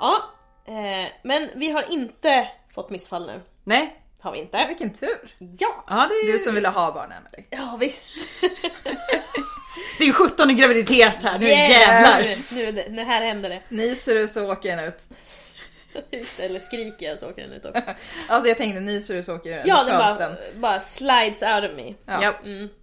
[0.00, 0.22] Ja.
[0.66, 3.40] Eh, men vi har inte fått missfall nu.
[3.64, 4.64] Nej, Har vi inte.
[4.68, 5.34] Vilken tur.
[5.38, 5.84] Ja.
[5.88, 7.44] ja det är Du som ville ha barn Emily.
[7.50, 8.14] Ja visst.
[10.02, 12.22] det är 17 i graviditet här, nu jävlar.
[12.54, 13.62] Nu, nu, nu här händer det.
[13.68, 15.02] Nyser du så åker den ut.
[16.10, 17.82] Just det, eller skriker jag så åker den ut också.
[18.28, 19.88] Alltså jag tänkte nyser du så åker den Ja, ut.
[19.88, 21.94] den bara, bara slides out of me.
[22.06, 22.22] Ja.
[22.22, 22.34] Ja.
[22.44, 22.68] Mm.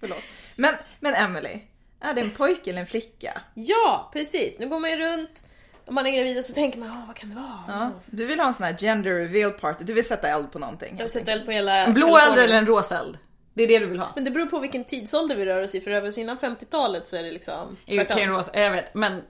[0.00, 0.18] Förlåt.
[0.56, 1.60] Men, men Emily,
[2.00, 3.40] är det en pojke eller en flicka?
[3.54, 4.58] Ja, precis.
[4.58, 5.44] Nu går man ju runt,
[5.86, 7.58] om man är gravid och så tänker man, Åh, vad kan det vara?
[7.68, 7.90] Ja.
[8.06, 10.94] Du vill ha en sån här gender reveal party, du vill sätta eld på någonting.
[10.98, 13.18] Jag vill sätta eld på hela En blå eld eller en rosa eld?
[13.60, 14.12] Det är det du vill ha?
[14.14, 17.16] Men det beror på vilken tidsålder vi rör oss i, för över innan 50-talet så
[17.16, 18.42] är det liksom tvärtom.
[18.54, 19.22] jag vet men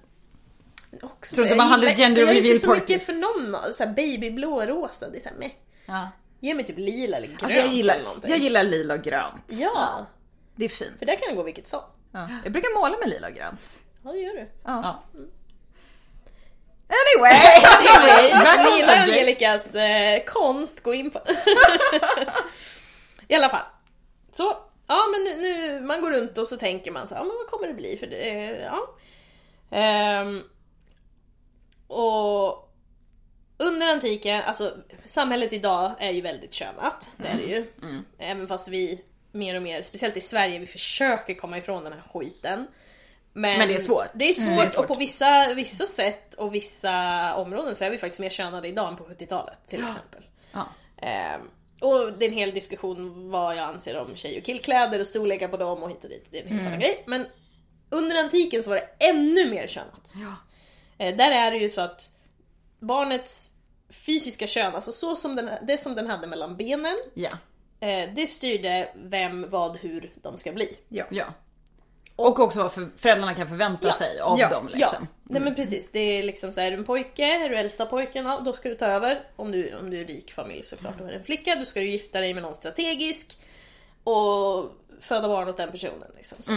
[1.02, 3.06] också, Tror inte man hade gender så jag är reveal inte så mycket parties.
[3.06, 5.50] för någon av så här babyblå, rosa, det är såhär meh.
[5.86, 6.08] Ja.
[6.40, 8.30] Ge mig typ lila eller grönt Alltså jag eller gillar, någonting.
[8.30, 9.44] jag gillar lila och grönt.
[9.48, 10.06] Ja,
[10.56, 10.92] Det är fint.
[10.98, 11.80] för där kan det gå vilket som.
[12.12, 12.28] Ja.
[12.44, 13.78] Jag brukar måla med lila och grönt.
[14.04, 14.48] Ja, det gör du.
[14.64, 15.04] Ja.
[16.88, 17.32] Anyway!
[17.88, 18.32] Anyway,
[18.72, 18.96] on Gillar.
[18.96, 21.20] Angelicas eh, konst, gå in på
[23.28, 23.60] I alla fall.
[24.30, 24.56] Så,
[24.86, 27.46] ja men nu, nu, man går runt och så tänker man så ja men vad
[27.46, 28.50] kommer det bli för det?
[28.60, 28.96] Ja.
[29.70, 30.42] Ehm,
[31.86, 32.70] och
[33.56, 37.66] under antiken, alltså samhället idag är ju väldigt könat, det är det ju.
[38.18, 42.02] Även fast vi mer och mer, speciellt i Sverige, vi försöker komma ifrån den här
[42.12, 42.66] skiten.
[43.32, 44.06] Men, Men det är svårt.
[44.14, 44.80] Det är svårt, det är svårt.
[44.80, 48.88] och på vissa, vissa sätt och vissa områden så är vi faktiskt mer könade idag
[48.88, 50.24] än på 70-talet till exempel.
[50.52, 50.68] Ja.
[50.96, 51.50] Ehm,
[51.80, 55.48] och det är en hel diskussion vad jag anser om tjej och killkläder och storlekar
[55.48, 56.28] på dem och hit och dit.
[56.30, 57.02] Det är en helt annan grej.
[57.06, 57.26] Men
[57.90, 60.12] under antiken så var det ännu mer könat.
[60.14, 60.34] Ja.
[61.06, 62.10] Eh, där är det ju så att
[62.78, 63.52] barnets
[63.90, 67.30] fysiska kön, alltså så som den, det som den hade mellan benen, Ja.
[67.80, 70.76] eh, det styrde vem, vad, hur de ska bli.
[70.88, 71.04] Ja.
[72.16, 72.24] Ja.
[72.24, 73.94] Och också vad för föräldrarna kan förvänta Ja.
[73.94, 74.48] sig av Ja.
[74.50, 75.06] dem Ja, liksom.
[75.24, 75.90] nej men precis.
[75.90, 78.52] Det är liksom så här, är du en pojke, är du äldsta pojken, ja, då
[78.52, 79.20] ska du ta över.
[79.36, 81.54] Om du, om du är rik familj såklart, då är det en flicka.
[81.54, 83.38] Då ska du gifta dig med någon strategisk.
[84.04, 86.08] Och föda barn åt den personen.
[86.16, 86.38] Liksom.
[86.40, 86.52] Så.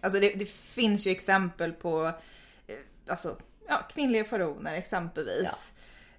[0.00, 2.06] Alltså det, det finns ju exempel på
[2.66, 2.74] eh,
[3.08, 3.36] alltså,
[3.68, 5.72] ja, kvinnliga faraoner exempelvis.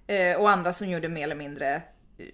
[0.06, 1.82] Eh, och andra som gjorde mer eller mindre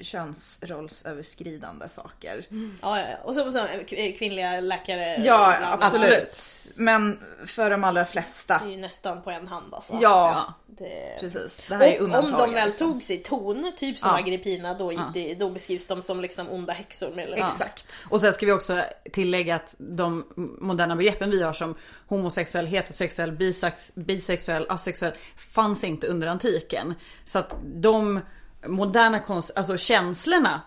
[0.01, 2.47] könsrollsöverskridande saker.
[2.83, 3.17] Ja, ja, ja.
[3.25, 5.17] Och så, så eh, kvinnliga läkare.
[5.23, 5.73] Ja, bla.
[5.73, 6.39] absolut.
[6.75, 8.59] Men för de allra flesta.
[8.59, 9.95] Det är ju nästan på en hand alltså.
[10.01, 11.17] Ja, Det...
[11.21, 11.65] precis.
[11.69, 12.49] Det här är Och om undantagen.
[12.49, 12.93] de väl liksom.
[12.93, 14.19] tog sig ton, typ som Ja.
[14.19, 17.11] Agrippina, då, gick det, då beskrivs de som liksom onda häxor.
[17.15, 18.05] Med, Exakt.
[18.09, 20.25] Och sen ska vi också tillägga att de
[20.61, 21.75] moderna begreppen vi har som
[22.07, 26.95] homosexuell, heterosexuell, bisex, bisexuell, asexuell fanns inte under antiken.
[27.25, 28.21] Så att de
[28.67, 30.61] moderna konst, alltså känslorna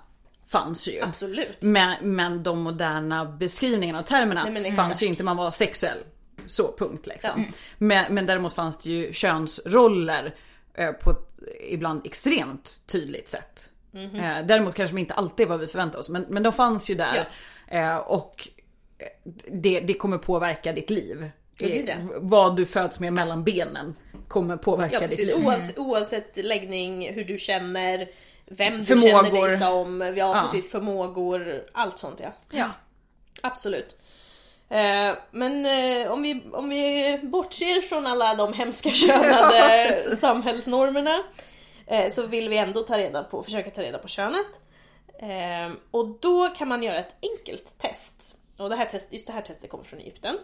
[0.48, 1.02] fanns ju.
[1.02, 1.58] Absolut.
[1.62, 5.98] Men, men de moderna beskrivningarna och termerna Nej, fanns ju inte, man var sexuell.
[6.46, 7.32] Så punkt liksom.
[7.38, 7.54] Ja.
[7.78, 10.36] Men, men däremot fanns det ju könsroller
[10.74, 11.40] eh, på ett
[11.70, 13.70] ibland extremt tydligt sätt.
[13.92, 14.16] Mhm.
[14.16, 16.96] Eh, däremot kanske de inte alltid vad vi förväntar oss men, men de fanns ju
[16.96, 17.28] där.
[17.68, 18.48] Eh, och
[19.48, 21.30] det, det kommer påverka ditt liv.
[21.58, 21.92] Ja, det är det.
[21.92, 23.96] Eh, Vad du föds med mellan benen
[24.28, 25.36] kommer påverka Ja ditt liv.
[25.46, 28.10] oavsett, oavsett läggning, hur du känner,
[28.46, 29.24] vem du Förmågor.
[29.24, 30.42] känner dig som, ja, Ja.
[30.42, 32.32] precis, förmågor, allt sånt ja.
[32.52, 32.70] Ja.
[33.42, 33.96] Absolut.
[34.70, 41.24] Eh, men eh, om, vi, om vi bortser från alla de hemska könade samhällsnormerna
[41.88, 44.48] eh, så vill vi ändå ta reda på, försöka ta reda på könet.
[45.20, 48.38] Eh, och då kan man göra ett enkelt test.
[48.58, 50.38] Och det här test, just det här testet kommer från Egypten.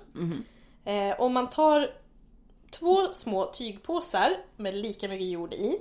[0.86, 1.90] Eh, om man tar
[2.72, 5.78] två små tygpåsar med lika mycket jord i.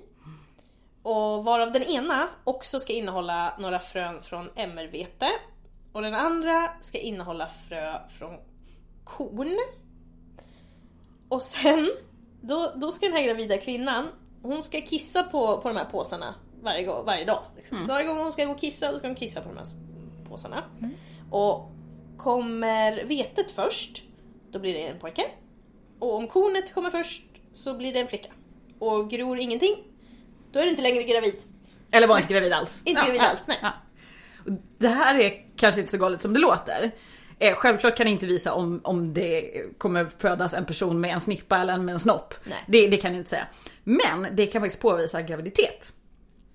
[1.03, 5.27] Och varav den ena också ska innehålla några frön från emmervete.
[5.93, 8.37] Och den andra ska innehålla frö från
[9.05, 9.59] korn.
[11.29, 11.91] Och sen,
[12.41, 14.09] då, då ska den här gravida kvinnan,
[14.43, 17.43] hon ska kissa på, på de här påsarna varje, gång, varje dag.
[17.57, 17.79] Liksom.
[17.79, 19.67] Så varje gång hon ska gå och kissa, då ska hon kissa på de här
[20.29, 20.65] påsarna.
[21.31, 21.71] Och
[22.17, 24.05] kommer vetet först,
[24.53, 25.23] då blir det en pojke.
[25.99, 27.23] Och om kornet kommer först
[27.55, 28.29] så blir det en flicka.
[28.79, 29.77] Och gror ingenting,
[30.53, 31.35] då är du inte längre gravid.
[31.91, 32.83] Eller var inte gravid alls.
[32.85, 33.59] Inte gravid alls, nej.
[33.63, 33.73] Ja.
[34.79, 36.91] Det här är kanske inte så galet som det låter.
[37.39, 41.21] Eh, självklart kan det inte visa om, om det kommer födas en person med en
[41.21, 42.35] snippa eller en med en snopp.
[42.45, 42.59] Nej.
[42.67, 43.47] Det, det kan jag inte säga.
[43.85, 45.93] Men det kan faktiskt påvisa graviditet.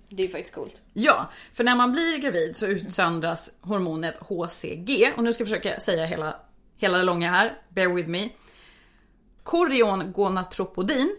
[0.09, 0.81] Det är faktiskt coolt.
[0.93, 5.13] Ja, för när man blir gravid så utsöndras hormonet HCG.
[5.17, 6.35] Och nu ska jag försöka säga hela,
[6.77, 7.57] hela det långa här.
[7.69, 8.29] Bear with me.
[9.43, 11.15] Koriongonatropodin.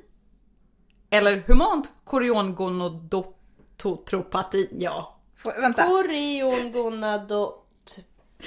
[1.11, 4.69] Eller humant koriongonodototropatin.
[4.79, 5.17] Ja.
[5.37, 7.63] Får, vänta, Koriongonadot...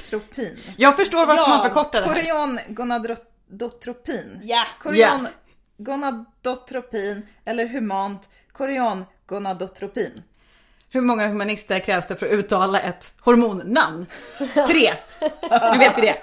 [0.10, 0.60] tropin.
[0.78, 2.14] Jag förstår varför Ja, man förkortar det här.
[2.14, 4.40] Korean gonadotropin.
[4.44, 4.66] Ja!
[4.82, 5.28] Korean
[5.78, 10.24] gonadotropin eller humant korean gonadotropin.
[10.90, 14.06] Hur många humanister krävs det för att uttala ett hormonnamn?
[14.54, 14.94] Tre!
[15.72, 16.22] Nu vet vi det.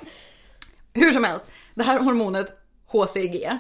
[0.97, 3.59] Hur som helst, det här hormonet HCG,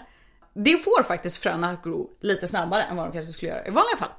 [0.54, 3.70] det får faktiskt fröna att gro lite snabbare än vad de kanske skulle göra i
[3.70, 4.10] vanliga fall.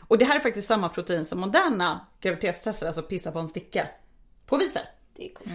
[0.00, 3.86] Och det här är faktiskt samma protein som moderna graviditetstester, alltså pissa på en sticka,
[4.46, 4.82] påvisar.
[5.16, 5.50] Det är coolt.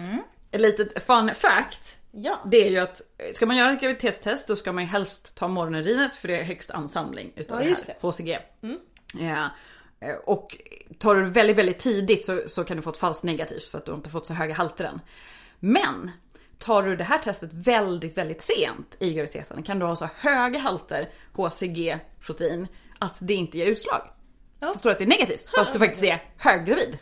[0.50, 2.40] Ett litet fun fact, Ja.
[2.46, 3.00] det är ju att
[3.34, 6.44] ska man göra ett graviditetstest då ska man ju helst ta morgonurinet för det är
[6.44, 7.96] högst ansamling utav Ja, det här.
[8.00, 8.38] HCG.
[9.14, 9.50] Ja.
[10.00, 10.56] Eh, Och
[10.98, 13.78] tar du det väldigt, väldigt tidigt så, så kan du få ett falskt negativt för
[13.78, 15.00] att du inte fått så höga halter än.
[15.60, 16.10] Men
[16.58, 20.58] tar du det här testet väldigt, väldigt sent i graviditeten kan du ha så höga
[20.58, 22.68] halter HCG-protein
[22.98, 24.02] att det inte ger utslag.
[24.60, 24.72] Ja.
[24.72, 26.98] Det står att det är negativt fast du faktiskt är höggravid.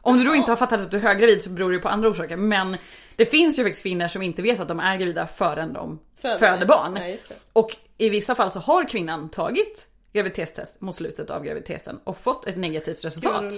[0.00, 2.08] Om du då inte har fattat att du är höggravid så beror det på andra
[2.08, 2.76] orsaker men
[3.16, 6.38] det finns ju faktiskt kvinnor som inte vet att de är gravida förrän de Föder.
[6.38, 6.96] föder, barn.
[6.96, 7.36] Ja.
[7.52, 12.46] Och i vissa fall så har kvinnan tagit graviditetstest mot slutet av graviditeten och fått
[12.46, 13.54] ett negativt resultat.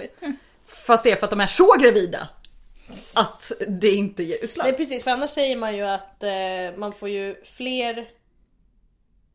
[0.65, 2.27] Fast det är för att de är så gravida
[3.15, 4.65] att det inte ger utslag.
[4.65, 8.09] Nej precis, för annars säger man ju att eh, man får ju fler...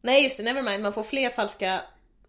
[0.02, 0.82] Nej just det, nevermind.
[0.82, 1.80] Man får fler falska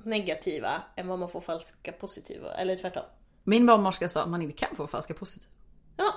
[0.03, 2.53] negativa än vad man får falska positiva.
[2.53, 3.03] Eller tvärtom.
[3.43, 5.51] Min barnmorska sa att man inte kan få falska positiva.
[5.97, 6.13] Ja.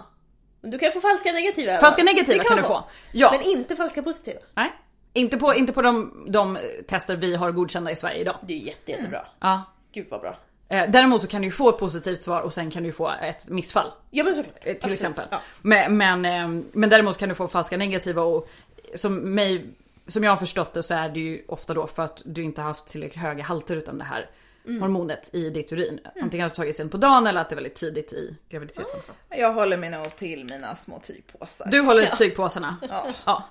[0.60, 1.78] Men du kan få falska negativa.
[1.78, 2.10] Falska va?
[2.12, 2.84] negativa Det kan du få.
[3.12, 3.30] Ja.
[3.30, 4.40] Men inte falska positiva.
[4.54, 4.72] Nej.
[5.12, 6.58] Inte på, inte på de, de
[6.88, 8.36] tester vi har godkända i Sverige idag.
[8.42, 9.26] Det är ju jätte, jättebra.
[9.40, 9.62] Ja.
[9.92, 10.38] Gud vad bra.
[10.68, 13.10] Eh, Däremot så kan du ju få ett positivt svar och sen kan du få
[13.22, 13.90] ett missfall.
[14.10, 14.54] Ja men såklart.
[14.56, 14.94] eh, Till Absolut.
[14.94, 15.24] exempel.
[15.30, 15.40] Ja.
[15.62, 18.48] Men, men, eh, men däremot kan du få falska negativa och
[18.94, 19.66] som, mig,
[20.06, 22.60] som jag har förstått det så är det ju ofta då för att du inte
[22.60, 24.30] har haft tillräckligt höga halter utan det här
[24.66, 24.82] Mm.
[24.82, 26.00] hormonet i ditt urin.
[26.22, 29.00] Antingen att du tagit sen på dagen eller att det är väldigt tidigt i graviditeten.
[29.28, 31.68] Jag håller mig nog till mina små tygpåsar.
[31.70, 32.76] Du håller i tygpåsarna.
[32.88, 33.06] Ja.
[33.24, 33.48] Ja.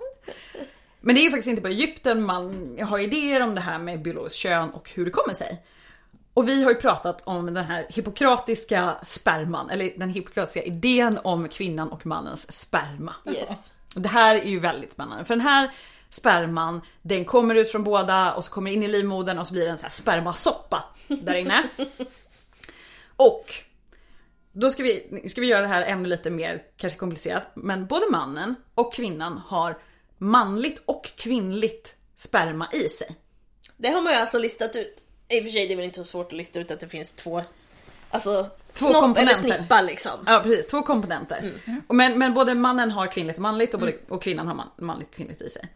[1.02, 4.02] Men det är ju faktiskt inte bara Egypten man har idéer om det här med
[4.02, 5.62] biologiskt kön och hur det kommer sig.
[6.38, 11.50] Och vi har ju pratat om den här hippokratiska sperman, eller den hippokratiska idén om
[11.50, 13.16] kvinnan och mannens sperma.
[13.26, 13.50] Yes.
[13.96, 15.72] Och Det här är ju väldigt spännande för den här
[16.10, 19.64] sperman, den kommer ut från båda och så kommer in i livmodern och så blir
[19.64, 21.64] det en sån här spermasoppa där inne.
[23.16, 23.54] Och
[24.52, 27.52] då ska vi, ska vi göra det här ännu lite mer kanske komplicerat.
[27.56, 29.78] Men både mannen och kvinnan har
[30.18, 33.16] manligt och kvinnligt sperma i sig.
[33.78, 35.07] Det har man ju alltså listat ut.
[35.30, 36.88] I och för sig det är väl inte så svårt att lista ut att det
[36.88, 37.42] finns två
[38.10, 38.44] Alltså
[38.74, 39.22] Två snopp komponenter.
[39.46, 40.12] eller snippa liksom.
[40.26, 41.54] Ja precis, två komponenter.
[41.88, 44.70] Och Men, men både mannen har kvinnligt och manligt och, både, och kvinnan har man,
[44.78, 45.70] manligt och kvinnligt i sig.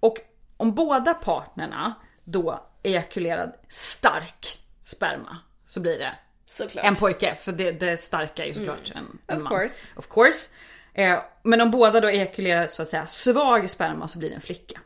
[0.00, 0.18] Och
[0.56, 1.94] om båda partnerna
[2.24, 5.36] då ejakulerar stark sperma
[5.66, 6.12] så blir det
[6.46, 6.84] Såklart.
[6.84, 9.52] en pojke, för det, det starka är ju såklart en, en Of man.
[9.60, 9.74] course.
[9.96, 10.50] Of course.
[10.94, 14.40] Eh, men om båda då ejakulerar så att säga svag sperma så blir det en
[14.40, 14.80] flicka.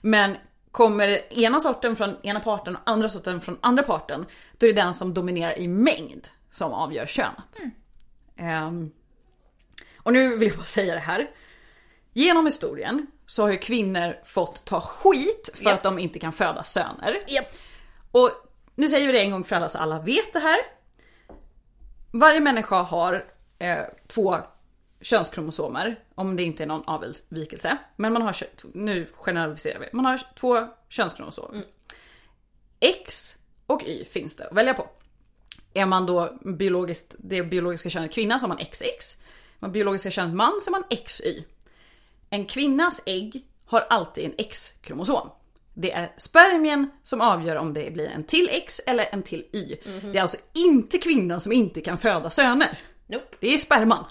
[0.00, 0.36] Men
[0.74, 4.26] kommer ena sorten från ena parten och andra sorten från andra parten,
[4.58, 7.62] då är det den som dominerar i mängd som avgör könet.
[8.36, 8.90] Ehm,
[9.98, 11.30] och nu vill jag bara säga det här.
[12.12, 15.74] Genom historien så har ju kvinnor fått ta skit för Japp.
[15.74, 17.18] att de inte kan föda söner.
[17.26, 17.46] Japp.
[18.10, 18.30] Och
[18.74, 20.58] nu säger vi det en gång för alla så alla vet det här.
[22.12, 23.26] Varje människa har
[23.58, 24.38] eh, två
[25.00, 27.76] könskromosomer, om det inte är någon avvikelse.
[27.96, 28.36] Men man har,
[28.72, 31.64] nu generaliserar vi, man har två könskromosomer.
[32.80, 34.88] X och Y finns det att välja på.
[35.74, 38.84] Är man då biologiskt, det biologiska könet kvinna så har man XX.
[38.84, 41.44] Är man biologiska könet man så har man XY.
[42.30, 45.30] En kvinnas ägg har alltid en X-kromosom.
[45.74, 49.76] Det är spermien som avgör om det blir en till X eller en till Y.
[50.12, 52.78] Det är alltså inte kvinnan som inte kan föda söner.
[53.06, 53.36] Nope.
[53.40, 54.04] Det är sperman.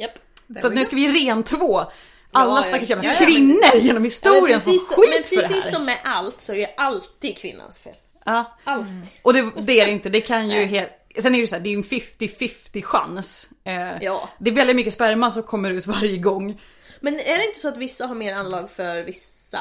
[0.00, 0.18] Japp.
[0.62, 1.92] Så nu ska vi rentvå
[2.32, 5.42] alla stackars jävla men- kvinnor genom men historien som precis, har skit men för det
[5.48, 5.70] precis här.
[5.70, 7.94] som med allt så är det alltid kvinnans fel.
[8.24, 8.58] Ja.
[8.64, 9.08] Alltid.
[9.22, 10.90] Och det, det är det inte, det kan ju helt...
[11.18, 13.48] Sen är det ju så här, det är en 50-50 chans.
[13.64, 14.28] Eh, Ja.
[14.38, 16.60] Det är väldigt mycket sperma som kommer ut varje gång.
[17.00, 19.60] Men är det inte så att vissa har mer anlag för vissa?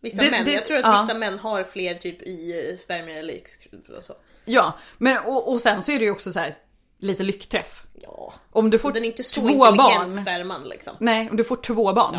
[0.00, 0.44] Vissa Det- män.
[0.44, 1.02] det- jag tror att ja.
[1.02, 3.52] vissa män har fler typ i spermier eller X
[3.98, 4.14] och så.
[4.44, 6.54] Ja, men och, och sen så är det ju också så här
[7.02, 7.84] lite lyckträff.
[8.02, 8.32] Ja.
[8.50, 10.12] Om du får den är inte så två barn.
[10.12, 10.96] sperman liksom.
[11.00, 12.18] Nej, om du får två barn.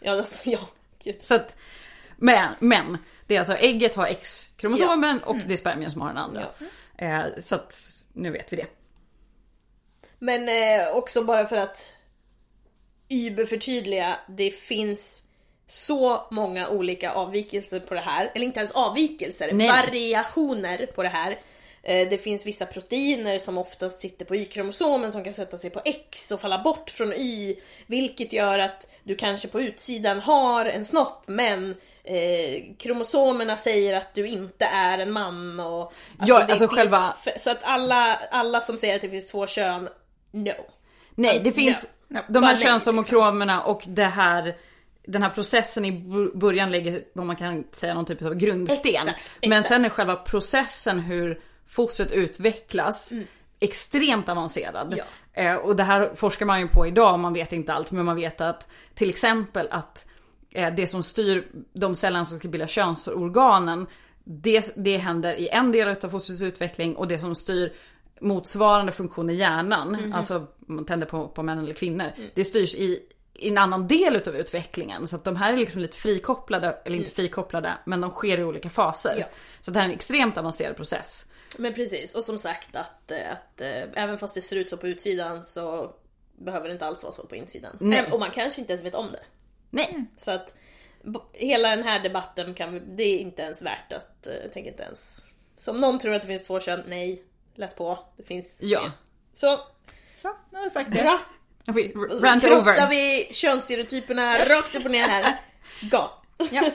[0.00, 0.58] Ja, alltså, ja.
[1.02, 1.22] Gud.
[1.22, 1.56] Så att,
[2.16, 6.18] men, men det är alltså ägget har X-kromosomen och det är spermien som har den
[6.18, 6.46] andra.
[6.98, 8.66] Eh, så att nu vet vi det.
[10.18, 11.92] Men eh, också bara för att
[13.08, 15.22] überförtydliga, det finns
[15.66, 18.32] så många olika avvikelser på det här.
[18.34, 19.68] Eller inte ens avvikelser, Nej.
[19.68, 21.38] variationer på det här.
[21.88, 25.80] Eh, Det finns vissa proteiner som oftast sitter på Y-kromosomen som kan sätta sig på
[25.84, 27.56] X och falla bort från Y.
[27.86, 31.70] Vilket gör att du kanske på utsidan har en snopp men
[32.04, 35.60] eh, kromosomerna säger att du inte är en man.
[35.60, 39.26] Och, Ja, det alltså finns- själva- Så att alla, alla som säger att det finns
[39.26, 39.88] två kön,
[40.30, 40.52] no.
[41.14, 42.20] Nej, det finns Ja.
[42.28, 44.56] de här könshomokromerna och det här
[45.08, 45.92] den här processen i
[46.34, 48.90] början lägger vad man kan säga någon typ av grundsten.
[48.90, 49.68] Exakt, Men exakt.
[49.68, 53.12] sen är själva processen hur fostret utvecklas
[53.60, 54.86] extremt avancerad.
[54.86, 54.98] Mm.
[54.98, 55.42] Ja.
[55.42, 58.16] Eh, och det här forskar man ju på idag, man vet inte allt men man
[58.16, 60.06] vet att till exempel att
[60.50, 63.86] eh, det som styr de cellerna som ska bilda könsorganen
[64.24, 67.72] det, det händer i en del av fostrets utveckling och det som styr
[68.20, 70.12] motsvarande funktion i hjärnan, Mhm.
[70.12, 73.00] alltså man tänder på, på män eller kvinnor, det styrs i
[73.38, 75.06] i en annan del utav utvecklingen.
[75.06, 78.44] Så att de här är liksom lite frikopplade, eller inte frikopplade, men de sker i
[78.44, 79.10] olika faser.
[79.10, 79.20] Mm.
[79.20, 79.26] Ja.
[79.60, 81.24] Så det här är en extremt avancerad process.
[81.58, 84.76] Men precis, och som sagt att, eh, att eh, även fast det ser ut så
[84.76, 85.92] på utsidan så
[86.38, 87.76] behöver det inte alls vara så på insidan.
[87.80, 88.04] Nej.
[88.12, 89.22] Och man kanske inte ens vet om det.
[89.70, 90.54] Nej, Så att
[91.32, 94.82] hela den här debatten kan vi, det är inte ens värt att, eh, tänker inte
[94.82, 95.24] ens.
[95.58, 97.22] Så om någon tror att det finns två kön, nej,
[97.54, 97.98] läs på.
[98.16, 98.80] Det finns Ja.
[98.80, 98.90] tre.
[99.34, 99.60] Så,
[100.22, 101.02] Så, nu har jag sagt det.
[101.02, 101.20] bra!
[101.66, 102.88] får rant Krossar over.
[102.90, 105.40] vi könsstereotyperna rakt upp och ner här.
[105.82, 106.10] Ga.
[106.50, 106.70] Ja.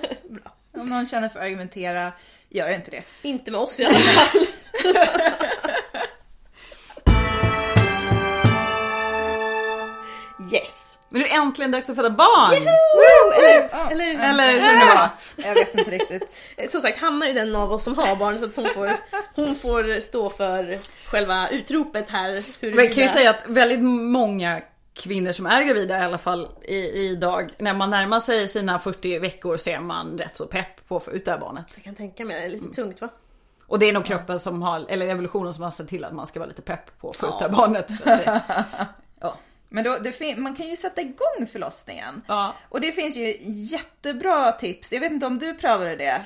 [0.74, 2.14] Om någon känner för att argumentera,
[2.50, 3.04] gör inte det.
[3.22, 4.46] Inte med oss i alla fall.
[10.54, 10.98] yes.
[11.10, 12.54] Men nu är det äntligen dags att föda barn!
[12.54, 12.72] Eller,
[13.92, 15.10] eller, Eller hur det var.
[15.36, 16.36] Jag vet inte riktigt.
[16.70, 18.92] Som sagt, Hanna är den av oss som har barn så att hon får,
[19.36, 22.44] hon får stå för själva utropet här.
[22.62, 24.62] Men jag kan ju säga att väldigt många
[24.94, 29.20] kvinnor som är gravida i alla fall i, idag, när man närmar sig sina 40
[29.20, 31.66] veckor så är man rätt så pepp på att få ut det här barnet.
[31.76, 33.10] Jag kan tänka mig, det är lite tungt va?
[33.72, 36.28] Och det är nog kroppen som har, eller evolutionen som har sett till att man
[36.28, 37.50] ska vara lite pepp på att här Ja.
[37.50, 37.88] barnet.
[38.06, 38.42] Det-
[39.22, 39.38] Ja.
[39.70, 39.98] Men då,
[40.38, 42.22] man kan ju sätta igång förlossningen.
[42.28, 42.54] Ja.
[42.70, 44.94] Och det finns ju jättebra tips.
[44.94, 46.22] Jag vet inte om du prövade det.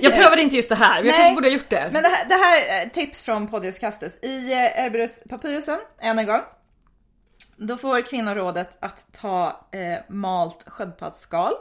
[0.00, 1.90] Jag prövade inte just det här, men jag kanske borde ha gjort det.
[1.92, 4.18] Men det här, det här är tips från Podius Castus.
[4.22, 6.40] I eh, Erbirus papyrusen, än en gång.
[7.56, 11.52] Då får kvinnor rådet att ta eh, malt sköldpaddsskal.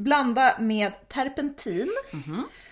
[0.00, 1.88] Blanda med terpentin.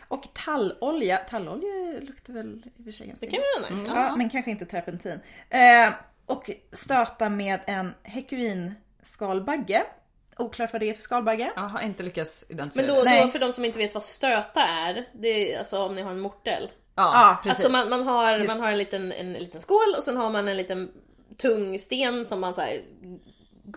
[0.08, 1.16] Och tallolja.
[1.16, 3.92] Tallolja luktar väl i och för sig ganska Det kan vara nice.
[3.94, 5.20] Ja, men kanske inte terpentin.
[5.50, 5.92] Eh,
[6.26, 9.82] och stöta med en hekuinskalbagge.
[10.38, 11.52] Oklart vad det är för skalbagge.
[11.56, 13.22] Jag har inte lyckats identifiera Men då, det.
[13.22, 16.10] Då för de som inte vet vad stöta är, det är alltså om ni har
[16.10, 16.70] en mortel.
[16.94, 17.64] Ja, Ja, precis.
[17.64, 20.30] Alltså man, man, har, Just- man har en liten, en liten skål och sen har
[20.30, 20.90] man en liten
[21.36, 22.80] tung sten som man så här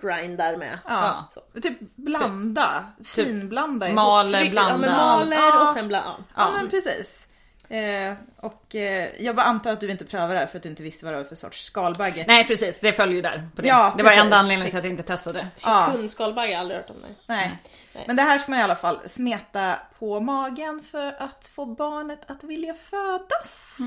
[0.01, 0.80] grindar med.
[0.88, 1.30] Ja.
[1.34, 1.61] Så.
[1.61, 3.85] Typ blanda, finblanda.
[3.88, 3.95] ihop.
[3.95, 4.72] Maler, blanda.
[4.72, 5.63] Ja, men maler Ja.
[5.63, 6.05] och sen bland...
[6.05, 6.23] Ja.
[6.35, 7.27] Ja, men precis.
[7.69, 10.69] Eh, och eh, jag bara antar att du inte prövar det här för att du
[10.69, 12.26] inte visste vad det var för sorts skalbagge.
[12.27, 13.49] Nej precis, det följer ju där.
[13.55, 13.68] På det.
[13.68, 15.47] Ja, det var enda anledningen till att jag inte testade.
[15.61, 15.89] Ja.
[15.91, 17.15] Kundskalbagge aldrig hört om det.
[17.26, 17.59] Nej.
[18.07, 22.31] Men det här ska man i alla fall smeta på magen för att få barnet
[22.31, 23.77] att vilja födas.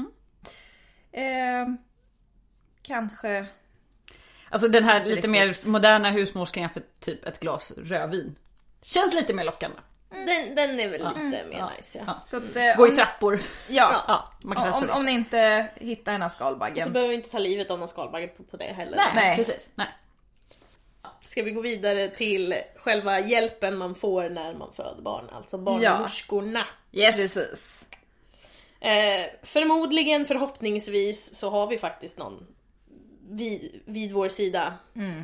[1.12, 1.66] Eh,
[2.82, 3.46] kanske...
[4.54, 8.36] Alltså den här lite mer moderna husmorsknepet, typ ett glas rödvin.
[8.82, 9.76] Känns lite mer lockande.
[10.10, 11.70] Den, den är väl lite mer Ja.
[11.76, 12.04] nice ja.
[12.06, 12.22] Ja.
[12.26, 13.38] Så att, eh, Gå i trappor.
[13.68, 14.04] Ja.
[14.08, 16.92] Ja, man kan Om, om ni inte hittar den här Så skalbaggen.
[16.92, 18.96] behöver vi inte ta livet av någon skalbagge på, på det heller.
[18.96, 19.36] Nej, Nej.
[19.36, 19.68] precis.
[19.74, 19.86] Nej.
[21.20, 26.64] Ska vi gå vidare till själva hjälpen man får när man föder barn, alltså barnmorskorna.
[26.92, 27.16] Yes.
[27.16, 27.86] Precis.
[28.80, 32.46] Eh, förmodligen, förhoppningsvis, så har vi faktiskt någon
[33.30, 34.74] vid, vid vår sida.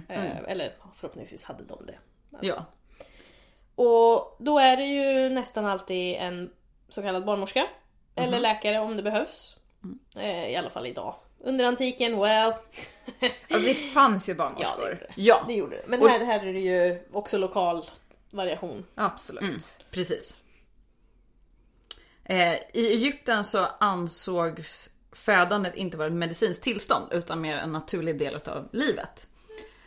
[0.08, 1.98] Eh, eller förhoppningsvis hade de det.
[2.40, 2.64] Ja.
[3.74, 6.50] Och då är det ju nästan alltid en
[6.88, 7.66] så kallad barnmorska.
[8.14, 9.56] Eller läkare om det behövs.
[10.16, 11.14] Eh, I alla fall idag.
[11.38, 12.52] Under antiken, well.
[13.50, 14.88] Alltså det fanns ju ja, barnmorskor.
[14.88, 15.12] gjorde det.
[15.16, 15.84] Ja, det gjorde det.
[15.86, 17.84] Men här, här är det ju också lokal
[18.30, 18.86] variation.
[18.94, 19.78] Absolut.
[19.90, 20.36] precis.
[22.24, 28.18] Eh, I Egypten så ansågs födandet inte vara ett medicinskt tillstånd utan mer en naturlig
[28.18, 29.28] del av livet.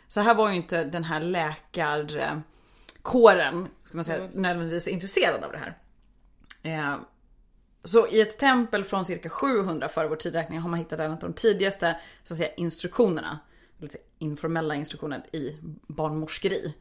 [0.08, 2.44] Så här var ju inte den här läkarkåren,
[3.84, 5.78] ska man säga, nödvändigtvis intresserad av det här.
[6.62, 6.96] Eh,
[7.84, 11.18] så i ett tempel från cirka 700 före vår tidräkning har man hittat en av
[11.18, 13.38] de tidigaste så att säga, instruktionerna,
[13.78, 16.74] lite informella instruktioner i barnmorskeri.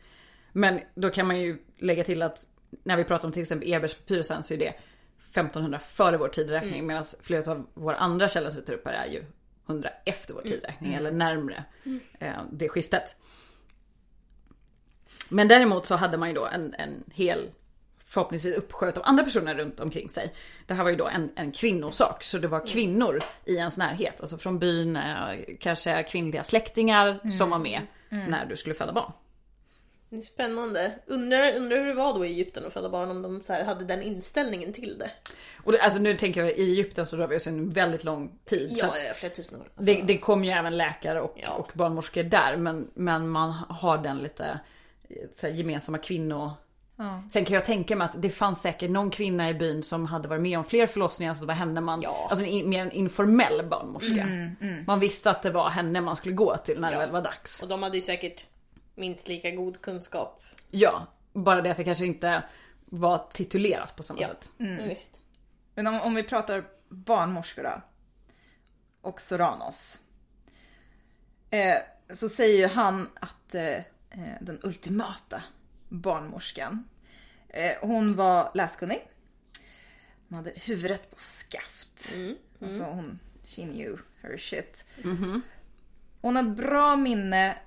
[0.52, 2.48] Men då kan man ju lägga till att
[2.84, 4.74] när vi pratar om till exempel Eberspapyrusen så är det
[5.38, 6.86] 1500 före vår tidräkning Mm.
[6.86, 9.26] medan flera av våra andra källor som vi tar upp här är ju
[9.68, 10.52] 100 efter vår Mm.
[10.52, 11.64] tidräkning eller närmre
[12.20, 13.16] eh, det skiftet.
[15.30, 17.50] Men däremot så hade man ju då en, en hel
[18.06, 20.34] förhoppningsvis uppsköt av andra personer runt omkring sig.
[20.68, 24.22] Det här var ju då en, en kvinnosak så det var kvinnor i ens närhet,
[24.22, 25.04] alltså från byn, eh,
[25.60, 29.12] kanske kvinnliga släktingar som var med när du skulle föda barn.
[30.14, 30.92] Det är spännande.
[31.08, 33.64] Undrar, undrar hur det var då i Egypten att föda barn om de så här
[33.64, 35.12] hade den inställningen till det.
[35.64, 38.40] Och det, alltså nu tänker jag i Egypten så rör vi oss en väldigt lång
[38.46, 38.74] tid.
[38.82, 39.64] Ja, flera tusen år.
[39.64, 41.50] Alltså, det, det kom ju även läkare och, Ja.
[41.54, 44.60] och barnmorskor där men, men man har den lite
[45.36, 46.52] så här, gemensamma kvinno...
[46.96, 47.24] Ja.
[47.30, 50.28] Sen kan jag tänka mig att det fanns säkert någon kvinna i byn som hade
[50.28, 52.28] varit med om fler förlossningar så det var henne man, Ja.
[52.30, 54.28] alltså en, mer en informell barnmorska.
[54.88, 57.00] Man visste att det var henne man skulle gå till när det Ja.
[57.00, 57.64] väl var dags.
[57.64, 58.46] Och de hade ju säkert
[58.96, 60.42] minst lika god kunskap.
[60.72, 62.44] Ja, bara det att det kanske inte
[62.86, 64.28] var titulerat på samma Ja.
[64.28, 64.52] sätt.
[64.58, 65.20] Men visst.
[65.76, 67.82] Men om, om vi pratar barnmorskor då.
[69.02, 70.02] Och Soranos.
[71.50, 71.76] Eh,
[72.16, 73.84] så säger ju han att eh, eh,
[74.42, 75.44] den ultimata
[75.90, 76.90] barnmorskan.
[77.50, 79.08] Eh, hon var läskunnig.
[80.30, 82.14] Hon hade huvudet på skaft.
[82.62, 84.86] Alltså hon, she knew her shit.
[86.22, 87.58] Hon hade bra minne,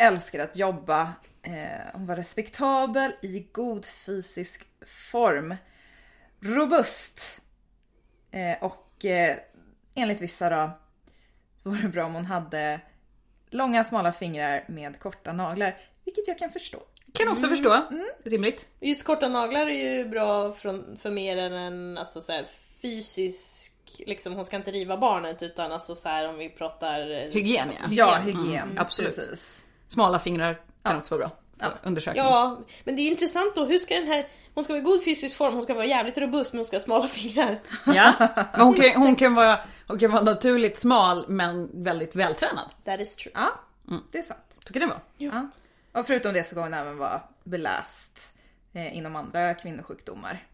[0.00, 1.12] älskade att jobba.
[1.42, 1.52] Eh,
[1.92, 4.66] hon var respektabel, i god fysisk
[5.10, 5.56] form.
[6.40, 7.40] Robust.
[8.30, 9.36] Eh, och eh,
[9.94, 10.70] enligt vissa då,
[11.62, 12.80] så var det bra om hon hade
[13.50, 15.78] långa smala fingrar med korta naglar.
[16.04, 16.82] Vilket jag kan förstå.
[17.12, 17.86] Kan också förstå.
[18.24, 18.68] Rimligt.
[18.80, 22.46] Just korta naglar är ju bra för, för mer än en alltså, så här,
[22.82, 23.74] fysisk,
[24.06, 27.68] liksom hon ska inte riva barnet utan alltså så här, om vi pratar eh, Hygien
[27.80, 27.86] ja.
[27.90, 28.78] Ja, hygien.
[28.78, 29.16] absolut.
[29.16, 29.62] Precis.
[29.92, 31.36] Smala fingrar kan också vara bra.
[31.68, 32.24] För undersökning.
[32.24, 35.04] Ja, men det är intressant då, hur ska den här, hon ska vara i god
[35.04, 37.60] fysisk form, hon ska vara jävligt robust men hon ska ha smala fingrar.
[37.86, 38.12] Ja,
[38.52, 42.68] men hon kan, hon, kan vara, hon kan vara naturligt smal men väldigt vältränad.
[42.84, 43.32] That is true.
[43.34, 43.50] Ja,
[44.12, 44.58] det är sant.
[44.64, 45.00] Tycker det var.
[45.16, 45.50] Ja.
[45.92, 48.34] Och förutom det så ska hon även vara beläst
[48.72, 50.46] eh, inom andra kvinnosjukdomar.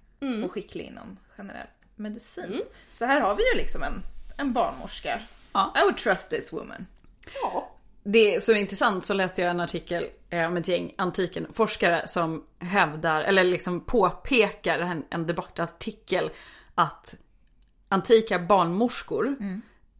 [0.44, 2.62] Och skicklig inom generell medicin.
[2.92, 4.02] Så här har vi ju liksom en,
[4.36, 5.20] en barnmorska.
[5.52, 5.72] Ja.
[5.76, 6.86] I would trust this woman.
[7.42, 7.68] Ja.
[8.08, 12.02] Det som är intressant så läste jag en artikel eh, om ett gäng antiken forskare
[12.06, 16.30] som hävdar, eller liksom påpekar en, en debattartikel
[16.74, 17.14] att
[17.88, 19.36] antika barnmorskor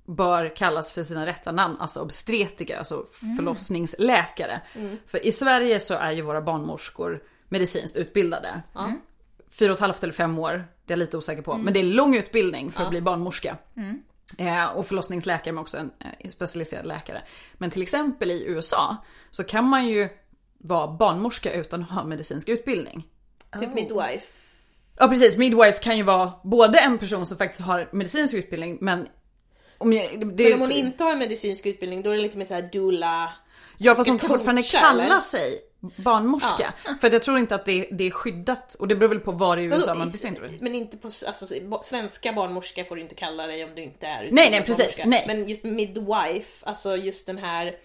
[0.05, 3.07] bör kallas för sina rätta namn, alltså obstetriker, alltså
[3.37, 4.61] förlossningsläkare.
[5.07, 8.63] För i Sverige så är ju våra barnmorskor medicinskt utbildade.
[9.51, 11.57] Fyra och ett halvt eller fem år, det är jag lite osäker på.
[11.57, 13.57] Men det är lång utbildning för att bli barnmorska.
[14.39, 17.23] Eh, och förlossningsläkare men också en eh, specialiserad läkare.
[17.55, 18.97] Men till exempel i USA
[19.31, 20.09] så kan man ju
[20.59, 23.07] vara barnmorska utan att ha medicinsk utbildning.
[23.61, 24.33] Typ midwife.
[24.99, 29.09] Ja precis, midwife kan ju vara både en person som faktiskt har medicinsk utbildning men
[29.79, 32.39] om jag, det, Men om hon inte har en medicinsk utbildning då är det lite
[32.39, 33.33] mer såhär doula.
[33.79, 35.61] Ja fast hon kan fortfarande kalla sig
[35.97, 36.75] barnmorska.
[37.01, 39.33] För att jag tror inte att det, det är skyddat och det beror väl på
[39.33, 40.59] var i USA man befinner sig.
[40.61, 41.47] Men inte på alltså,
[41.83, 45.25] svenska barnmorska får du inte kalla dig om du inte är Nej, nej, precis, nej.
[45.27, 47.77] Men just midwife, alltså just den här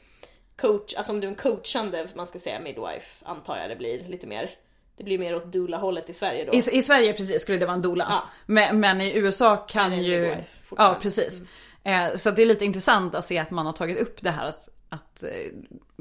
[0.62, 4.08] coach, alltså om du är en coachande, man ska säga midwife, antar jag det blir
[4.08, 4.56] lite mer.
[4.98, 6.54] Det blir mer åt doula-hållet i Sverige då.
[6.54, 8.08] I, I Sverige precis skulle det vara en doula.
[8.10, 8.24] Ja.
[8.46, 10.22] Men, men i USA kan ju...
[10.22, 11.42] midwife Ja precis.
[11.84, 14.46] Eh, så det är lite intressant att se att man har tagit upp det här
[14.46, 15.30] att, att eh,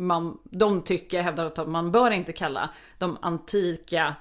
[0.01, 4.15] man, de tycker, hävdar att man bör inte kalla de antika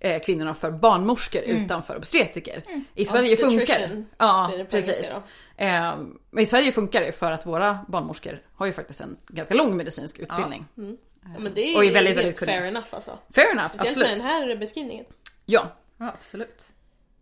[0.00, 2.62] eh, kvinnorna för barnmorskor utan för obstetriker.
[2.94, 5.16] I Sverige funkar Ja det engelska precis.
[5.56, 5.96] Eh,
[6.30, 9.76] men i Sverige funkar det för att våra barnmorskor har ju faktiskt en ganska lång
[9.76, 10.66] medicinsk utbildning.
[10.74, 12.54] Ja, men det är, Och är ju väldigt, helt väldigt kunnig.
[12.54, 13.18] fair enough alltså.
[13.34, 14.18] Fair enough, Speciellt med absolut.
[14.18, 15.04] den här beskrivningen.
[15.46, 15.72] Ja.
[15.98, 16.62] Ja, absolut.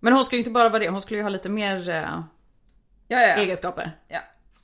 [0.00, 1.94] Men hon ska ju inte bara vara det, hon skulle ju ha lite mer eh,
[1.94, 2.22] Ja,
[3.08, 3.34] ja, ja.
[3.34, 3.92] egenskaper.
[4.08, 4.18] ja.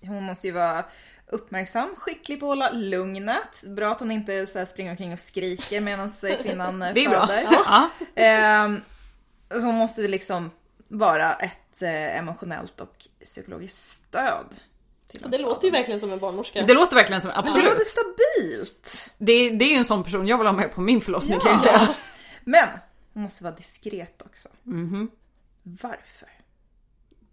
[0.06, 0.85] Hon måste ju vara
[1.28, 3.62] uppmärksam, skicklig på att hålla lugnet.
[3.66, 6.10] Bra att hon inte så här springer omkring och skriker medan
[6.42, 7.26] kvinnan eh, Det är bra.
[7.26, 7.48] föder.
[7.52, 7.90] Ja.
[8.14, 8.80] Ehm,
[9.50, 10.50] så hon måste liksom
[10.88, 14.46] vara ett eh, emotionellt och psykologiskt stöd.
[15.10, 16.62] Till Ja, det låter ju verkligen som en barnmorska.
[16.62, 17.64] Det låter verkligen som, Men det absolut.
[17.64, 19.14] låter stabilt.
[19.18, 21.40] Det, det är ju en sån person jag vill ha med på min förlossning Ja.
[21.42, 21.94] kan jag ju säga.
[22.44, 22.68] Men
[23.14, 24.48] hon måste vara diskret också.
[24.62, 25.10] Mhm.
[25.62, 26.28] Varför?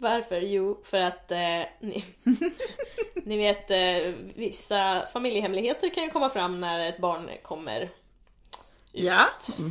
[0.04, 0.42] Varför?
[0.42, 1.38] Jo, för att eh,
[1.80, 2.04] ni,
[3.24, 7.90] ni vet eh, vissa familjehemligheter kan ju komma fram när ett barn kommer ut.
[8.92, 9.26] Ja.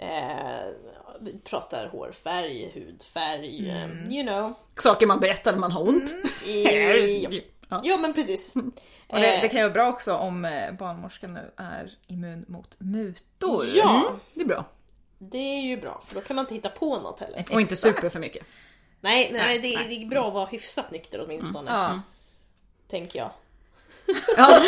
[0.00, 0.68] Eh,
[1.20, 4.54] vi pratar hårfärg, hudfärg, eh, you know.
[4.76, 6.14] Saker man berättar när man har ont.
[6.46, 7.80] I, Ja.
[7.84, 8.56] ja men precis.
[8.56, 8.62] Och
[9.20, 12.74] det, Eh, det kan ju vara bra också om eh, barnmorskan nu är immun mot
[12.78, 13.64] mutor.
[13.74, 14.64] Ja, Mm, det är bra.
[15.18, 17.44] det är ju bra för då kan man inte hitta på något heller.
[17.52, 18.46] Och inte super för mycket.
[19.00, 19.86] Nej, nej, Nej, det, nej.
[19.88, 21.70] det är bra att vara hyfsat nykter åtminstone.
[21.70, 22.00] Ja.
[22.90, 23.30] Tänker jag.
[24.36, 24.60] Ja.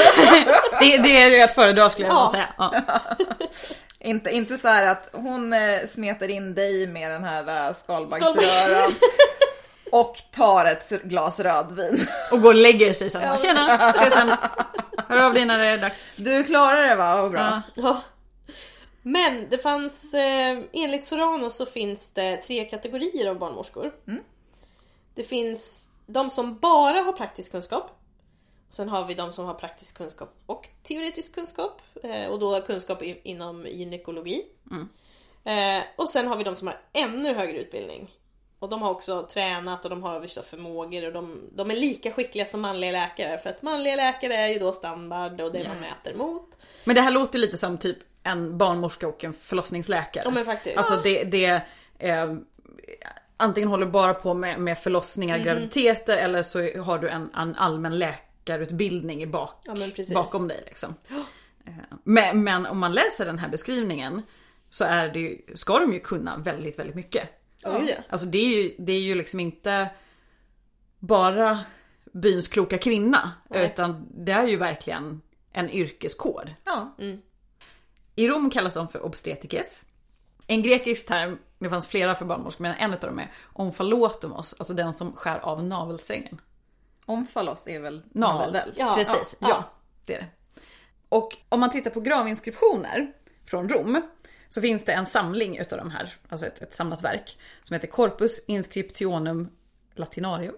[0.81, 2.29] Det, det är att föredra skulle jag Ja.
[2.33, 2.49] säga.
[2.59, 2.75] Ja.
[4.03, 8.95] Inte, inte så här att hon eh, smetar in dig med den här eh, skalbaggsröran
[9.93, 12.07] och tar ett glas rödvin.
[12.31, 13.39] Och går och lägger sig sen.
[13.39, 14.33] Tjena, ses sen.
[15.09, 16.11] Hör av dig när det är dags.
[16.17, 17.23] Du klarar det va?
[17.23, 17.63] Vad bra.
[17.75, 18.01] Ja.
[19.03, 23.95] Men det fanns, eh, enligt Sorano så finns det tre kategorier av barnmorskor.
[25.15, 27.91] Det finns de som bara har praktisk kunskap.
[28.71, 31.83] Sen har vi de som har praktisk kunskap och teoretisk kunskap.
[32.03, 34.47] Eh, och då kunskap i, inom gynekologi.
[35.45, 38.11] Eh, och sen har vi de som har ännu högre utbildning.
[38.59, 42.13] Och de har också tränat och de har vissa förmågor och de, de är lika
[42.13, 43.39] skickliga som manliga läkare.
[43.39, 46.59] För att manliga läkare är ju då standard och det man mäter mot.
[46.85, 50.23] Men det här låter lite som typ en barnmorska och en förlossningsläkare.
[50.25, 50.77] Ja men faktiskt.
[50.77, 51.63] Alltså det, det
[51.99, 52.35] eh,
[53.37, 55.45] antingen håller du bara på med, med förlossningar, Mhm.
[55.45, 59.75] graviditeter eller så har du en, en allmän läkarutbildning i bak, Ja,
[60.15, 60.63] bakom dig.
[60.67, 60.95] Liksom.
[61.67, 61.73] Eh,
[62.05, 64.23] men, men om man läser den här beskrivningen
[64.71, 67.29] så är det, ju- ska de ju kunna väldigt, väldigt mycket.
[67.63, 67.81] Ja.
[68.09, 69.89] Alltså det är ju, det är ju liksom inte
[70.99, 71.59] bara
[72.13, 73.33] byns kloka kvinna.
[73.51, 73.65] Nej.
[73.67, 75.21] Utan det är ju verkligen
[75.53, 76.55] en yrkeskår.
[76.65, 76.97] Ja.
[78.21, 79.83] I Rom kallas de för obstetikes.
[80.47, 84.75] En grekisk term, det fanns flera för barnmorskor men en av dem är omfalotomos, alltså
[84.75, 86.41] den som skär av navelsträngen.
[87.07, 88.53] Omfalos är väl Navel.
[88.53, 88.73] navel?
[88.77, 89.65] Ja, Precis, ja, ja, ja.
[90.07, 90.27] det är det.
[91.09, 93.13] Och om man tittar på gravinskriptioner
[93.45, 94.03] från Rom
[94.49, 97.89] så finns det en samling utav de här, alltså ett, ett samlat verk som heter
[97.89, 99.49] Corpus Inscriptionum
[99.95, 100.55] Latinarium.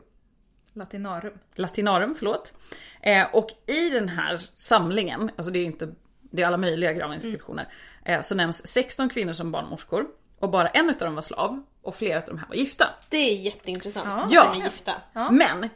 [0.73, 1.39] Latinarum.
[1.55, 2.55] Latinarum, förlåt.
[3.03, 5.95] Eh, och i den här samlingen, alltså det är ju inte,
[6.33, 7.69] det är alla möjliga gravinskriptioner,
[8.05, 10.07] eh, så nämns 16 kvinnor som barnmorskor
[10.41, 12.89] och bara en utav dem var slav och flera utav de här var gifta.
[13.09, 14.07] Det är jätteintressant.
[14.09, 14.17] Ja.
[14.27, 14.53] att Ja.
[14.55, 14.93] de är gifta.
[15.31, 15.69] Men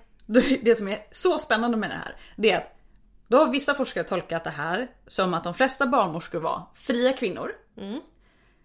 [0.62, 2.72] det- som är så spännande med det här, det är att
[3.28, 7.52] då har vissa forskare tolkat det här som att de flesta barnmorskor var fria kvinnor.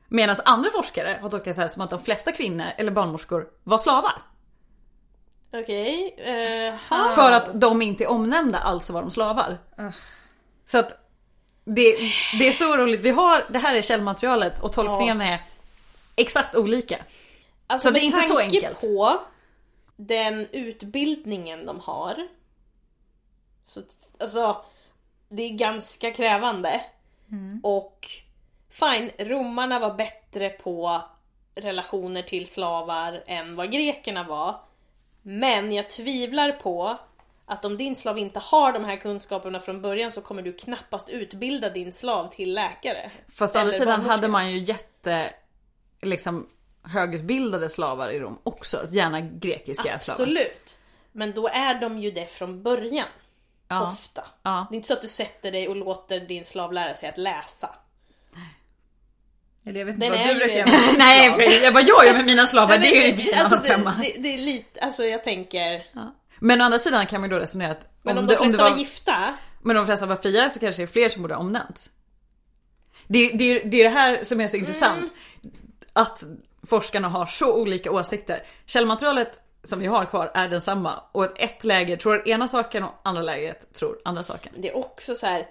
[0.07, 3.77] Medan andra forskare har tolkat det här som att de flesta kvinnor eller barnmorskor var
[3.77, 4.21] slavar.
[5.53, 6.15] Okej.
[6.17, 7.11] eh, ha.
[7.15, 9.57] För att de inte är omnämnda, alltså var de slavar.
[9.79, 9.91] Ugh.
[10.65, 11.00] Så att
[11.75, 11.95] det,
[12.39, 15.41] det är så roligt, vi har, det här är källmaterialet och tolkningarna är
[16.15, 16.97] exakt olika.
[17.67, 18.81] Alltså Så det med är inte så tanke enkelt.
[18.81, 19.19] på
[19.95, 22.27] den utbildningen de har.
[23.65, 23.81] Så
[24.19, 24.65] alltså,
[25.29, 26.81] det är ganska krävande.
[27.63, 28.07] Och
[28.69, 31.01] fine, romarna var bättre på
[31.55, 34.59] relationer till slavar än vad grekerna var.
[35.21, 36.97] Men jag tvivlar på
[37.45, 41.09] att om din slav inte har de här kunskaperna från början så kommer du knappast
[41.09, 43.11] utbilda din slav till läkare.
[43.29, 44.11] Fast å andra sidan barnmorska.
[44.11, 45.33] hade man ju jätte
[46.01, 46.47] liksom
[46.83, 50.21] högutbildade slavar i Rom också, gärna grekiska slavar.
[50.23, 50.79] Absolut.
[51.11, 53.07] Men då är de ju det från början.
[53.67, 53.83] Ja.
[53.83, 54.23] Ofta.
[54.43, 54.67] Ja.
[54.69, 57.17] Det är inte så att du sätter dig och låter din slav lära sig att
[57.17, 57.69] läsa.
[59.65, 60.65] Eller jag vet inte Den vad du din
[60.97, 63.69] Nej, vad jag gör med mina slavar det är ju i en alltså, annan det,
[63.69, 63.95] femma.
[64.01, 65.85] det, det är lite, alltså jag tänker.
[65.93, 66.15] Ja.
[66.43, 68.57] Men å andra sidan kan man ju då resonera att Men om, det, de flesta
[68.57, 68.69] det var...
[68.69, 69.37] var, gifta.
[69.61, 71.89] men om de flesta var fria så kanske det är fler som borde ha omnämnts.
[73.07, 75.11] Det, det, det är det här som är så intressant.
[75.93, 76.23] Att
[76.63, 78.43] forskarna har så olika åsikter.
[78.65, 82.93] Källmaterialet som vi har kvar är densamma och ett, ett läger tror ena saken och
[83.03, 84.53] andra lägret tror andra saken.
[84.57, 85.47] Det är också så här.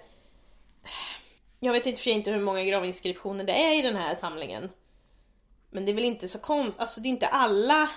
[1.59, 4.69] Jag vet inte för inte hur många gravinskriptioner det är i den här samlingen.
[5.71, 7.89] Men det är väl inte så konstigt, alltså det är inte alla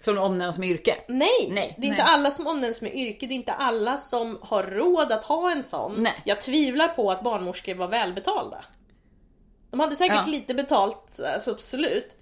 [0.00, 0.96] Som omnämns med yrke.
[1.08, 1.74] Nej, Nej.
[1.78, 2.12] det är inte Nej.
[2.12, 5.62] alla som omnämns med yrke, det är inte alla som har råd att ha en
[5.62, 5.94] sån.
[6.02, 6.14] Nej.
[6.24, 8.64] Jag tvivlar på att barnmorskor var välbetalda.
[9.70, 10.24] De hade säkert Ja.
[10.26, 12.16] lite betalt, alltså absolut.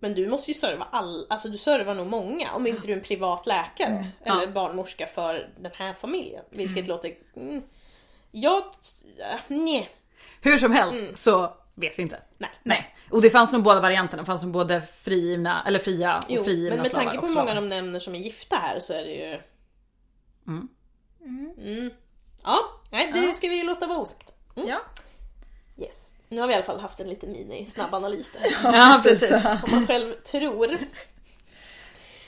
[0.00, 2.96] Men du måste ju serva all, alltså du servar nog många om inte du är
[2.96, 4.42] en privat läkare Ja.
[4.42, 6.44] eller barnmorska för den här familjen.
[6.50, 7.14] Vilket låter...
[7.36, 7.62] Mm,
[8.30, 8.58] jag...
[8.62, 9.88] äh, Nej.
[10.42, 12.18] Hur som helst så vet vi inte.
[12.38, 12.50] Nej.
[12.62, 12.94] Nej.
[13.10, 14.22] Och det fanns nog båda varianterna.
[14.22, 17.34] Det fanns nog både frigivna, eller fria och Jo, frigivna men med tanke på hur
[17.34, 19.40] många de nämner som är gifta här så är det ju...
[20.48, 20.68] Mm.
[21.58, 21.90] Mm.
[22.42, 22.58] Ja,
[22.90, 23.34] nej det Ja.
[23.34, 24.32] ska vi låta vara osagt.
[24.54, 24.80] Ja.
[25.78, 26.12] Yes.
[26.28, 28.42] Nu har vi i alla fall haft en liten mini snabb analys där.
[28.72, 29.44] Ja precis.
[29.44, 30.78] Om man själv tror.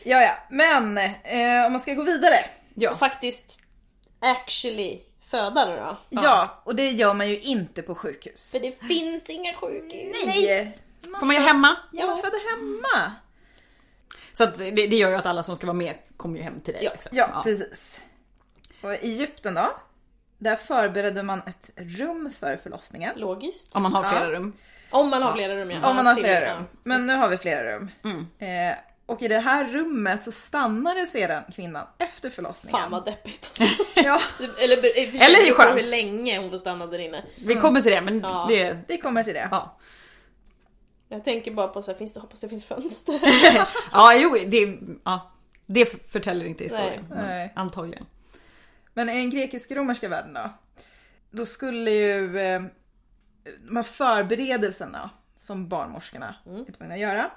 [0.05, 0.33] Ja, ja.
[0.51, 2.37] Men eh, om man ska gå vidare.
[2.75, 2.91] Ja.
[2.91, 3.61] Och faktiskt
[4.21, 5.01] actually
[5.35, 5.97] föda nu då.
[6.23, 6.63] Ja.
[6.65, 8.51] och det gör man ju inte på sjukhus.
[8.51, 10.27] För det finns inga sjukhus.
[10.27, 10.79] Nej!
[11.21, 11.77] Får man ju hemma.
[11.93, 13.13] Ja, man föder hemma.
[14.33, 16.61] Så att det, det gör ju att alla som ska vara med kommer ju hem
[16.61, 16.85] till dig.
[16.85, 16.91] Ja.
[16.93, 17.17] liksom.
[17.17, 18.01] Ja, precis.
[18.83, 19.71] Och i Egypten då?
[20.39, 23.13] Där förberedde man ett rum för förlossningen.
[23.17, 23.77] Logiskt.
[23.77, 24.11] Om man har Ja.
[24.11, 24.53] flera rum.
[24.91, 25.91] Om man har flera rum ja.
[25.91, 26.55] Om man har flera ja.
[26.55, 26.65] rum.
[26.83, 27.91] Men nu har vi flera rum.
[28.05, 28.27] Mm.
[28.39, 32.81] Eh, och i det här rummet så stannade sedan kvinnan efter förlossningen.
[32.81, 33.61] Fan vad deppigt.
[33.97, 34.21] Ja,
[34.61, 35.79] Eller, för sig, Eller skönt.
[35.79, 37.25] hur länge hon får stanna där inne.
[37.47, 38.47] Vi kommer till det men Ja.
[38.49, 38.79] det...
[38.89, 39.49] det kommer till det.
[39.51, 39.79] Ja.
[41.09, 43.21] Jag tänker bara på så här, finns det, hoppas det finns fönster.
[43.93, 45.33] ja jo det, ja,
[45.67, 47.07] det förtäljer inte historien.
[47.11, 47.19] Nej.
[47.19, 47.53] men Nej.
[47.57, 48.07] Antagligen.
[48.95, 50.51] Men i den grekisk-romerska världen då?
[51.31, 52.63] Då skulle ju eh,
[53.67, 55.11] de här förberedelserna
[55.41, 56.35] som barnmorskorna
[56.69, 57.31] är tvungna att göra.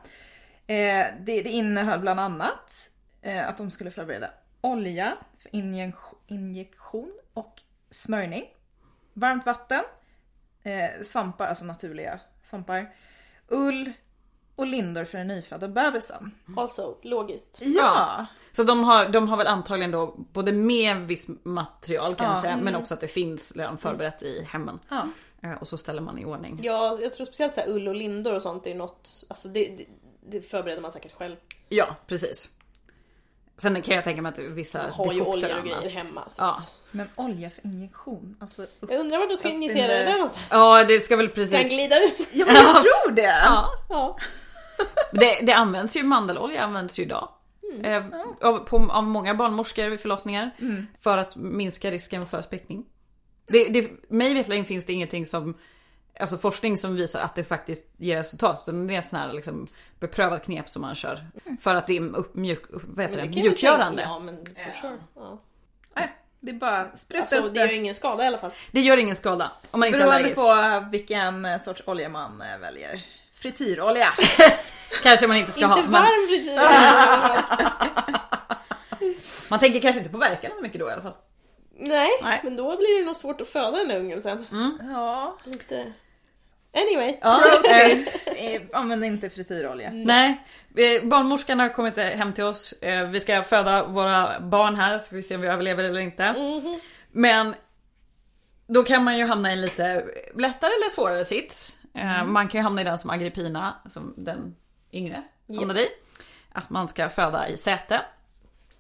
[0.68, 2.89] Eh, det, det innehöll bland annat
[3.22, 4.30] eh, att de skulle förbereda
[4.61, 8.44] olja för injek- injektion och smörjning.
[9.14, 9.84] Varmt vatten,
[10.64, 12.94] eh, svampar, alltså naturliga svampar,
[13.48, 13.91] ull
[14.56, 16.31] och lindor för den nyfödda bebisen.
[16.57, 17.60] also, logiskt.
[17.61, 18.26] Ja!
[18.52, 22.57] Så de har, de har väl antagligen då både med viss material kanske Ja.
[22.57, 24.80] men också att det finns redan förberett i hemmen.
[24.89, 25.07] ja.
[25.61, 26.60] Och så ställer man i ordning.
[26.64, 29.77] Ja, jag tror speciellt så här ull och lindor och sånt är något, alltså det,
[29.77, 29.85] det,
[30.28, 31.36] det förbereder man säkert själv.
[31.70, 32.49] Ja precis.
[33.58, 36.22] Sen kan jag tänka mig att vissa Jag har ju oljor och grejer hemma.
[36.30, 36.58] Så Ja.
[36.91, 38.91] Men olja för injektion, alltså upp.
[38.91, 40.48] Jag undrar vart du ska injicera det där någonstans.
[40.52, 41.76] Ja det ska väl Sen precis.
[41.76, 42.28] glida ut.
[42.32, 43.22] Ja men jag tror det!
[43.22, 43.70] Ja.
[43.90, 44.18] Ja.
[45.12, 47.30] Det, det används ju, mandelolja används ju idag.
[47.84, 48.06] Eh,
[48.41, 50.52] av, på, av många barnmorskor vid förlossningar.
[50.99, 52.86] För att minska risken för sprickning.
[53.48, 55.58] Det, det, mig veterligen finns det ingenting som
[56.19, 58.65] Alltså forskning som visar att det faktiskt ger resultat.
[58.65, 59.68] Det är ett sån här liksom
[59.99, 61.26] beprövat knep som man kör.
[61.61, 64.02] För att det är upp, mjuk, vad heter det, tänka- mjukgörande.
[64.02, 64.98] Ja men for sure.
[65.15, 65.39] Ja.
[65.95, 67.73] Nej, det är bara spruta Alltså upp det gör det.
[67.76, 68.52] ingen skada i alla fall.
[68.72, 69.52] Det gör ingen skada.
[69.72, 70.41] Om man inte är Beroende allergisk.
[70.84, 73.02] på vilken sorts olja man eh, väljer.
[73.34, 74.07] Frityrolja.
[75.03, 75.81] Kanske man inte ska Inte ha.
[75.81, 76.57] Men varm frityr.
[79.49, 81.14] man tänker kanske inte på verkan så mycket då i alla fall.
[81.80, 82.41] Nej, Nej.
[82.44, 84.45] men då blir det nog svårt att föda den ungen sen.
[84.94, 85.38] Ja.
[85.44, 85.94] Lite...
[86.73, 87.18] Anyway.
[87.22, 87.41] Ja,
[88.35, 89.89] eh, Använd inte frityrolja.
[89.94, 90.44] Nej,
[91.03, 92.72] barnmorskan har kommit hem till oss.
[92.81, 95.99] Eh, Vi ska föda våra barn här så får vi se om vi överlever eller
[95.99, 96.31] inte.
[96.34, 96.80] Mhm.
[97.11, 97.56] Men
[98.68, 101.77] då kan man ju hamna i en lite lättare eller svårare sits.
[101.94, 104.56] Eh, Man kan ju hamna i den som Agrippina, som den
[104.94, 105.23] yngre
[105.60, 105.88] hamnade i.
[106.52, 108.02] Att man ska föda i säte.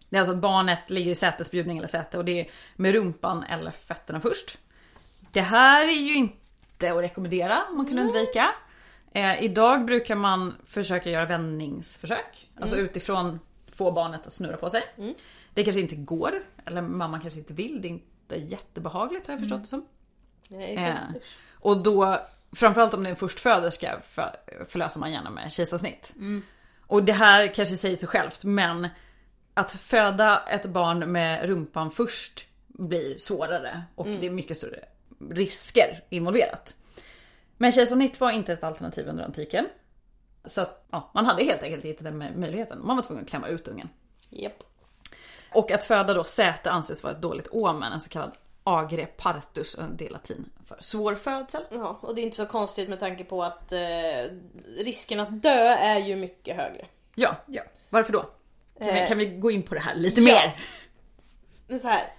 [0.09, 3.43] Det är alltså att barnet ligger i sätesbjudning eller säte och det är med rumpan
[3.43, 4.57] eller fötterna först.
[5.31, 6.37] Det här är ju inte
[6.83, 8.49] att rekommendera om man kan undvika.
[9.11, 12.49] Eh, idag brukar man försöka göra vändningsförsök.
[12.59, 13.39] Alltså utifrån
[13.71, 14.83] få barnet att snurra på sig.
[15.53, 17.81] Det kanske inte går, eller mamman kanske inte vill.
[17.81, 19.85] Det är inte jättebehagligt har jag förstått det som.
[20.49, 20.95] Nej, Eh,
[21.51, 22.19] och då,
[22.51, 24.35] framförallt om det är en förstföderska, för,
[24.69, 26.13] förlöser man gärna med kejsarsnitt.
[26.87, 28.87] Och det här kanske säger sig självt, men
[29.53, 34.79] att föda ett barn med rumpan först blir svårare och det är mycket större
[35.31, 36.75] risker involverat.
[37.57, 39.67] Men kejsarsnitt var inte ett alternativ under antiken.
[40.45, 42.79] Så att, ja, man hade helt enkelt inte den möjligheten.
[42.87, 43.89] Man var tvungen att klämma ut ungen.
[44.29, 44.63] Japp.
[45.53, 48.31] Och att föda då säte anses vara ett dåligt omen, en så kallad
[48.63, 51.61] agre partus, det är latin för svår födsel.
[51.71, 53.79] Ja, och det är inte så konstigt med tanke på att eh,
[54.77, 56.85] risken att dö är ju mycket högre.
[57.15, 57.61] Ja, Ja.
[57.89, 58.21] varför då?
[58.21, 60.41] Kan, vi, Eh, kan vi gå in på det här lite ja.
[61.67, 61.79] mer?
[61.79, 62.13] Så här.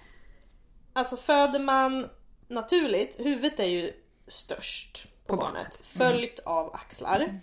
[0.93, 2.09] Alltså föder man
[2.49, 3.93] naturligt, huvudet är ju
[4.27, 5.53] störst på, På barnet.
[5.53, 5.81] barnet.
[5.83, 7.39] Följt av axlar.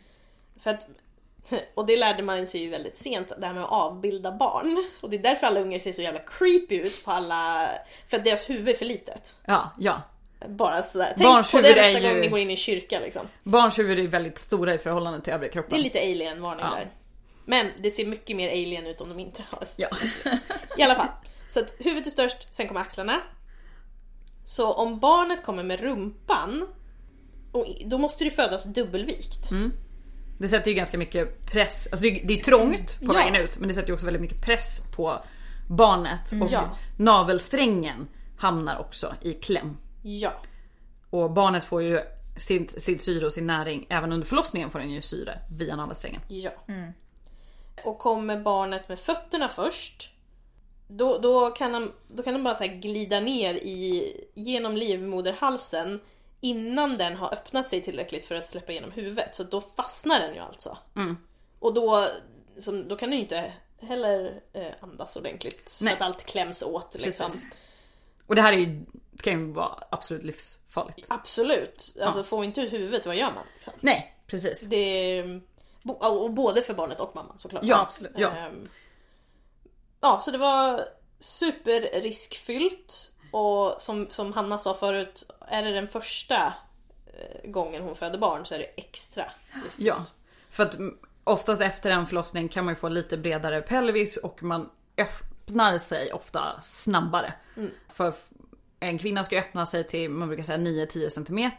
[0.61, 0.89] För att,
[1.75, 4.85] och det lärde man sig ju väldigt sent, det här med att avbilda barn.
[5.03, 7.69] Och det är därför alla ungar ser så jävla creepy ut på alla...
[8.09, 9.35] För att deras huvud är för litet.
[9.45, 10.03] Ja, ja.
[10.49, 11.13] Bara sådär.
[11.17, 13.29] Tänk Barns på det nästa ju- gång ni går in i kyrka liksom.
[13.43, 15.71] Barns huvud är väldigt stora i förhållande till övriga kroppen.
[15.71, 16.75] Det är lite alien-varning Ja.
[16.77, 16.89] där.
[17.45, 19.89] Men det ser mycket mer alien ut om de inte har Ja.
[20.79, 21.09] I alla fall.
[21.51, 23.23] Så att huvudet är störst, sen kommer axlarna.
[24.47, 26.67] Så om barnet kommer med rumpan,
[27.53, 29.51] och då måste det födas dubbelvikt.
[29.51, 29.73] Mm.
[30.39, 33.13] Det sätter ju ganska mycket press, alltså det är, det är trångt på Ja.
[33.13, 35.19] vägen ut men det sätter ju också väldigt mycket press på
[35.69, 36.77] barnet och Ja.
[36.99, 38.09] navelsträngen
[38.39, 39.77] hamnar också i kläm.
[40.03, 40.33] Ja.
[41.11, 42.01] Och barnet får ju
[42.37, 46.21] sitt, sitt syre och sin näring, även under förlossningen får den ju syre via navelsträngen.
[46.29, 46.51] Ja.
[47.85, 50.13] Och kommer barnet med fötterna först,
[50.89, 56.01] då, då, kan, de, då kan de bara så glida ner i, genom livmoderhalsen
[56.41, 59.35] innan den har öppnat sig tillräckligt för att släppa igenom huvudet.
[59.35, 60.79] Så då fastnar den ju alltså.
[60.97, 61.17] Mm.
[61.59, 62.09] Och då,
[62.59, 65.79] som, då kan den ju inte heller eh, andas ordentligt.
[65.83, 65.97] Nej.
[65.97, 67.27] För att allt kläms åt liksom.
[67.27, 67.47] Precis.
[68.27, 68.85] Och det här är ju,
[69.23, 71.07] kan ju vara absolut livsfarligt.
[71.09, 71.97] Absolut.
[72.01, 73.45] Alltså får vi inte ut huvudet, vad gör man?
[73.55, 73.73] Liksom?
[73.81, 74.61] Nej, precis.
[74.61, 75.23] Det
[75.89, 77.63] och både för barnet och mamman såklart.
[77.65, 78.13] Ja, absolut.
[78.17, 78.31] Ja.
[78.31, 78.69] Ehm,
[80.01, 80.81] ja, så det var
[81.21, 83.13] superriskfyllt.
[83.31, 86.55] Och som, som Hanna sa förut, är det den första
[87.07, 89.25] eh, gången hon föder barn så är det extra
[89.65, 89.87] riskfyllt.
[89.89, 90.05] Ja,
[90.51, 94.43] för att mm, oftast efter en förlossning kan man ju få lite bredare pelvis och
[94.43, 97.33] man öppnar sig ofta snabbare.
[97.89, 98.31] För f-
[98.81, 101.51] en kvinna ska öppna sig till, man brukar säga 9-10 cm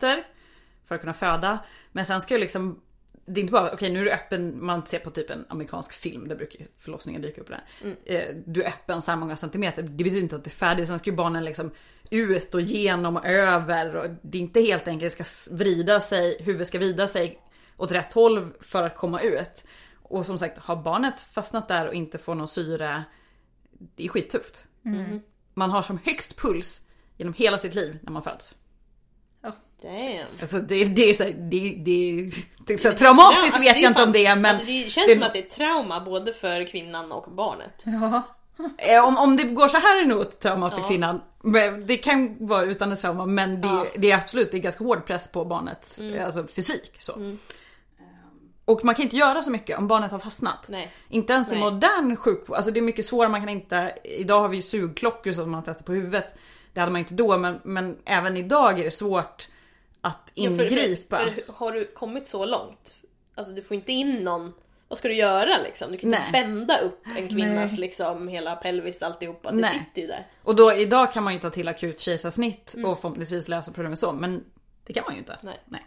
[0.85, 1.59] för att kunna föda.
[1.91, 2.81] Men sen ska ju liksom
[3.28, 5.94] det är inte bara, okej nu är du öppen, man ser på typ en amerikansk
[5.94, 7.64] film, där brukar förlossningen dyka upp där.
[8.06, 10.88] Eh, Du är öppen så här många centimeter, det betyder inte att det är färdigt.
[10.88, 11.72] Sen ska ju barnen liksom
[12.10, 13.95] ut och genom och över.
[13.95, 17.40] Och det är inte helt enkelt, det ska vrida sig, huvudet ska vrida sig
[17.78, 19.64] åt rätt håll för att komma ut.
[20.02, 23.04] Och som sagt, har barnet fastnat där och inte får någon syre,
[23.95, 24.68] det är skittufft.
[25.54, 26.82] Man har som högst puls
[27.18, 28.56] genom hela sitt liv när man föds.
[29.82, 30.26] Damn.
[30.41, 32.32] Alltså det, det är så, det, det,
[32.68, 35.24] det så traumatiskt Alltså, vet jag inte om det är men Alltså, det känns som
[35.24, 37.74] att det är trauma både för kvinnan och barnet.
[37.84, 38.22] Ja.
[38.78, 40.88] Eh, Om, om det går så här är det nog ett trauma för Ja.
[40.88, 41.22] kvinnan.
[41.86, 43.86] Det kan vara utan ett trauma men det, Ja.
[43.98, 46.26] det är absolut det är ganska hård press på barnets Mm.
[46.26, 46.95] alltså, fysik.
[46.99, 47.36] Så.
[48.66, 50.66] Och man kan inte göra så mycket om barnet har fastnat.
[50.70, 50.91] Nej.
[51.10, 52.56] Inte ens i modern sjukvård.
[52.58, 53.94] Alltså det är mycket svårare, man kan inte...
[54.04, 56.34] Idag har vi ju sugklockor som man fäster på huvudet.
[56.74, 59.48] Det hade man inte då men, men även idag är det svårt
[60.07, 61.17] att Ja, för- ingripa.
[61.17, 62.95] För, för har du kommit så långt,
[63.35, 64.53] alltså du får inte in någon,
[64.88, 65.91] vad ska du göra liksom?
[65.91, 67.79] Du kan inte bända upp en kvinnas Nej.
[67.79, 69.85] liksom hela pelvis alltihopa, det Nej.
[69.85, 70.27] sitter ju där.
[70.43, 72.89] Och då idag kan man ju ta till akut kejsarsnitt Mm.
[72.91, 74.11] och förhoppningsvis lösa problemet så.
[74.13, 74.43] Men
[74.84, 75.38] det kan man ju inte.
[75.41, 75.59] Nej.
[75.65, 75.85] Nej.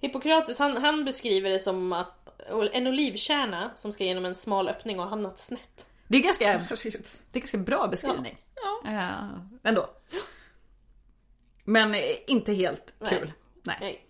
[0.00, 2.40] Hippokrates han, han beskriver det som att
[2.72, 5.86] en olivkärna som ska genom en smal öppning och hamnat snett.
[6.08, 6.44] Det är ganska,
[7.32, 8.38] det är ganska bra beskrivning.
[8.84, 8.90] Ja.
[8.90, 9.90] Eh, ändå.
[11.64, 13.10] Men eh, inte helt Nej.
[13.10, 13.32] kul.
[13.62, 13.76] Nej.
[13.80, 14.06] Nej.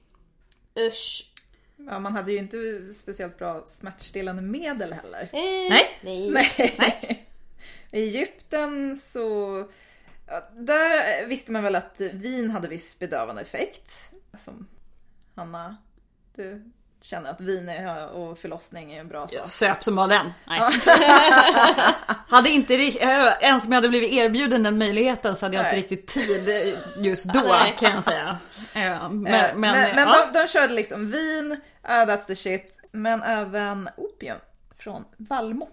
[0.89, 1.31] Usch.
[1.76, 2.56] Ja, man hade ju inte
[2.93, 5.22] speciellt bra smärtstillande medel heller.
[5.22, 5.98] Eh, Nej.
[6.02, 6.31] Nej.
[6.78, 7.26] Nej.
[7.90, 9.59] I Egypten så...
[10.52, 14.12] Där visste man väl att vin hade viss bedövande effekt.
[14.39, 14.66] Som
[15.35, 15.76] Hanna,
[16.35, 16.72] du
[17.05, 17.70] känner att vin
[18.12, 19.48] och förlossning är en bra sak.
[19.48, 20.32] Söp som bara den.
[20.47, 20.60] Nej.
[22.28, 25.62] hade inte ri- eh, ens om jag hade blivit erbjuden den möjligheten så hade jag
[25.62, 25.81] inte Nej.
[25.82, 26.74] riktigt tid eh,
[27.05, 27.76] just då Nej.
[27.78, 28.39] kan jag säga.
[28.74, 30.28] Eh, Men, Men, men, men, men ja.
[30.32, 31.59] de, de körde liksom vin, uh,
[31.89, 34.39] that's the shit, men även opium
[34.78, 35.68] från vallmo.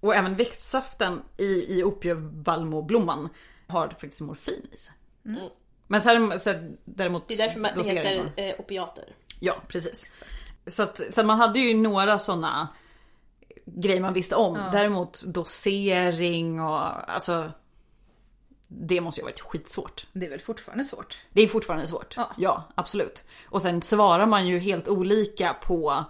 [0.00, 3.28] Och även växtsaften i, i opiumvallmoblomman
[3.66, 4.94] har faktiskt morfin i sig.
[5.26, 5.48] Mm.
[5.86, 6.54] Men sen, så
[6.84, 9.04] däremot Det är därför man, det heter eh, opiater.
[9.40, 10.24] Ja, precis.
[10.66, 12.68] Så, att, så att man hade ju några sådana
[13.66, 14.58] grejer man visste om.
[14.72, 17.52] Däremot dosering och alltså
[18.68, 20.06] det måste ju ha varit skitsvårt.
[20.12, 21.18] Det är väl fortfarande svårt.
[21.32, 22.14] Det är fortfarande svårt.
[22.16, 22.30] Ja.
[22.36, 23.24] Ja, absolut.
[23.44, 26.04] Och sen svarar man ju helt olika på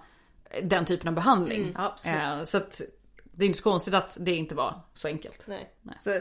[0.63, 1.73] den typen av behandling.
[1.75, 2.17] Ja, absolut.
[2.17, 2.81] Eh, så att
[3.25, 5.45] det är inte så konstigt att det inte var så enkelt.
[5.47, 5.73] Nej.
[6.01, 6.21] Så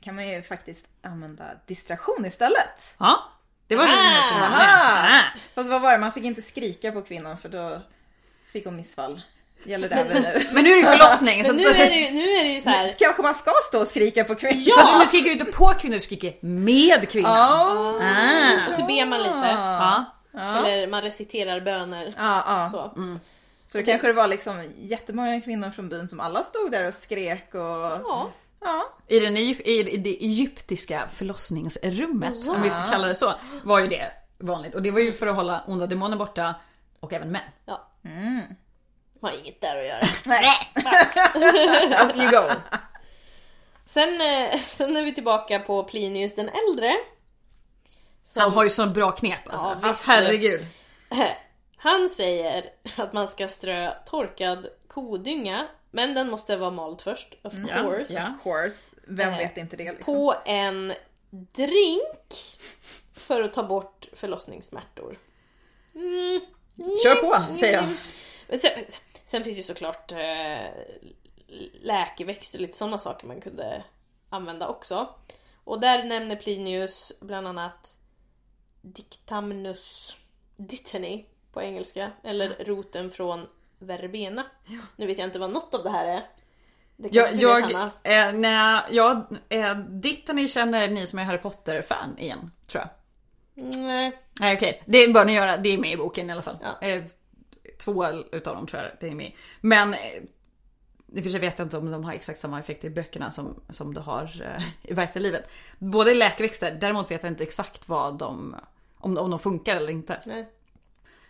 [0.00, 2.94] kan man ju faktiskt använda distraktion istället.
[2.98, 3.32] Ja,
[3.68, 3.88] det var Ah!
[3.88, 5.22] ah!
[5.54, 7.80] Fast vad var det, man fick inte skrika på kvinnan för då
[8.52, 9.20] fick hon missfall.
[9.64, 10.46] Gäller det även nu?
[10.52, 11.44] Men nu är det ju förlossning.
[11.44, 12.92] så nu är det ju, nu är det ju så här.
[12.98, 14.78] Kanske man ska stå och skrika på kvinnan?
[14.78, 17.36] Alltså, nu skriker du inte på kvinnor, du skriker med kvinnan.
[17.36, 18.00] Ja.
[18.02, 18.68] Ah.
[18.68, 19.46] Och så ber man lite.
[19.46, 20.04] Ja.
[20.66, 22.12] Eller man reciterar böner.
[22.16, 22.68] Ja, ja.
[22.70, 22.92] Så.
[23.66, 26.94] Så det kanske det var liksom jättemånga kvinnor från byn som alla stod där och
[26.94, 27.60] skrek och...
[27.60, 28.30] Ja.
[28.66, 28.92] Ja.
[29.06, 33.34] I, den, i det egyptiska förlossningsrummet, om vi ska kalla det så,
[33.64, 34.74] var ju det vanligt.
[34.74, 36.54] Och det var ju för att hålla onda demoner borta
[37.00, 37.42] och även män.
[37.64, 37.88] ja.
[39.22, 40.06] Har inget där att göra.
[40.26, 40.72] Nej.
[42.10, 42.54] Up you go.
[43.86, 46.92] Sen, eh, sen är vi tillbaka på Plinius den äldre.
[48.22, 49.76] Som- Han har ju sån bra knep alltså.
[49.82, 50.06] Ja, visst.
[50.06, 50.60] Herregud.
[51.76, 52.64] Han säger
[52.96, 55.66] att man ska strö torkad kodynga,
[55.96, 58.12] men den måste vara mald först, of course.
[58.12, 58.30] ja.
[58.36, 58.92] Of course.
[59.06, 60.04] Vem Eh, vet inte det liksom?
[60.14, 60.92] På en
[61.30, 62.34] drink
[63.12, 65.18] för att ta bort förlossningssmärtor.
[65.94, 66.40] Mm.
[67.02, 67.84] Kör på, säger jag.
[68.48, 68.70] Men sen,
[69.24, 70.58] sen finns ju såklart eh,
[71.80, 73.84] läkeväxter och lite sådana saker man kunde
[74.30, 75.08] använda också.
[75.64, 77.96] Och där nämner Plinius bland annat
[78.82, 80.16] Dictamnus
[80.56, 84.46] dittany på engelska, eller roten från verbena.
[84.96, 86.22] Nu vet jag inte vad något av det här är.
[86.96, 87.90] Det Jag, vet, jag, Hanna?
[88.02, 92.90] eh, nej, jag, eh, Dittany känner ni som är Harry Potter-fan igen, tror jag.
[93.74, 94.18] Nej.
[94.40, 96.58] Nej okej, det bör ni göra, det är med i boken i alla fall.
[96.62, 96.86] Ja.
[96.88, 97.04] Eh,
[97.78, 99.32] två utav dem tror jag det är med.
[99.60, 99.98] Men eh,
[101.12, 103.30] i och för sig vet jag inte om de har exakt samma effekter i böckerna
[103.30, 105.48] som, som det har eh, i verkliga livet.
[105.78, 108.56] Båda är läkeväxter, däremot vet jag inte exakt vad de,
[108.96, 110.20] om, om de funkar eller inte.
[110.26, 110.48] Nej.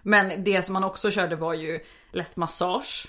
[0.06, 1.80] Men det som man också körde var ju
[2.12, 3.06] lätt massage.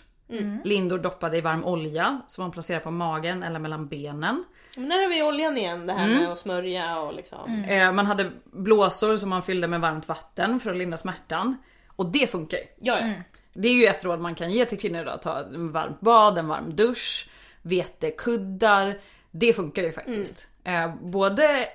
[0.64, 4.44] Lindor doppade i varm olja som man placerar på magen eller mellan benen.
[4.78, 7.64] Men där har vi oljan igen, det här med att smörja och liksom.
[7.64, 11.58] Eh, Man hade blåsor som man fyllde med varmt vatten för att lindra smärtan.
[11.96, 12.64] Och det funkar ju.
[12.80, 13.14] Ja, ja.
[13.54, 15.22] Det är ju ett råd man kan ge till kvinnor idag.
[15.22, 17.30] Ta en varmt bad, en varm dusch,
[17.62, 18.98] vetekuddar.
[19.32, 20.48] Det funkar ju faktiskt.
[20.64, 21.68] Eh, både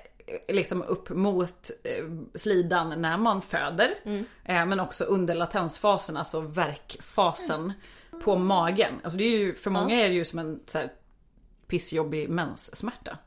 [0.47, 2.05] liksom upp mot eh,
[2.35, 3.93] slidan när man föder.
[4.45, 7.73] Eh, men också under latensfasen, alltså verkfasen
[8.23, 8.93] på magen.
[9.03, 10.91] Alltså det är ju, för många är det ju som en så här,
[11.67, 13.17] pissjobbig menssmärta.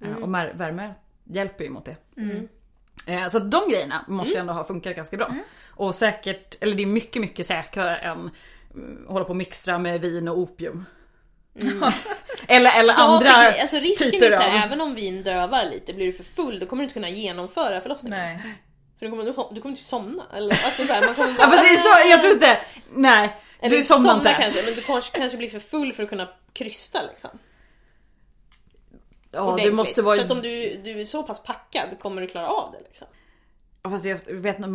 [0.00, 0.94] Eh, och mer- värme
[1.24, 1.96] hjälper ju mot det.
[3.06, 5.34] Eh, Så att de grejerna måste ändå ha funkat ganska bra.
[5.68, 8.30] Och säkert, eller det är mycket mycket säkrare än
[8.74, 10.84] mm, hålla på och mixtra med vin och opium.
[12.48, 14.64] Eller eller Ja, andra för, alltså risken typer är så här, av...
[14.66, 17.80] även om vin dövar lite, blir du för full då kommer du inte kunna genomföra
[17.80, 18.18] förlossningen.
[18.18, 18.38] Nej.
[18.98, 20.22] För du kommer, du, kommer- du kommer inte somna.
[20.36, 22.58] Eller, alltså så här, man kommer Ja men det är så, jag tror inte,
[22.90, 23.36] nej.
[23.60, 24.34] Eller du somnar inte.
[24.40, 27.30] kanske, men du kanske, kanske blir för full för att kunna krysta liksom.
[29.34, 29.74] Ja det Ordentligt.
[29.74, 30.16] måste vara...
[30.16, 33.06] För att om du, du är så pass packad kommer du klara av det liksom.
[33.82, 34.68] Fast jag vet inte,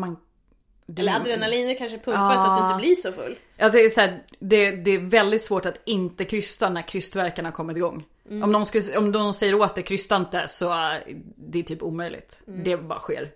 [0.87, 0.97] man...
[0.97, 3.35] Eller adrenalinet kanske pumpar så att du inte blir så full.
[3.57, 7.51] Ja, det, är så här, det, det är väldigt svårt att inte krysta när krystverkarna
[7.51, 8.05] kommer igång.
[8.29, 10.99] Om, de skulle, om de säger åt dig krysta inte så äh,
[11.35, 12.41] det är typ omöjligt.
[12.45, 13.31] Det bara sker.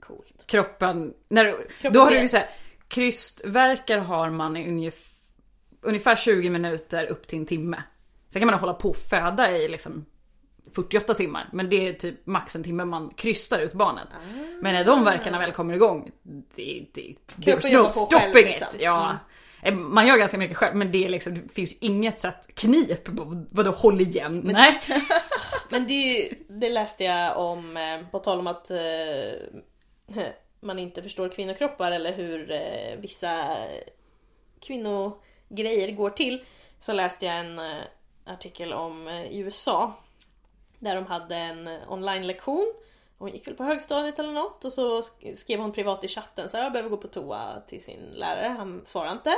[0.00, 0.46] Coolt.
[0.46, 2.46] Kroppen, när, Kroppen då har du ju såhär,
[2.88, 5.12] krystverkar har man i ungefär,
[5.80, 7.82] ungefär 20 minuter upp till en timme.
[8.30, 10.04] Sen kan man hålla på och föda i liksom
[10.74, 11.48] 48 timmar.
[11.52, 14.08] Men det är typ max en timme man krystar ut barnet.
[14.60, 16.10] Men när de verkarna väl kommer igång,
[16.56, 16.86] det,
[17.36, 18.46] jobbar no stopping själv, it.
[18.46, 18.68] liksom.
[18.78, 19.16] Ja.
[19.62, 22.54] Eh, Man gör ganska mycket själv men det, är liksom, det finns ju inget sätt
[22.54, 23.08] knip.
[23.50, 24.40] Vadå håll igen?
[24.44, 24.80] Nej.
[25.68, 28.76] Men det, är ju- det läste jag om, eh, på tal om att eh,
[30.60, 33.56] man inte förstår kvinnokroppar eller hur eh, vissa
[34.60, 36.44] kvinnogrejer går till.
[36.80, 37.64] Så läste jag en eh,
[38.26, 39.92] artikel om eh, i USA.
[40.82, 42.72] Där de hade en online-lektion.
[43.18, 46.48] Hon gick väl på högstadiet eller något och så sk- skrev hon privat i chatten
[46.48, 48.48] så här, jag behöver gå på toa till sin lärare.
[48.48, 49.34] Han svarade inte.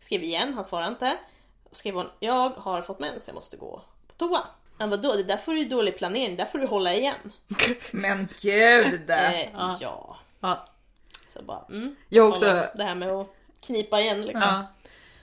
[0.00, 1.16] Skrev igen, han svarade inte.
[1.70, 4.46] Och skrev hon, jag har fått mens, jag måste gå på toa.
[4.78, 7.32] Han vadå, det där får du ju dålig planering, där får du hålla igen.
[7.90, 9.10] Men gud!
[9.10, 9.40] Eh,
[9.80, 10.16] ja.
[10.40, 10.64] Ja.
[11.26, 11.96] Så bara, mm.
[12.08, 13.26] Jag har också- Det här med att
[13.66, 14.42] knipa igen liksom.
[14.48, 14.66] Ja.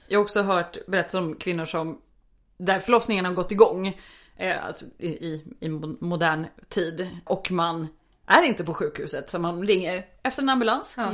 [0.07, 2.01] Jag har också hört berättelser om kvinnor som
[2.57, 4.01] där förlossningen har gått igång
[4.49, 7.87] alltså i, i, i mo- modern tid och man
[8.27, 10.95] är inte på sjukhuset så man ringer efter en ambulans.
[10.97, 11.11] Ja.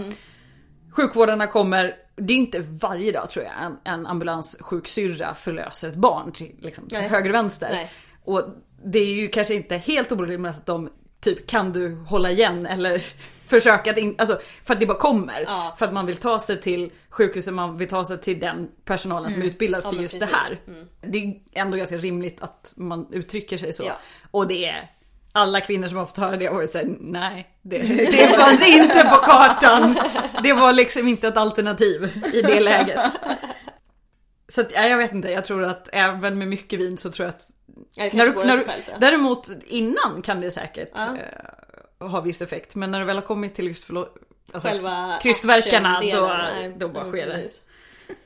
[0.92, 6.32] Sjukvårdarna kommer, det är inte varje dag tror jag en, en ambulanssjuksyrra förlöser ett barn
[6.32, 7.70] till, liksom, till höger och vänster.
[7.72, 7.92] Nej.
[8.24, 8.44] Och
[8.84, 10.90] det är ju kanske inte helt orimligt att de
[11.22, 13.04] typ kan du hålla igen eller
[13.48, 15.42] försöka att inte, alltså för att det bara kommer.
[15.42, 15.76] Ja.
[15.80, 19.32] För att man vill ta sig till sjukhuset, man vill ta sig till den personalen
[19.32, 20.36] som är utbildad Ja, för men just precis.
[20.36, 20.58] det här.
[20.68, 20.88] Mm.
[21.02, 23.84] Det är ändå ganska rimligt att man uttrycker sig så.
[23.84, 23.94] Ja.
[24.32, 24.92] Och det är
[25.32, 27.78] alla kvinnor som har fått höra det har varit såhär, nej det,
[28.12, 30.00] det fanns inte på kartan.
[30.44, 33.12] Det var liksom inte ett alternativ i det läget.
[34.50, 37.26] Så att, ja, jag vet inte, jag tror att även med mycket vin så tror
[37.26, 37.50] jag att
[37.98, 41.18] Ja, när du, när du, däremot innan kan det säkert Ja.
[42.00, 42.76] eh, ha viss effekt.
[42.76, 44.10] Men när du väl har kommit till just förlo-
[44.52, 47.50] alltså, Själva krystverkarna då, nej, då bara mm, sker det.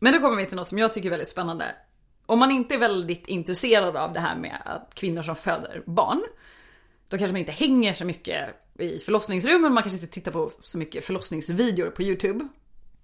[0.00, 1.74] Men då kommer vi till något som jag tycker är väldigt spännande.
[2.26, 6.22] Om man inte är väldigt intresserad av det här med att kvinnor som föder barn.
[7.08, 8.48] Då kanske man inte hänger så mycket
[8.78, 12.48] i förlossningsrummen, man kanske inte tittar på så mycket förlossningsvideor på YouTube.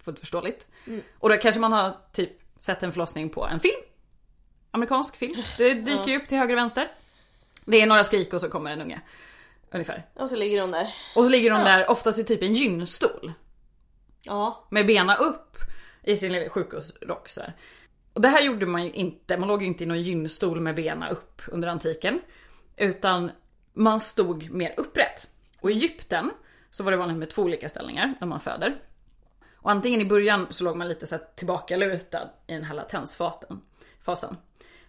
[0.03, 0.69] Fullt förståeligt.
[1.19, 3.81] Och då kanske man har typ sett en förlossning på en film.
[4.75, 5.43] Amerikansk film.
[5.57, 6.89] Det dyker ju upp till höger och vänster.
[7.65, 9.01] Det är några skrik och så kommer en unge.
[9.71, 10.07] Ungefär.
[10.15, 10.95] Och så ligger hon där.
[11.15, 13.33] Och så ligger de där oftast i typ en gynstol.
[14.23, 14.67] Ja.
[14.71, 15.57] Med benen upp
[16.03, 17.53] i sin lilla sjukhusrock så här.
[18.13, 20.75] Och det här gjorde man ju inte, man låg ju inte i någon gynstol med
[20.75, 22.21] benen upp under antiken.
[22.77, 23.31] Utan
[23.73, 25.29] man stod mer upprätt.
[25.61, 26.31] Och i Egypten
[26.71, 28.75] så var det vanligt med två olika ställningar när man föder.
[29.57, 33.61] Och antingen i början så låg man lite så här tillbakalutad i den här latensfasen.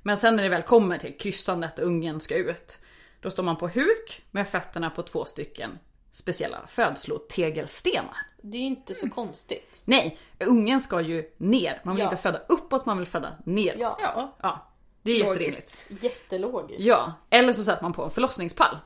[0.07, 2.80] Men sen när det väl kommer till krystandet och ungen ska ut.
[3.22, 5.80] Då står man på huk med fötterna på två stycken
[6.11, 8.18] speciella födslotegelstenar.
[8.41, 9.82] Det är ju inte så konstigt.
[9.86, 11.82] Nej, ungen ska ju ner.
[11.86, 12.10] Man vill Ja.
[12.11, 13.77] inte föda uppåt, man vill föda neråt.
[13.80, 13.98] Ja.
[14.15, 14.68] Ja, Ja,
[15.02, 15.41] det är jätterimligt.
[15.41, 16.03] logiskt.
[16.03, 16.82] Jättelogiskt.
[16.82, 18.77] Ja, eller så sätter man på en förlossningspall.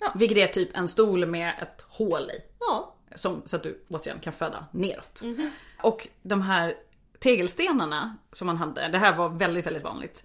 [0.00, 0.12] Ja.
[0.14, 2.40] Vilket är typ en stol med ett hål i.
[2.60, 2.94] Ja.
[3.16, 5.22] Som, så att du återigen kan föda neråt.
[5.22, 5.50] Mhm.
[5.82, 6.74] Och de här
[7.18, 10.24] tegelstenarna som man hade, det här var väldigt, väldigt vanligt.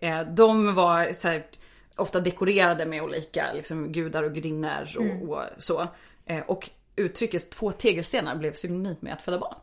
[0.00, 1.46] Eh, De var så här,
[1.96, 5.30] ofta dekorerade med olika liksom, gudar och gudinnor och, Mm.
[5.30, 5.88] och så.
[6.26, 9.54] Eh, Och uttrycket två tegelstenar blev synonymt med att föda barn.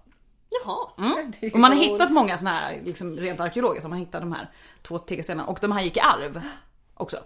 [0.49, 0.87] Jaha.
[1.41, 4.31] Är Och man har hittat många sådana här, liksom rent arkeologiskt, har man hittat de
[4.33, 4.51] här
[4.83, 5.47] två tegelstenarna.
[5.49, 6.41] Och de här gick i arv
[6.93, 7.17] också.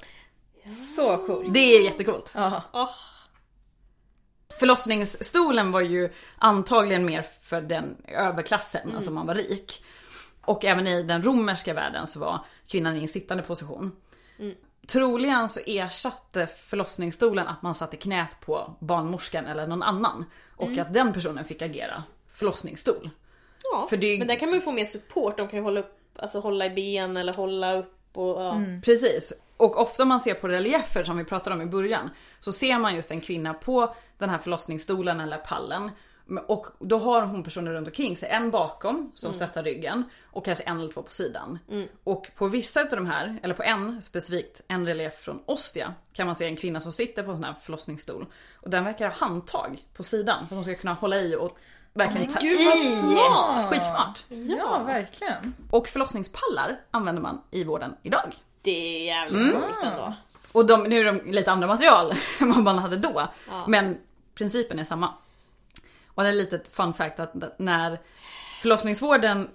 [0.95, 1.53] Så coolt.
[1.53, 2.33] Det är jättecoolt.
[2.35, 2.89] Oh.
[4.59, 9.83] Förlossningsstolen var ju antagligen mer för den överklassen, alltså man var rik.
[10.45, 13.91] Och även i den romerska världen så var kvinnan i en sittande position.
[14.88, 20.26] Troligen så ersatte förlossningsstolen att man satte knät på barnmorskan eller någon annan.
[20.55, 22.03] Och att den personen fick agera
[22.34, 23.09] förlossningsstol.
[23.72, 23.88] Ja.
[23.89, 25.38] För det- Men där kan man ju få mer support.
[25.38, 28.61] De kan ju hålla upp, alltså hålla i ben eller hålla upp och ja.
[28.85, 29.34] Precis.
[29.57, 32.09] Och ofta man ser på reliefer som vi pratade om i början
[32.39, 35.91] så ser man just en kvinna på den här förlossningsstolen eller pallen.
[36.47, 38.29] Och då har hon personer runt omkring sig.
[38.29, 41.59] En bakom som stöttar ryggen och kanske en eller två på sidan.
[42.03, 46.25] Och på vissa utav de här, eller på en specifikt, en relief från Ostia kan
[46.27, 48.25] man se en kvinna som sitter på en sån här förlossningsstol.
[48.55, 51.57] Och den verkar ha handtag på sidan för att hon ska kunna hålla i och
[51.93, 52.79] verkligen Men ta gud, vad i.
[52.79, 53.69] smart!
[53.69, 54.23] Skitsmart!
[54.29, 55.53] ja, verkligen.
[55.69, 58.33] Och förlossningspallar använder man i vården idag.
[58.61, 60.13] Det är jävligt coolt ändå.
[60.51, 63.27] Och de, nu är de lite andra material än vad man hade då.
[63.49, 63.65] Ja.
[63.67, 63.97] Men
[64.35, 65.13] principen är samma.
[66.15, 67.99] Och det är litet fun fact att när
[68.61, 69.49] förlossningsvården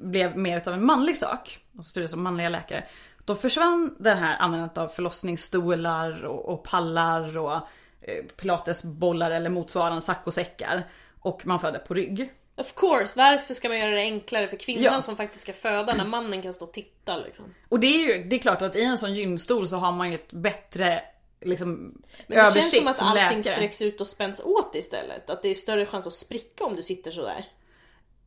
[0.00, 2.84] blev mer utav en manlig sak, och styrdes som manliga läkare.
[3.24, 7.54] Då försvann det här användandet av förlossningsstolar och, och pallar och
[8.00, 10.86] eh, pilatesbollar eller motsvarande saccosäckar.
[11.20, 12.32] Och man födde på rygg.
[12.56, 15.02] Of course, varför ska man göra det enklare för kvinnan Ja.
[15.02, 17.54] som faktiskt ska föda när mannen kan stå och titta liksom?
[17.68, 20.08] Och det är ju det är klart att i en sån gynstol så har man
[20.08, 21.02] ju ett bättre
[21.44, 23.54] liksom, Men det känns som att allting läkare.
[23.54, 25.30] sträcks ut och spänns åt istället.
[25.30, 27.44] Att det är större chans att spricka om du sitter sådär.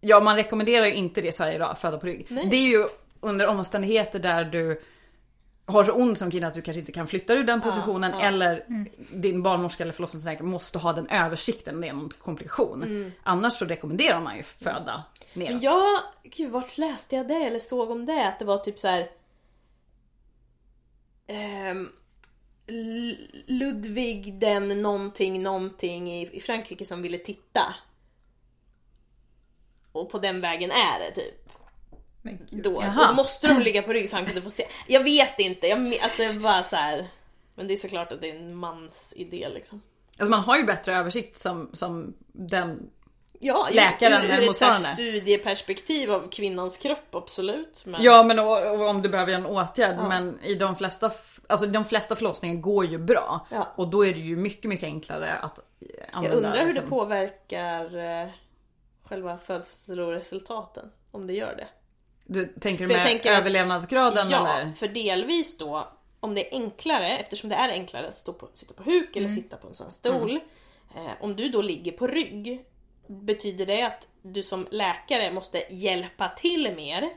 [0.02, 2.26] Ja man rekommenderar ju inte det i Sverige idag, att föda på rygg.
[2.30, 2.48] Nej.
[2.52, 2.88] Det är ju
[3.20, 4.82] under omständigheter där du
[5.66, 8.22] har så ont som kvinna att du kanske inte kan flytta ur den positionen ja.
[8.22, 8.66] eller
[8.98, 13.12] din barnmorska eller förlossningsläkare måste ha den översikten, det är någon komplikation.
[13.24, 15.52] Annars så rekommenderar man ju föda neråt.
[15.52, 18.28] Men jag, gud vart läste jag det eller såg om det?
[18.28, 19.10] Att det var typ så här.
[21.28, 21.88] L-
[23.48, 27.76] Ludvig den någonting någonting i, i Frankrike som ville titta.
[29.92, 31.50] Och på den vägen är det typ.
[32.22, 32.64] Men gud.
[32.64, 34.68] Då, då måste de ligga på rygg så han kunde få se.
[34.88, 37.08] Jag vet inte, jag, alltså jag bara så här.
[37.56, 39.82] Men det är såklart att det är en mans idé liksom.
[40.18, 42.90] Alltså man har ju bättre översikt som, som den
[43.40, 47.84] Ja, Läkaren ur, ur ett så studieperspektiv av kvinnans kropp absolut.
[47.86, 48.03] Men...
[48.03, 50.07] Ja men och, och om du behöver en åtgärd Ja.
[50.07, 51.12] men i de flesta,
[51.48, 53.48] alltså de flesta förlossningar går ju bra.
[53.52, 53.68] Ja.
[53.76, 56.38] Och då är det ju mycket mycket enklare att eh, Jag använda.
[56.38, 56.90] undrar hur det liksom.
[56.90, 58.30] påverkar eh,
[59.03, 60.91] själva födsloresultaten.
[61.12, 61.68] Om det gör det.
[62.26, 64.72] Du tänker jag med tänker att- överlevnadsgraden ja, eller?
[64.72, 65.88] för delvis då
[66.20, 69.30] om det är enklare, eftersom det är enklare att stå på, sitta på huk eller
[69.30, 70.40] sitta på en sån stol.
[70.95, 72.66] Eh, om du då ligger på rygg,
[73.07, 77.10] betyder det att du som läkare måste hjälpa till mer.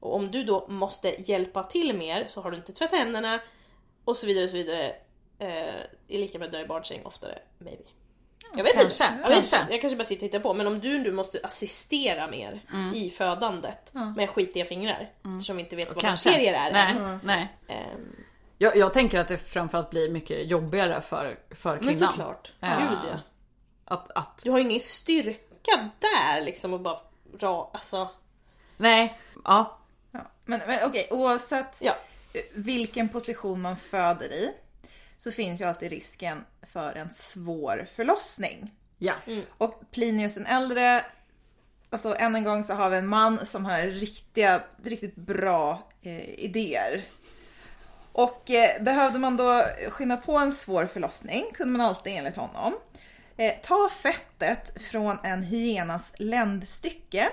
[0.00, 3.40] Och om du då måste hjälpa till mer så har du inte tvättat händerna
[4.04, 4.92] och så vidare och så vidare.
[5.38, 5.48] Eh,
[6.08, 7.82] är lika med dö i barnsäng oftare, maybe.
[8.56, 9.18] Jag vet Kanske, inte.
[9.22, 9.66] Jag, kanske.
[9.70, 10.54] jag kanske bara sitter och tittar på.
[10.54, 12.94] Men om du nu måste assistera mer Mm.
[12.94, 15.10] i födandet med skitiga fingrar.
[15.36, 16.28] Eftersom vi inte vet vad Kanske.
[16.30, 16.72] bakterier är.
[16.72, 17.48] Nej, nej.
[17.68, 18.16] Ehm,
[18.58, 22.08] Jag, jag tänker att det framförallt blir mycket jobbigare för, för Men kvinnan.
[22.12, 22.52] såklart.
[22.60, 22.68] Ja.
[22.78, 23.18] Gud ja.
[23.88, 26.98] Att, att, Du har ju ingen styrka där liksom och bara
[27.38, 28.10] ra, alltså.
[28.76, 29.78] nej, ja.
[30.10, 30.20] Ja.
[30.44, 31.96] Men, men okej, oavsett Ja.
[32.54, 34.52] vilken position man föder i
[35.18, 38.74] så finns ju alltid risken för en svår förlossning.
[38.98, 39.14] ja.
[39.58, 41.04] Och Plinius den äldre,
[41.90, 46.30] alltså än en gång så har vi en man som har riktiga, riktigt bra eh,
[46.44, 47.04] idéer.
[48.12, 52.74] Och eh, behövde man då skynda på en svår förlossning kunde man alltid enligt honom
[53.36, 57.30] eh, ta fettet från en hyenas ländstycke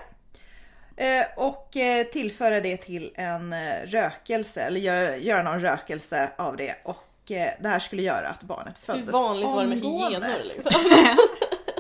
[0.97, 6.57] eh, och eh, tillföra det till en eh, rökelse eller gör, göra någon rökelse av
[6.57, 9.79] det och eh, det här skulle göra att barnet föddes Hur vanligt var det med
[9.79, 10.71] hyenor liksom?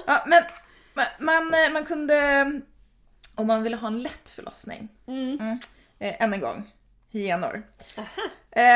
[0.07, 0.43] Ja, men
[0.93, 1.05] man,
[1.49, 2.43] man, man kunde,
[3.35, 5.59] om man ville ha en lätt förlossning, mm.
[5.99, 6.71] eh, än en gång,
[7.11, 7.63] hyenor.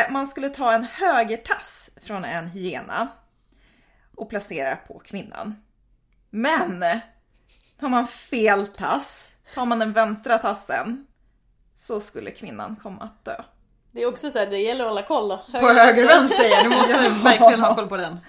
[0.10, 3.08] Man skulle ta en högertass från en hyena
[4.18, 5.56] och placera på kvinnan.
[6.30, 6.86] Men
[7.80, 11.08] tar man fel tass, tar man den vänstra tassen,
[11.76, 13.44] så skulle kvinnan komma att dö.
[13.92, 15.38] Det är också så här, det gäller att hålla koll då.
[15.60, 18.20] På höger och vänster ja, du måste verkligen ha koll på den.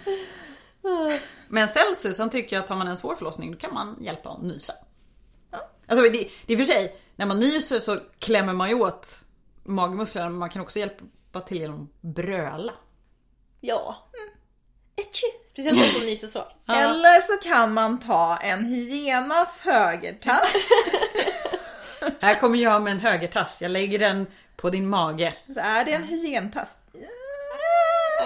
[1.49, 4.43] Men Celsius han tycker att har man en svår förlossning då kan man hjälpa att
[4.43, 4.73] nysa.
[5.87, 9.25] Alltså det, det är för sig, när man nyser så klämmer man ju åt
[9.65, 12.73] magmusklerna men man kan också hjälpa till genom att bröla.
[13.61, 13.97] Ja.
[14.99, 15.27] Etchi.
[15.47, 16.45] Speciellt de som nyser så.
[16.69, 20.55] Eller så kan man ta en hyenas högertass
[22.21, 24.27] Här kommer jag med en högertass, jag lägger den
[24.57, 25.35] på din mage.
[25.55, 26.77] Så är det en hyentass?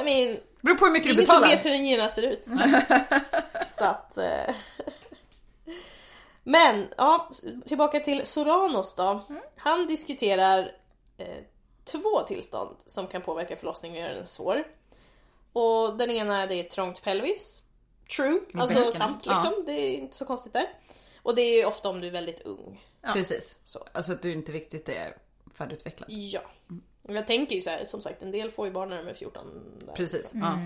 [0.01, 1.57] I mean, Beror på hur mycket du ingen som betalar.
[1.57, 2.47] vet hur en hyena ser ut.
[3.79, 4.17] så att...
[4.17, 4.55] Eh.
[6.43, 7.31] Men, ja,
[7.67, 9.27] tillbaka till Soranos då.
[9.57, 10.73] Han diskuterar
[11.19, 11.27] eh,
[11.85, 14.65] två tillstånd som kan påverka förlossningen och göra den svår.
[15.53, 17.63] Och den ena det är trångt pelvis.
[18.17, 18.93] True, alltså Verkligen.
[18.93, 19.33] sant Ja.
[19.43, 19.65] liksom.
[19.67, 20.67] Det är inte så konstigt där.
[21.23, 22.85] Och det är ofta om du är väldigt ung.
[23.13, 23.59] Precis.
[23.65, 23.87] Så.
[23.93, 25.17] Alltså att du inte riktigt är
[25.55, 26.11] färdigutvecklad.
[26.13, 26.41] Ja.
[27.03, 29.09] Och Jag tänker ju så här, som sagt, en del får ju barn när de
[29.11, 29.47] är 14.
[29.87, 29.93] Där.
[29.93, 30.33] Precis.
[30.35, 30.59] Ja.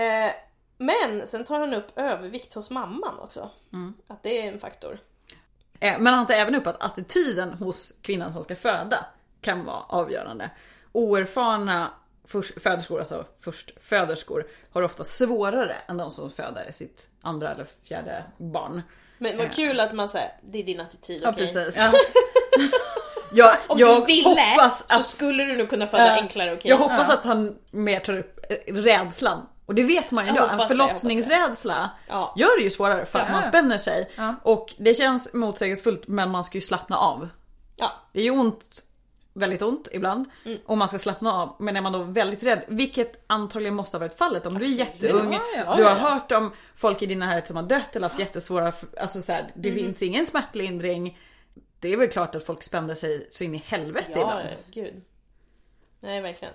[0.00, 0.32] Eh,
[0.78, 3.50] men sen tar han upp övervikt hos mamman också.
[4.06, 4.98] Att det är en faktor.
[5.80, 9.06] Eh, Men han tar även upp att attityden hos kvinnan som ska föda
[9.40, 10.50] kan vara avgörande.
[10.92, 11.92] Oerfarna
[12.28, 18.24] först- föderskor, alltså förstföderskor, har ofta svårare än de som föder sitt andra eller fjärde
[18.38, 18.82] barn.
[19.18, 21.52] Men vad kul att man säger, det är din attityd, Ja okej?
[21.54, 21.76] precis.
[21.76, 21.92] Ja.
[23.36, 26.12] Jag, Om jag du ville hoppas så att, skulle du nog kunna föda Ja.
[26.22, 26.70] enklare, okej?
[26.70, 30.52] jag hoppas att han mer tar upp eh, rädslan Och det vet man ju idag,
[30.52, 32.34] en det, förlossningsrädsla Ja.
[32.36, 33.32] gör det ju svårare för att Ja.
[33.32, 34.10] man spänner sig.
[34.16, 34.34] Ja.
[34.42, 37.28] Och det känns motsägelsefullt men man ska ju slappna av.
[37.76, 37.92] Ja.
[38.12, 38.84] Det är ju ont,
[39.34, 40.26] väldigt ont ibland.
[40.44, 40.58] Mm.
[40.66, 41.56] Och man ska slappna av.
[41.58, 44.68] Men är man då väldigt rädd, vilket antagligen måste ha varit fallet om du är
[44.68, 45.32] jätteung.
[45.32, 48.20] Ja, ja, du har hört om folk i din närhet som har dött eller haft
[48.20, 49.84] jättesvåra, alltså så här, det Mm.
[49.84, 51.18] finns ingen smärtlindring.
[51.80, 54.48] Det är väl klart att folk spände sig så in i helvete Ja, ibland.
[54.72, 55.02] gud.
[56.00, 56.54] Nej, verkligen.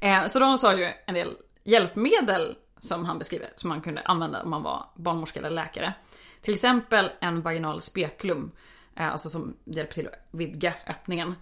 [0.00, 4.42] Eh, så de sa ju en del hjälpmedel som han beskriver som man kunde använda
[4.42, 5.94] om man var barnmorska eller läkare.
[6.40, 8.52] Till exempel en vaginal spekulum, eh,
[8.94, 11.34] alltså som hjälper till att vidga öppningen.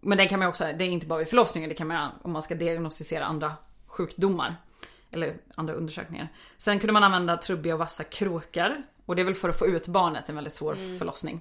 [0.00, 2.32] Men den kan man också, det är inte bara vid förlossningen, det kan man om
[2.32, 3.54] man ska diagnostisera andra
[3.86, 4.56] sjukdomar.
[5.10, 6.32] Eller andra undersökningar.
[6.56, 8.82] Sen kunde man använda trubbiga och vassa krokar.
[9.06, 11.40] Och det är väl för att få ut barnet, en väldigt svår förlossning.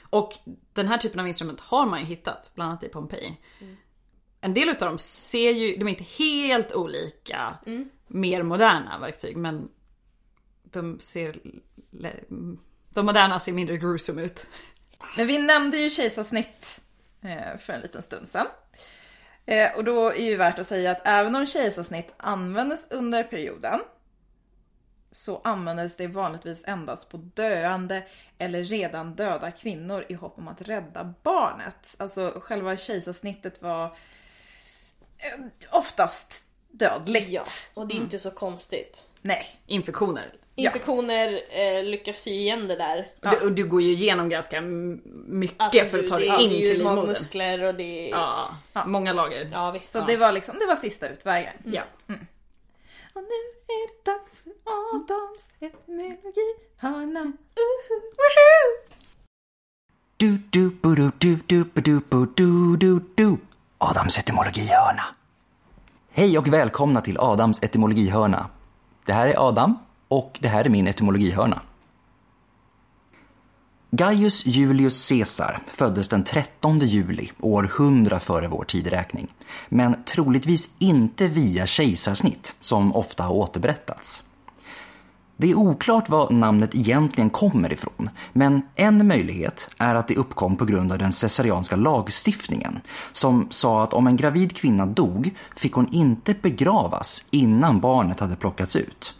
[0.00, 0.32] Och
[0.72, 3.40] den här typen av instrument har man ju hittat, bland annat i Pompeji.
[4.40, 7.58] En del utav dem ser ju, de är inte helt olika
[8.06, 9.68] mer moderna verktyg men
[10.62, 11.40] de ser,
[12.94, 14.46] de moderna ser mindre gruesome ut.
[15.16, 16.80] Men vi nämnde ju kejsarsnitt
[17.22, 18.46] eh, för en liten stund sedan.
[19.46, 23.80] Eh, Och då är ju värt att säga att även om kejsarsnitt användes under perioden
[25.12, 28.02] så användes det vanligtvis endast på döende
[28.38, 31.96] eller redan döda kvinnor i hopp om att rädda barnet.
[31.98, 33.84] Alltså själva kejsarsnittet var
[35.18, 37.28] eh, oftast dödligt.
[37.30, 37.44] Ja,
[37.74, 39.04] och det är inte så konstigt.
[39.22, 39.60] Nej.
[39.66, 40.34] Infektioner.
[40.56, 43.08] Infektioner eh, lyckas sy igen det där.
[43.22, 46.34] Och du, och du går ju igenom ganska mycket Alltså, för att ta dig in
[46.36, 46.96] det är till ju livmodern.
[46.96, 48.10] magmuskler och det är...
[48.10, 49.48] Ja, Ja, många lager.
[49.52, 49.90] ja visst.
[49.90, 51.52] Så det var liksom, det var sista utvägen.
[51.64, 51.82] Ja.
[53.12, 53.28] Och nu
[53.66, 54.52] är det dags för
[54.94, 57.32] Adams etymologihörna.
[58.16, 58.94] Woohoo!
[60.16, 63.36] Du, du, bu, du, du, du, bu, du, bu, du, du, du.
[63.78, 65.02] Adams etymologihörna.
[66.10, 68.46] Hej och välkomna till Adams etymologihörna.
[69.06, 69.78] Det här är Adam
[70.14, 71.60] och det här är min etymologihörna.
[73.90, 79.28] Gaius Julius Caesar föddes den 13 juli år 100 före vår tideräkning.
[79.68, 84.22] Men troligtvis inte via kejsarsnitt, som ofta har återberättats.
[85.36, 90.56] Det är oklart var namnet egentligen kommer ifrån, men en möjlighet är att det uppkom
[90.56, 92.80] på grund av den caesarianska lagstiftningen
[93.12, 98.36] som sa att om en gravid kvinna dog fick hon inte begravas innan barnet hade
[98.36, 99.14] plockats ut.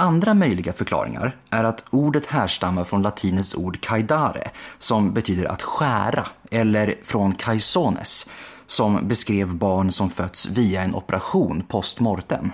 [0.00, 6.26] Andra möjliga förklaringar är att ordet härstammar från latinets ord caidare som betyder att skära
[6.50, 8.26] eller från caisones
[8.66, 12.52] som beskrev barn som fötts via en operation post mortem.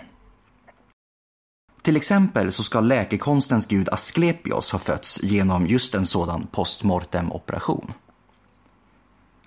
[1.82, 7.92] Till exempel så ska läkekonstens gud Asklepios ha fötts genom just en sådan postmortem operation.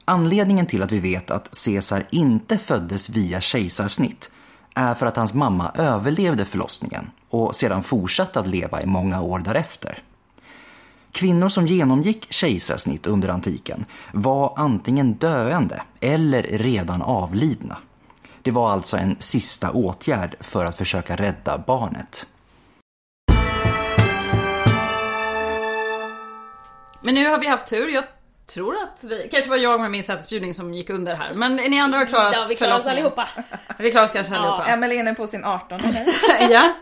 [0.06, 4.32] Anledningen till att vi vet att Caesar inte föddes via kejsarsnitt
[4.78, 9.40] är för att hans mamma överlevde förlossningen och sedan fortsatte att leva i många år
[9.40, 10.00] därefter.
[11.12, 17.78] Kvinnor som genomgick kejsarsnitt under antiken var antingen döende eller redan avlidna.
[18.42, 22.26] Det var alltså en sista åtgärd för att försöka rädda barnet.
[27.02, 27.90] Men nu har vi haft tur.
[27.90, 28.04] Jag
[28.48, 31.34] tror att vi, kanske var jag med min sätesbjudning som gick under här.
[31.34, 33.06] Men ni andra har klarat Ja, vi klarar oss förlossningen.
[33.06, 33.30] allihopa.
[33.80, 34.40] Vi klarar oss kanske Ja.
[34.40, 34.66] allihopa.
[34.72, 36.06] Emelie är inne på sin 18 eller?
[36.54, 36.74] ja.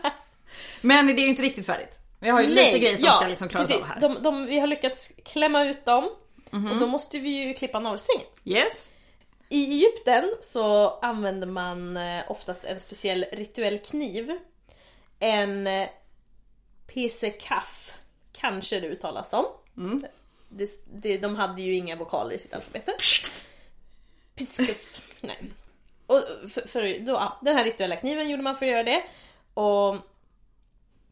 [0.80, 1.98] Men det är ju inte riktigt färdigt.
[2.20, 3.82] Vi har ju lite grejer som ska liksom klaras precis.
[3.84, 4.00] av här.
[4.00, 6.10] De, de, vi har lyckats klämma ut dem.
[6.52, 8.26] Och då måste vi ju klippa navelsträngen.
[8.44, 8.88] Yes.
[9.48, 14.38] I Egypten så använder man eh, oftast en speciell rituell kniv.
[15.20, 15.88] En eh,
[16.86, 17.92] PCKAF,
[18.32, 19.44] kanske det uttalas som.
[20.48, 22.88] Det, det, de hade ju inga vokaler i sitt alfabet.
[24.34, 25.02] Piskuf.
[25.20, 25.50] Nej.
[26.06, 29.02] Och för, för, då, ja, den här rituella kniven gjorde man för att göra det.
[29.54, 29.96] Och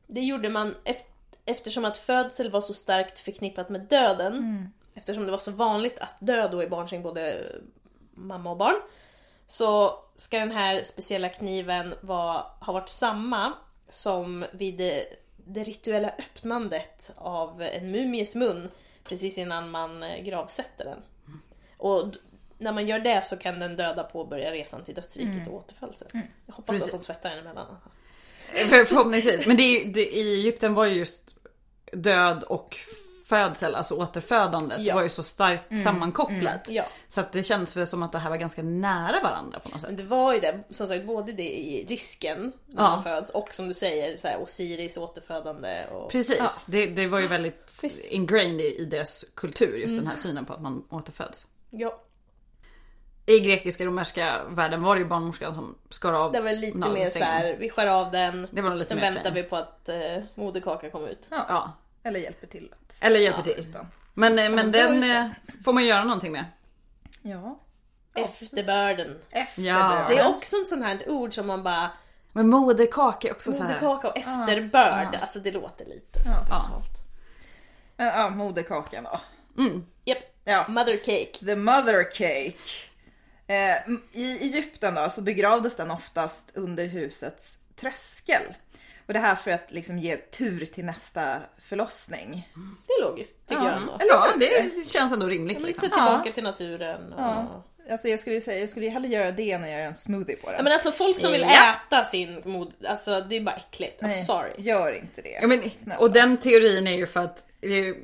[0.06, 4.34] det gjorde man eft- eftersom att födsel var så starkt förknippat med döden.
[4.94, 7.48] Eftersom det var så vanligt att dö då i barnsäng både
[8.14, 8.76] mamma och barn.
[9.46, 13.52] Så ska den här speciella kniven vara, ha varit samma
[13.88, 15.06] som vid det,
[15.36, 18.70] det rituella öppnandet av en mumies mun
[19.04, 21.02] precis innan man eh, gravsätter den.
[21.76, 22.14] Och
[22.58, 26.10] när man gör det så kan den döda påbörja resan till dödsriket och återfödseln.
[26.46, 27.06] Jag hoppas att de Precis.
[27.06, 27.76] tvättar den emellan.
[28.68, 29.46] För, förhoppningsvis.
[29.46, 31.34] Men det är, det, i Egypten var ju just
[31.92, 32.76] död och
[33.24, 34.94] födsel, alltså återfödandet, Ja.
[34.94, 36.66] var ju så starkt sammankopplat.
[36.68, 36.84] Ja.
[37.08, 39.72] Så att det känns väl som att det här var ganska nära varandra på något
[39.72, 39.96] Men sätt.
[39.96, 42.90] det var ju det, som sagt, både det i risken när Ja.
[42.90, 45.84] man föds och som du säger, så här, Osiris återfödande.
[45.92, 46.10] Och...
[46.10, 48.00] Precis, det, det var ju väldigt Visst.
[48.04, 48.14] Mm.
[48.22, 51.46] ingrained i, i deras kultur, just den här synen på att man återföds.
[51.70, 52.00] Ja.
[53.26, 57.10] I grekiska romerska världen var det ju barnmorskan som skar av Det var lite mer
[57.10, 59.96] så här, vi skär av den, Det var lite sen väntar vi på att eh,
[60.34, 61.28] moderkakan kommer ut.
[61.30, 61.72] Ja.
[62.04, 62.98] Eller hjälper till att...
[63.02, 63.66] Eller hjälper Ja, till.
[63.68, 63.86] utan.
[64.14, 65.26] Men, eh, men man den eh,
[65.64, 66.44] får man göra någonting med.
[67.22, 67.60] Ja.
[68.16, 69.18] Efterbörden.
[69.30, 70.06] Efterbörden.
[70.08, 71.90] Det är också en sån här ord som man bara,
[72.32, 73.68] Men moderkaka är också så här.
[73.68, 75.18] moderkaka och efterbörd, Ja.
[75.18, 76.40] alltså det låter lite så Ja.
[76.40, 77.00] brutalt.
[77.96, 79.20] Men, ja, moderkakan då.
[79.62, 79.86] Mm.
[80.04, 80.64] Japp, Ja.
[80.68, 81.46] mother cake.
[81.46, 82.52] The mother cake.
[83.46, 88.42] Eh, I Egypten då så begravdes den oftast under husets tröskel.
[89.06, 91.36] Och det här för att liksom ge tur till nästa
[91.68, 92.48] förlossning.
[92.86, 93.68] Det är logiskt tycker Ja.
[93.68, 93.92] jag ändå.
[93.92, 95.66] Eller ja, det, det känns ändå rimligt liksom.
[95.66, 97.12] liksom tillbaka till naturen.
[97.12, 97.20] Och...
[97.20, 97.62] Ja.
[97.90, 99.94] Alltså jag skulle ju säga, jag skulle ju hellre göra det än att göra en
[99.94, 100.56] smoothie på den.
[100.56, 101.74] Ja, men alltså folk som vill Ja.
[101.86, 104.02] äta sin mod, alltså det är bara äckligt.
[104.02, 104.50] I'm Nej, sorry.
[104.58, 105.38] Gör inte det.
[105.40, 105.62] Ja, men,
[105.98, 107.94] och den teorin är ju för att är,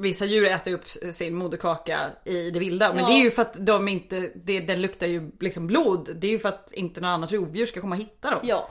[0.00, 2.92] vissa djur äter upp sin moderkaka i det vilda.
[2.92, 3.08] Men Ja.
[3.08, 6.10] det är ju för att de inte, det, den luktar ju liksom blod.
[6.16, 8.40] Det är ju för att inte något annat rovdjur ska komma och hitta dem.
[8.42, 8.70] Ja.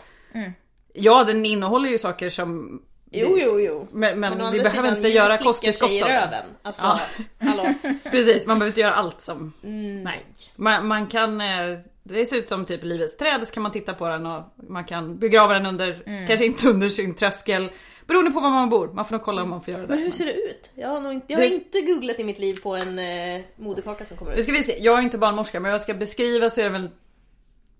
[0.94, 2.82] Ja den innehåller ju saker som
[3.15, 3.88] Jo, jo, jo.
[3.91, 6.45] Men, men, å vi behöver inte göra kosttillskott av röven.
[6.61, 6.99] Alltså, Ja.
[7.48, 7.74] hallå.
[8.03, 9.53] Precis, man behöver inte göra allt som...
[9.64, 10.03] Mm.
[10.03, 10.26] Nej.
[10.56, 11.41] Man, man kan...
[11.41, 14.44] eh, Det ser ut som typ livets träd så kan man titta på den och
[14.70, 16.28] man kan begrava den under, Mm.
[16.28, 17.72] kanske inte under sin tröskel.
[18.07, 18.88] Beroende på var man bor.
[18.94, 19.88] Man får nog kolla om man får göra det.
[19.95, 20.72] Men hur ser det ut?
[20.76, 23.41] Jag har, nog inte, jag har Det- inte googlat i mitt liv på en eh,
[23.56, 24.44] moderkaka som kommer Nu ut.
[24.44, 26.90] ska vi se, jag är inte barnmorska men jag ska beskriva så är det väl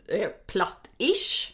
[0.08, 1.52] eh, platt-ish.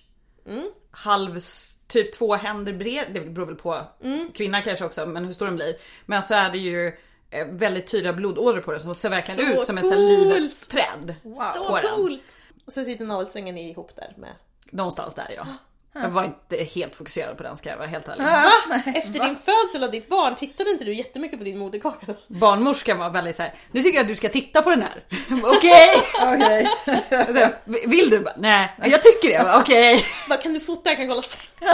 [0.48, 0.70] Mm.
[1.00, 1.40] Halv,
[1.88, 3.06] typ två händer bred.
[3.14, 4.32] Det beror väl på Mm.
[4.34, 5.76] kvinna kanske också men hur stor den blir.
[6.06, 6.88] Men så är det ju
[7.30, 10.20] eh, väldigt tydliga blodådror på den som ser verkligen Så ut som ett så coolt!
[10.28, 11.16] livets träd.
[11.56, 11.96] Så på den.
[11.96, 12.36] coolt!
[12.66, 14.36] Och sen sitter navelsträngen ihop där med.
[14.72, 15.46] Någonstans där ja.
[15.94, 18.24] Jag var inte helt fokuserad på den ska jag vara helt ärlig.
[18.24, 18.52] Va?
[18.96, 22.16] Efter din födsel av ditt barn tittade inte du jättemycket på din moderkaka då?
[22.28, 23.54] Barnmorskan var väldigt så här.
[23.72, 25.04] nu tycker jag att du ska titta på den här.
[25.44, 25.90] Okej!
[26.24, 26.70] Okej.
[27.36, 27.50] Så,
[27.88, 28.20] Vill du?
[28.20, 29.34] Bara, Nej, jag tycker det.
[29.34, 30.04] Jag bara, Okej.
[30.30, 30.90] Bara, kan du fota?
[30.90, 31.40] Jag kan kolla sen.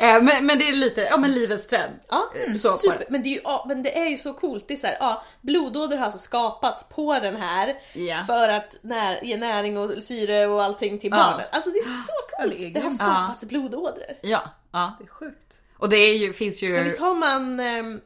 [0.00, 1.90] Eh, Men, men det är lite, ja men livets träd.
[2.08, 2.98] Ja, Eh, så på super.
[2.98, 3.04] det.
[3.08, 4.64] Men det, är ju, ja, men det är ju så coolt.
[4.68, 8.24] Det är så här, ja, blodådror har alltså skapats på den här Ja.
[8.26, 11.16] för att när, ge näring och syre och allting till Ja.
[11.16, 11.48] barnet.
[11.52, 12.71] Alltså det är så Ja, det är coolt.
[12.74, 14.16] Det har skapats blodådror.
[14.22, 14.42] Ja,
[14.72, 14.96] ja.
[14.98, 15.62] Det är sjukt.
[15.76, 16.72] Och det är ju, finns ju...
[16.72, 17.60] Men visst har man...
[17.60, 18.00] ehm,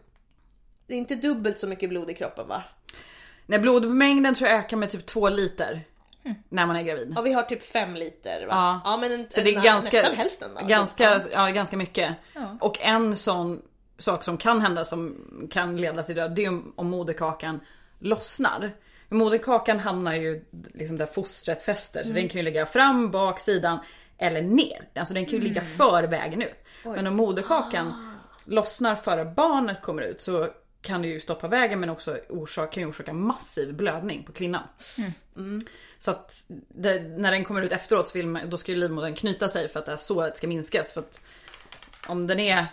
[0.87, 2.63] det är inte dubbelt så mycket blod i kroppen va?
[3.47, 5.85] Nej, blodmängden tror jag ökar med typ två liter.
[6.49, 7.13] När man är gravid.
[7.17, 8.47] Ja vi har typ fem liter va?
[8.51, 8.81] Ja.
[8.85, 10.67] ja men en, Så det är en, ganska, nästan hälften då.
[10.67, 12.15] ganska, ja, ganska mycket.
[12.35, 12.57] Ja.
[12.61, 13.63] Och en sån
[13.99, 15.17] sak som kan hända som
[15.51, 17.61] kan leda till död, det är om, om moderkakan
[17.99, 18.73] lossnar.
[19.09, 20.45] Moderkakan hamnar ju
[20.75, 23.79] liksom där fostret fäster så den kan ju ligga fram, bak, sidan
[24.19, 24.89] eller ner.
[24.95, 26.65] Alltså den kan ju ligga för vägen ut.
[26.85, 30.49] Men om moderkakan lossnar före barnet kommer ut så
[30.83, 34.63] kan det ju stoppa vägen men också orsaka, kan ju orsaka massiv blödning på kvinnan.
[35.99, 39.15] Så att det, när den kommer ut efteråt så vill man, då ska ju livmodern
[39.15, 40.93] knyta sig för att det här såret ska minskas.
[40.93, 41.21] För att
[42.09, 42.67] om den är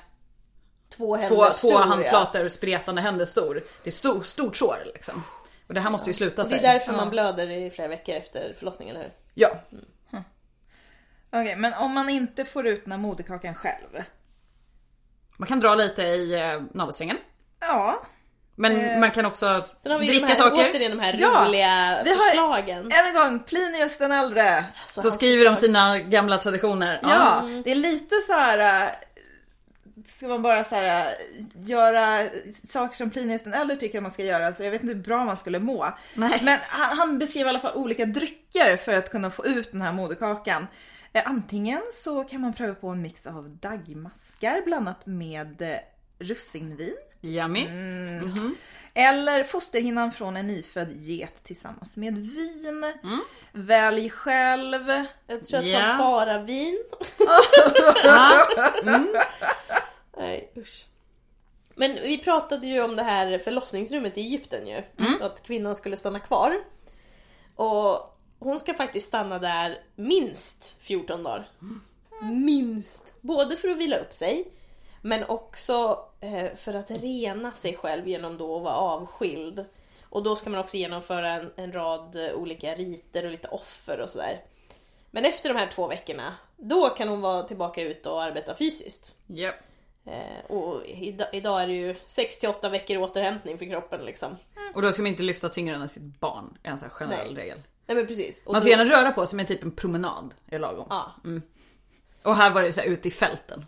[0.89, 3.53] Två två, två handflator spretande händer stor,
[3.83, 5.23] det är stor, stort sår liksom.
[5.67, 6.65] Och det här måste ju sluta Och det sig.
[6.65, 9.13] är därför man blöder i flera veckor efter förlossningen, eller hur?
[9.33, 9.61] Ja,
[11.34, 14.03] Okej, men om man inte får ut den här moderkakan själv.
[15.38, 17.18] man kan dra lite i eh, navelsträngen.
[17.60, 18.01] Ja,
[18.55, 20.69] Men Eh, man kan också Sen har vi dricka de här, saker.
[20.72, 22.77] återigen de här Ja, roliga vi har- förslagen.
[22.91, 24.65] än en gång Plinius den äldre.
[24.81, 26.99] Alltså, Så skriver de sina gamla traditioner.
[27.03, 28.84] Ja, det är lite så här.
[28.85, 28.89] äh,
[30.07, 31.07] Ska man bara så här
[31.65, 32.19] göra
[32.69, 35.03] saker som Plinius den äldre tycker att man ska göra så jag vet inte hur
[35.03, 35.88] bra man skulle må.
[36.14, 36.39] Nej.
[36.43, 39.81] Men han, han beskriver i alla fall olika drycker för att kunna få ut den
[39.81, 40.68] här moderkakan.
[41.14, 45.77] Eh, Antingen så kan man pröva på en mix av dagmaskar blandat med eh,
[46.19, 46.95] russinvin.
[47.22, 47.65] Yummy.
[47.65, 48.56] Mm.
[48.94, 52.94] Eller fosterhinnan från en nyfödd get tillsammans med vin.
[53.52, 54.90] Välj själv.
[55.27, 55.80] Jag tror att Ja.
[55.80, 56.84] ta bara vin.
[58.03, 58.48] Ja.
[60.18, 60.85] Nej usch.
[61.76, 64.81] Men vi pratade ju om det här förlossningsrummet i Egypten ju.
[65.22, 66.56] Att kvinnan skulle stanna kvar.
[67.56, 68.12] Och
[68.43, 71.47] hon ska faktiskt stanna där minst 14 dagar.
[72.21, 73.13] Minst!
[73.21, 74.47] Både för att vila upp sig
[75.01, 79.65] men också eh, för att rena sig själv genom då att vara avskild.
[80.09, 83.99] Och då ska man också genomföra en, en rad eh, olika riter och lite offer
[83.99, 84.41] och sådär.
[85.11, 89.15] Men efter de här två veckorna, då kan hon vara tillbaka ute och arbeta fysiskt.
[89.27, 89.55] Japp.
[90.05, 94.37] Eh, och idag, idag är det ju 6-8 veckor återhämtning för kroppen liksom.
[94.75, 96.57] Och då ska man inte lyfta tyngre än sitt barn.
[96.63, 97.43] är en sån här generell Nej.
[97.43, 97.61] regel.
[97.85, 98.43] Nej men precis.
[98.45, 100.88] Och Man ska då- gärna röra på sig men typ en promenad är lagom.
[100.89, 101.15] Ja,
[102.23, 103.65] Och här var det så här ute i fälten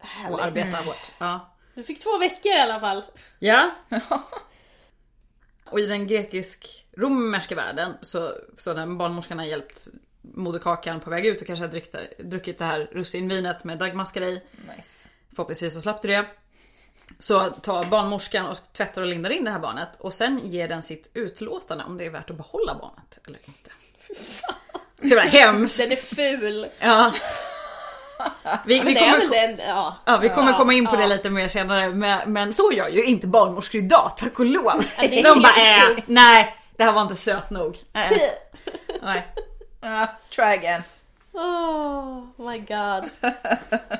[0.00, 0.40] och härligt.
[0.40, 1.10] arbeta hårt.
[1.18, 1.54] Ja.
[1.74, 3.02] Du fick två veckor i alla fall.
[3.38, 3.70] Ja.
[5.64, 9.88] Och i den grekisk-romerska världen så, så när barnmorskan har hjälpt
[10.22, 14.42] moderkakan på väg ut och kanske har druckit, druckit det här russinvinet med dagmaskar i.
[14.76, 15.08] Nice.
[15.30, 16.26] Förhoppningsvis så slapp du det.
[17.18, 20.82] Så tar barnmorskan och tvättar och lindar in det här barnet och sen ger den
[20.82, 23.70] sitt utlåtande om det är värt att behålla barnet eller inte.
[25.02, 25.78] Så jävla hemskt.
[25.78, 26.66] Den är ful.
[26.78, 27.12] Ja.
[28.66, 29.96] Vi, vi kommer, den, ja.
[30.04, 32.88] ja, vi kommer Ja, komma in på det lite mer senare men, men så gör
[32.88, 34.84] ju inte barnmorskor idag, tack och lov.
[34.98, 37.78] det är De bara äh, nej det här var inte söt nog.
[37.92, 38.02] Äh,
[39.02, 39.26] nej.
[39.80, 40.82] Ja, try again.
[41.32, 43.10] Oh my god.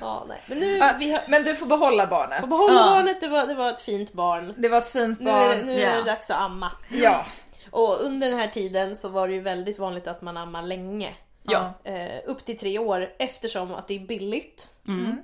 [0.00, 0.40] Ja, nej.
[0.48, 1.22] Men nu, Ja, vi har...
[1.28, 2.40] Men du får behålla barnet.
[2.40, 2.84] På behålla Ja.
[2.94, 4.54] barnet, det var, det var ett fint barn.
[4.58, 5.50] Det var ett fint Nu barn.
[5.50, 6.72] är, det, nu är det dags att amma.
[6.90, 7.26] Ja.
[7.70, 11.14] Och under den här tiden så var det ju väldigt vanligt att man ammar länge.
[11.42, 11.72] Ja.
[11.84, 14.70] Eh, upp till tre år eftersom att det är billigt.
[14.88, 15.16] Mm.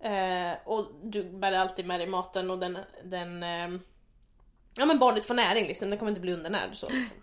[0.00, 3.68] Eh, och du bär alltid med dig maten och den, den eh,
[4.78, 6.86] Ja men barnet får näring liksom, den kommer inte bli undernärd så.
[6.86, 7.16] Liksom.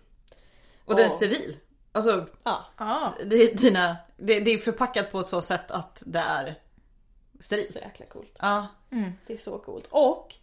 [0.84, 1.56] Och den är Och- steril.
[1.94, 2.64] Alltså Ja.
[2.78, 3.14] Ja.
[3.24, 6.54] det, är dina, det, det är förpackat på ett så sätt att det är
[7.36, 7.76] Så sterilt.
[7.82, 8.36] jäkla coolt.
[8.40, 8.66] Ja.
[9.26, 9.86] Det är så coolt.
[9.90, 10.34] Och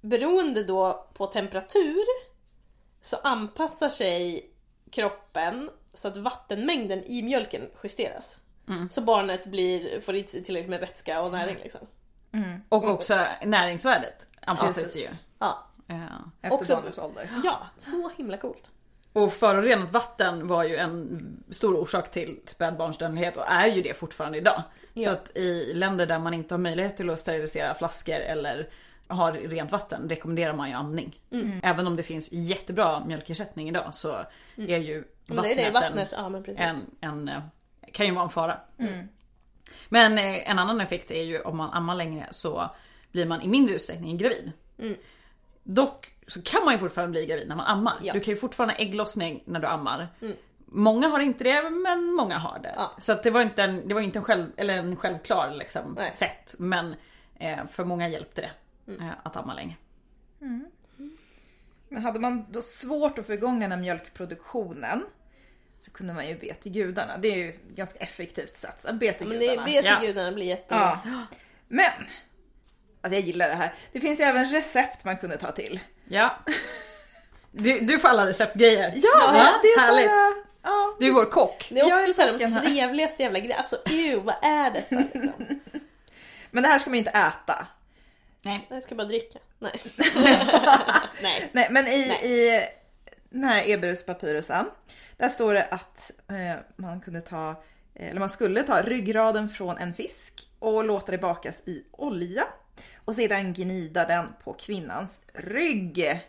[0.00, 2.04] beroende då på temperatur
[3.00, 4.50] så anpassar sig
[4.90, 8.38] kroppen så att vattenmängden i mjölken justeras.
[8.90, 11.80] Så barnet blir, får i sig tillräckligt med vätska och näring liksom.
[12.68, 15.08] Och också näringsvärdet anpassar sig ju.
[15.38, 15.66] Ja.
[15.86, 15.96] Ja.
[16.42, 17.30] Efter barnets ålder.
[17.44, 18.70] ja, så himla coolt.
[19.12, 21.20] Och förorenat vatten var ju en
[21.50, 24.62] stor orsak till spädbarnsdödlighet och är ju det fortfarande idag.
[24.94, 25.12] Så Ja.
[25.12, 28.68] att i länder där man inte har möjlighet till att sterilisera flaskor eller
[29.06, 31.20] har rent vatten rekommenderar man ju amning.
[31.30, 31.60] Mm.
[31.62, 34.16] Även om det finns jättebra mjölkersättning idag så
[34.56, 36.60] är ju vattnet, det är det en- vattnet, ja men precis.
[36.60, 37.40] en, en, eh,
[37.92, 38.58] kan ju vara en fara.
[39.88, 42.70] Men eh, en annan effekt är ju om man ammar längre så
[43.12, 44.52] blir man i mindre utsträckning gravid.
[45.62, 47.98] Dock så kan man ju fortfarande bli gravid när man ammar.
[48.02, 48.12] Ja.
[48.12, 50.08] Du kan ju fortfarande ha ägglossning när du ammar.
[50.72, 52.72] Många har inte det men många har det.
[52.76, 52.92] Ja.
[52.98, 55.94] Så att det var inte en, det var inte en, själv, eller en självklar liksom,
[55.98, 56.12] Nej.
[56.14, 56.54] sätt.
[56.58, 56.94] Men
[57.38, 58.40] eh, för många hjälpte
[58.86, 59.76] det eh, att amma länge.
[61.88, 65.04] Men hade man då svårt att få igång den här mjölkproduktionen
[65.80, 67.18] så kunde man ju be till gudarna.
[67.18, 68.86] Det är ju ett ganska effektivt sätt.
[68.92, 69.64] Be till Men det gudarna.
[69.66, 69.98] vet Ja.
[70.00, 71.00] till gudarna blir jättebra.
[71.04, 71.22] Ja.
[71.68, 71.92] Men!
[73.02, 73.74] Alltså jag gillar det här.
[73.92, 75.80] Det finns ju även recept man kunde ta till.
[76.10, 76.38] Ja.
[77.52, 78.92] Du, du får alla receptgrejer.
[78.96, 79.32] Ja,
[79.62, 80.04] det är härligt.
[80.04, 81.68] såhär, ja, Du är vår kock.
[81.70, 83.58] Det är också är så här, de trevligaste jävla grejerna.
[83.58, 85.60] Alltså ew, vad är detta liksom?
[86.50, 87.66] Men det här ska man ju inte äta.
[88.42, 88.66] Nej.
[88.70, 89.38] Jag ska bara dricka.
[89.58, 89.80] Nej.
[91.22, 91.50] Nej.
[91.52, 92.20] Nej, men i, Nej.
[92.58, 92.62] i
[93.30, 94.66] den här Eberus papyrusen,
[95.16, 97.62] där står det att eh, man kunde ta,
[97.94, 102.44] eller man skulle ta ryggraden från en fisk och låta det bakas i olja
[103.10, 106.20] och sedan gnida den på kvinnans rygg.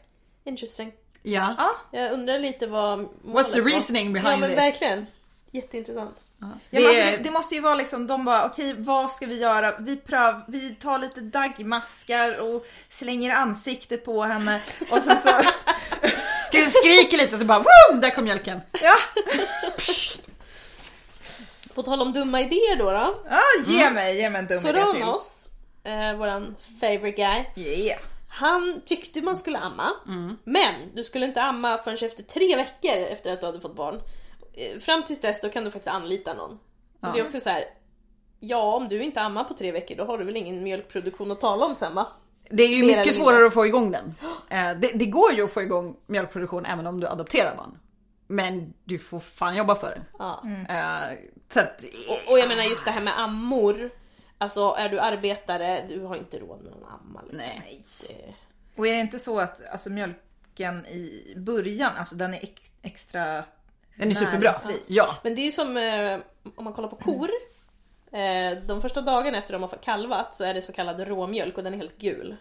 [0.44, 0.91] Interesting.
[1.22, 1.56] Ja.
[1.58, 4.58] Ja, Jag undrar lite vad målet What's the reasoning behind Ja men this?
[4.60, 5.06] verkligen.
[5.52, 6.18] Jätteintressant.
[6.40, 9.40] Ja, Det alltså, det, det måste ju vara liksom, de bara okej vad ska vi
[9.41, 9.76] göra?
[9.80, 15.30] Vi, pröv, vi tar lite dagmaskar och slänger ansiktet på henne och sen så,
[16.52, 17.60] Du skriker lite så bara
[17.90, 17.99] Woom!
[18.02, 18.62] Där kom mjölken.
[18.82, 18.94] ja,
[21.76, 22.91] På tal om dumma idéer då.
[22.91, 23.24] då.
[23.30, 24.82] ja ge mig, ge mig en dum idé till.
[25.02, 25.40] Soranos,
[25.84, 27.12] eh, våran favorite
[27.56, 27.66] guy.
[27.66, 27.99] Yeah.
[28.30, 29.88] Han tyckte man skulle amma.
[30.44, 34.02] Men du skulle inte amma förrän efter tre veckor efter att du hade fått barn.
[34.53, 36.60] Eh, Fram tills dess då kan du faktiskt anlita någon.
[36.99, 37.64] Men det är också så här.
[38.40, 41.41] Ja om du inte ammar på tre veckor då har du väl ingen mjölkproduktion att
[41.41, 42.08] tala om sen va?
[42.49, 44.16] Det är ju Mer mycket svårare att få igång den.
[44.49, 47.78] Eh, Det, det går ju att få igång mjölkproduktion även om du adopterar barn.
[48.28, 50.02] Men du får fan jobba för det.
[50.20, 50.44] Ja.
[50.70, 51.18] Eh,
[51.49, 53.90] Så att, Och, och jag menar just det här med ammor.
[54.41, 57.22] Alltså är du arbetare, du har inte råd med någon amma.
[57.22, 57.38] Liksom.
[57.38, 58.35] nej.
[58.76, 63.43] Och är det inte så att alltså, mjölken i början, alltså den är ex- extra
[63.95, 64.55] Den är superbra.
[64.88, 65.07] Ja.
[65.23, 66.19] Men det är som eh,
[66.55, 67.30] om man kollar på kor.
[68.11, 71.63] Eh, de första dagarna efter de har kalvat så är det så kallad råmjölk och
[71.63, 72.35] den är helt gul.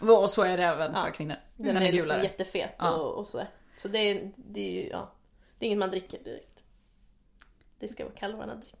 [0.00, 1.10] Och så är det även för Ja.
[1.12, 1.36] kvinnor.
[1.56, 2.92] Den, Den är, är liksom jättefet Ja.
[2.92, 3.48] och, och sådär.
[3.76, 5.10] Så det är, det är ju, ja.
[5.58, 6.62] Det är inget man dricker direkt.
[7.78, 8.77] Det ska vara kalvarna dricka.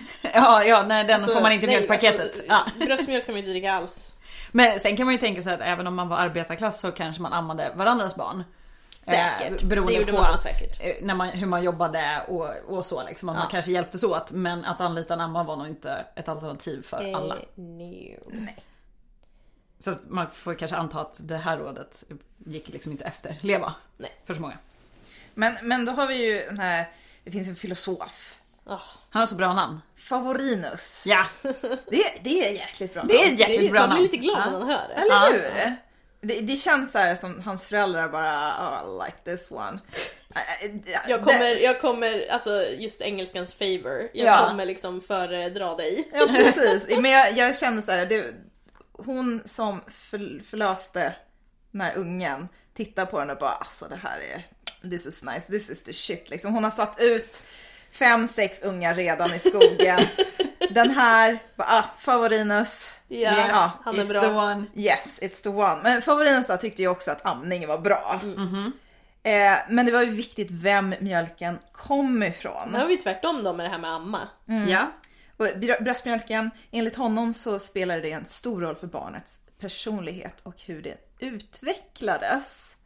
[0.34, 2.20] Ja, ja, nej den Alltså, får man inte i nej, mjölkpaketet.
[2.20, 2.66] alltså, ja.
[2.86, 4.14] Bröstmjölk kan man inte dricka alls.
[4.52, 7.22] Men sen kan man ju tänka sig att även om man var arbetarklass så kanske
[7.22, 8.44] man ammade varandras barn.
[9.00, 9.62] Säkert.
[9.62, 10.80] Eh, beroende det gjorde på man säkert.
[10.80, 13.28] eh, när man, hur man jobbade och, och så liksom.
[13.28, 13.40] Att Ja.
[13.40, 14.32] man kanske hjälptes åt.
[14.32, 17.34] Men att anlita en amma var nog inte ett alternativ för alla.
[17.36, 18.48] Eh, no.
[19.78, 22.04] Så att man får kanske anta att det här rådet
[22.46, 23.74] gick liksom inte efter leva.
[23.96, 24.10] Nej.
[24.26, 24.58] För så många.
[25.34, 26.88] Men, men då har vi ju den här,
[27.24, 28.34] det finns en filosof.
[28.66, 29.80] Han har så bra namn.
[29.96, 31.04] Favorinus.
[31.06, 31.24] Ja,
[31.88, 34.00] Det, det är jäkligt bra det är ett jäkligt bra man namn.
[34.00, 34.50] blir lite glad Ja.
[34.50, 34.94] när man hör det.
[34.94, 35.28] Eller Ja.
[35.32, 35.76] hur?
[36.28, 39.78] Det, det känns så här som hans föräldrar bara, oh, I like this one.
[41.08, 44.46] Jag kommer, jag kommer, alltså just engelskans favor, jag Ja.
[44.48, 46.08] kommer liksom föredra dig.
[46.12, 48.34] Ja precis, men jag, jag känner så här, det,
[48.92, 51.14] hon som för, förlöste
[51.70, 54.46] den här ungen tittar på den och bara alltså det här är,
[54.90, 56.54] this is nice, this is the shit liksom.
[56.54, 57.42] Hon har satt ut
[57.92, 60.00] fem, sex ungar redan i skogen.
[60.70, 62.90] den här, ah, favorinus.
[63.08, 64.20] Yes, Ja, han är It's bra.
[64.22, 64.64] the one.
[64.74, 65.80] Yes, it's the one.
[65.82, 68.20] Men favorinus då tyckte ju också att amningen var bra.
[69.22, 72.68] Eh, men det var ju viktigt vem mjölken kom ifrån.
[72.72, 74.28] Nu har vi tvärtom då med det här med amma.
[74.68, 74.92] Ja.
[75.36, 80.54] Och br- bröstmjölken, enligt honom så spelade det en stor roll för barnets personlighet och
[80.66, 82.76] hur det utvecklades.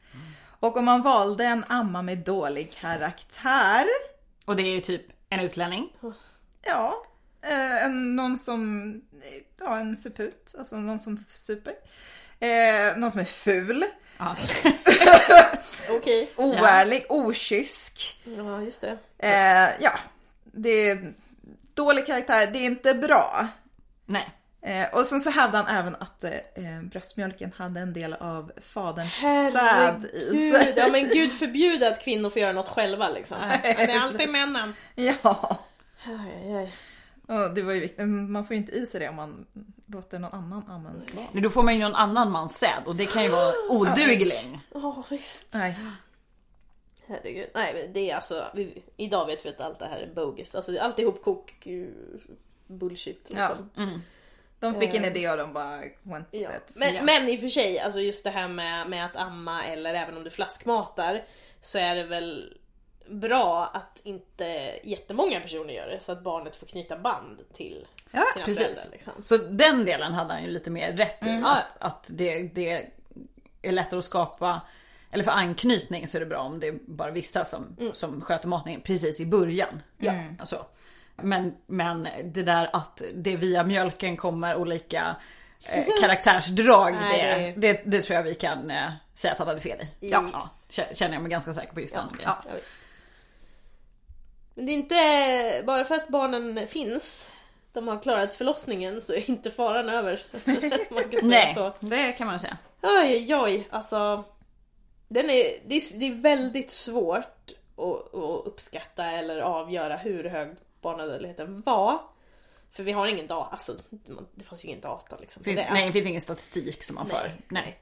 [0.60, 3.86] Och om man valde en amma med dålig karaktär,
[4.47, 5.93] Och det är ju typ en utlänning.
[6.62, 7.02] ja,
[7.43, 8.93] eh, en, någon som,
[9.60, 11.74] ja en suput, alltså någon som super.
[12.40, 13.85] Eh, någon som är ful,
[14.18, 14.36] Ja.
[15.90, 16.31] Okej.
[16.36, 18.20] oärlig, okysk.
[18.24, 18.98] Ja, just det.
[19.18, 19.98] Eh, ja,
[20.44, 21.14] det är
[21.74, 23.48] dålig karaktär, det är inte bra.
[24.06, 24.31] Nej.
[24.66, 28.52] Eh, och sen så hävdade han även att eh, eh, bröstmjölken hade en del av
[28.62, 30.55] faderns säd i Herregud.
[30.62, 30.74] sig.
[30.76, 33.36] Ja men gud förbjude att kvinnor får göra något själva liksom.
[33.62, 34.74] Det är alltid männen.
[34.94, 35.59] Ja,
[36.06, 36.72] Aj, aj, aj.
[37.38, 38.09] och det var ju viktigt.
[38.09, 39.47] Man får ju inte i sig det om man
[39.86, 41.26] låter någon annan amma ens barn.
[41.32, 44.60] Men då får man ju någon annan mans säd och det kan ju vara odugling.
[44.74, 45.47] Ja visst.
[45.51, 45.76] Nej.
[47.06, 47.47] Herregud.
[47.55, 50.55] Nej men det är alltså, vi, idag vet vi att allt det här är bogus.
[50.55, 51.86] Alltså allt ihopkok eh,
[52.66, 53.70] bullshit liksom.
[53.74, 53.82] Ja.
[54.60, 56.48] De fick en idé och de bara went Ja.
[56.50, 56.76] with it.
[56.78, 57.02] Men, Ja.
[57.02, 60.16] men i och för sig, alltså just det här med, med att amma eller även
[60.16, 61.24] om du flaskmatar
[61.60, 62.58] så är det väl
[63.08, 64.44] bra att inte
[64.84, 68.62] jättemånga personer gör det så att barnet får knyta band till Ja, sina precis.
[68.62, 68.92] föräldrar.
[68.92, 69.12] Liksom.
[69.24, 71.28] Så den delen hade han ju lite mer rätt i.
[71.28, 71.44] Mm.
[71.44, 72.90] Att, att det, det
[73.62, 74.60] är lättare att skapa,
[75.10, 77.94] eller för anknytning så är det bra om det är bara vissa som, Mm.
[77.94, 79.82] som sköter matningen precis i början.
[79.98, 80.12] Ja.
[80.38, 80.66] Alltså.
[81.16, 85.16] Men, men det där att det via mjölken kommer olika
[85.72, 89.60] eh, karaktärsdrag, Nej, det, det, det tror jag vi kan eh, säga att han hade
[89.60, 90.09] fel i.
[90.09, 90.32] Ja, Yes.
[90.32, 92.09] ja, kä- känner jag mig ganska säker på just den.
[92.24, 92.43] Ja.
[94.55, 97.28] Men det är inte bara för att barnen finns,
[97.72, 100.20] de har klarat förlossningen så är inte faran över.
[101.22, 101.72] Nej, så.
[101.80, 102.56] det kan man säga.
[102.82, 104.24] Oj, oj, alltså.
[105.09, 110.56] Den är, det, är, det är väldigt svårt att, att uppskatta eller avgöra hur hög
[110.81, 111.98] barnadödligheten var.
[112.70, 113.77] För vi har ingen data, alltså
[114.35, 115.44] det fanns ju ingen data liksom.
[115.44, 115.73] Finns, det.
[115.73, 117.32] nej, det finns ingen statistik som man Nej, för.
[117.48, 117.81] Nej.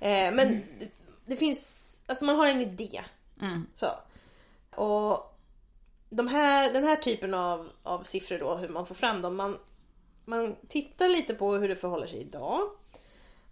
[0.00, 0.88] Eh, men det,
[1.26, 3.02] det finns, alltså man har en idé.
[3.40, 3.66] Mm.
[3.74, 3.90] Så.
[4.70, 5.38] Och
[6.10, 9.36] de här, den här typen av, av siffror då, hur man får fram dem.
[9.36, 9.58] Man,
[10.24, 12.70] man tittar lite på hur det förhåller sig idag.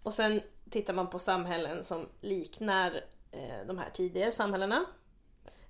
[0.03, 4.85] Och sen tittar man på samhällen som liknar eh, de här tidigare samhällena.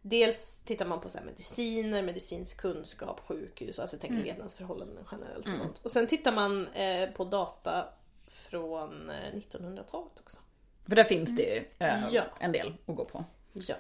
[0.01, 5.45] Dels tittar man på så mediciner, medicinsk kunskap, sjukhus, alltså tänk levnadsförhållanden generellt.
[5.45, 5.81] och sånt.
[5.83, 7.87] Och sen tittar man eh, på data
[8.27, 10.39] från eh, 1900-talet också.
[10.87, 12.23] För där finns det ju eh, Ja.
[12.39, 13.23] en del att gå på.
[13.53, 13.75] Ja.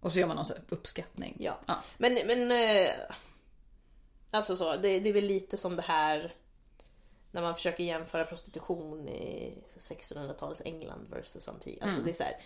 [0.00, 1.36] Och så gör man någon uppskattning.
[1.40, 1.58] Ja.
[1.66, 1.82] Ja.
[1.98, 2.90] Men, men eh,
[4.30, 6.34] alltså så, det, det är väl lite som det här
[7.30, 11.82] när man försöker jämföra prostitution i 1600-talets England versus antik.
[11.82, 12.38] Alltså det är så här, eh,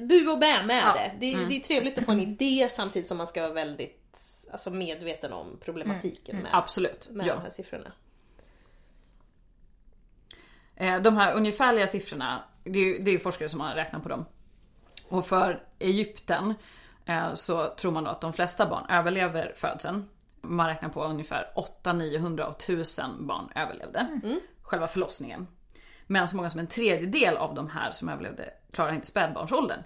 [0.00, 0.92] bu och bä med Ja.
[0.94, 1.12] det.
[1.20, 4.18] Det, det är trevligt att få en idé samtidigt som man ska vara väldigt
[4.52, 7.10] alltså, medveten om problematiken med, Absolut.
[7.12, 7.34] med ja.
[7.34, 7.92] de här siffrorna.
[10.76, 14.24] Eh, De här ungefärliga siffrorna, det är det är forskare som har räknat på dem.
[15.08, 16.54] Och för Egypten
[17.06, 20.08] eh, så tror man då att de flesta barn överlever födseln.
[20.40, 21.52] Man räknar på ungefär
[21.82, 24.20] 800-900 av 1000 barn överlevde
[24.62, 25.46] själva förlossningen.
[26.06, 29.80] Men så många som en tredjedel av de här som överlevde klarar inte spädbarnsåldern.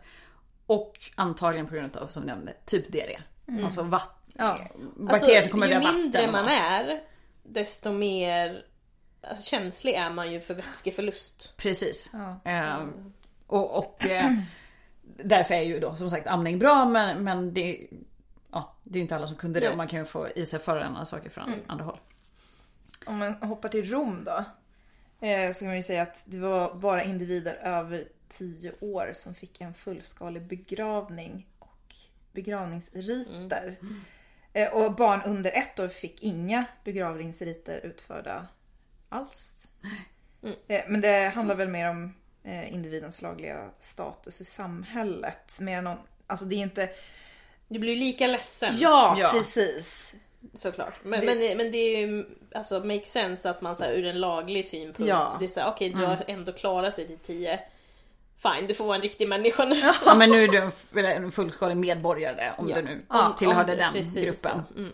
[0.66, 3.18] Och antagligen på grund av, som vi nämnde, typ diarré.
[3.64, 4.58] Alltså vatten, Ja.
[4.96, 6.00] bakterier som kommer ju via vatten.
[6.02, 7.00] mindre man är,
[7.42, 8.64] desto mer
[9.22, 11.56] alltså, känslig är man ju för vätskeförlust.
[11.56, 12.10] Precis.
[12.12, 12.50] Ja.
[12.52, 12.86] Eh,
[13.46, 14.32] och och eh,
[15.02, 17.88] därför är ju då som sagt amning bra men, men det,
[18.52, 19.70] ja, det är ju inte alla som kunde det Nej.
[19.70, 22.00] och man kan ju få i sig förorenade saker från andra håll.
[23.06, 24.44] Om man hoppar till Rom då.
[25.20, 29.34] Eh, så kan man ju säga att det var bara individer över 10 år som
[29.34, 31.94] fick en fullskalig begravning och
[32.32, 33.76] begravningsriter.
[34.52, 38.46] Eh, och barn under ett år fick inga begravningsriter utförda
[39.08, 39.68] alls.
[40.68, 42.14] Eh, men det handlar väl mer om
[42.44, 45.58] eh, individens lagliga status i samhället.
[45.60, 46.90] Mer än någon, alltså det är inte...
[47.68, 48.72] Du blir ju lika ledsen.
[48.78, 49.30] Ja, Ja.
[49.32, 50.14] precis.
[50.54, 50.94] Såklart.
[51.02, 54.04] Men Det- men, men det är ju alltså make sense att man så här, ur
[54.06, 55.08] en laglig synpunkt.
[55.08, 55.36] Ja.
[55.38, 57.60] Det är så här, okej du har ändå klarat dig till 10.
[58.42, 59.82] fine du får vara en riktig människa nu.
[60.04, 62.76] Ja men nu är du en, en fullskalig medborgare om Ja.
[62.76, 64.62] du nu Om- tillhörde om- den precis gruppen.
[64.76, 64.92] Mm.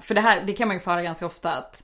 [0.00, 1.82] För det här det kan man ju få höra ganska ofta att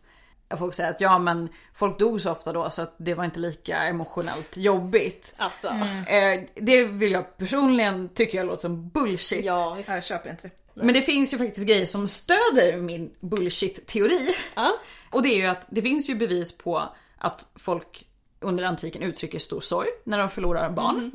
[0.59, 3.39] folk säger att ja men folk dog så ofta då så att det var inte
[3.39, 5.35] lika emotionellt jobbigt.
[5.37, 5.69] Alltså,
[6.09, 9.45] Eh, det vill jag personligen tycka jag låter som bullshit.
[9.45, 9.79] ja.
[9.87, 10.55] Jag köper inte det.
[10.75, 14.35] Men det finns ju faktiskt grejer som stöder min bullshit-teori.
[14.55, 14.73] Ja.
[15.11, 16.83] Och det är ju att det finns ju bevis på
[17.19, 18.07] att folk
[18.41, 21.11] under antiken uttrycker stor sorg när de förlorar barn.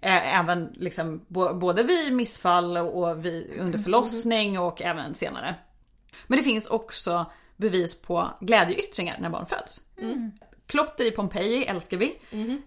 [0.00, 1.20] Eh, Även liksom
[1.60, 5.54] både vid missfall och vid, under förlossning och även senare.
[6.26, 9.80] Men det finns också bevis på glädjeyttringar när barn föds.
[10.70, 12.18] Klotter i Pompeji älskar vi.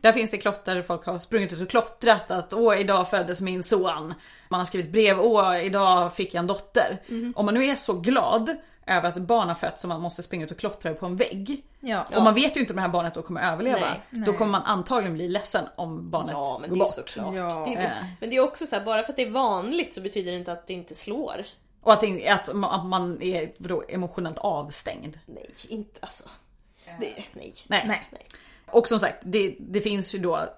[0.01, 3.41] Där finns det klotter där folk har sprungit ut och klottrat att åh idag föddes
[3.41, 4.13] min son.
[4.49, 6.97] Man har skrivit brev, åh idag fick jag en dotter.
[7.35, 8.55] Om man nu är så glad
[8.87, 11.63] över att barn har fötts som man måste springa ut och klottra på en vägg.
[11.79, 12.05] Ja.
[12.15, 13.79] Och man vet ju inte om det här barnet då kommer överleva.
[14.09, 16.93] Nej, Då kommer man antagligen bli ledsen om barnet Ja men går det är bort.
[16.93, 17.35] såklart.
[17.35, 17.65] Ja.
[17.67, 20.01] Det är, men det är också så här, bara för att det är vanligt så
[20.01, 21.45] betyder det inte att det inte slår.
[21.81, 22.53] Och att, att
[22.85, 25.19] man- är vadå, emotionellt avstängd.
[25.25, 26.23] Nej, inte alltså.
[26.99, 27.53] Det, nej.
[27.67, 27.83] Nej.
[27.87, 28.07] Nej.
[28.11, 28.27] Nej.
[28.71, 30.49] Och som sagt, det, det finns ju då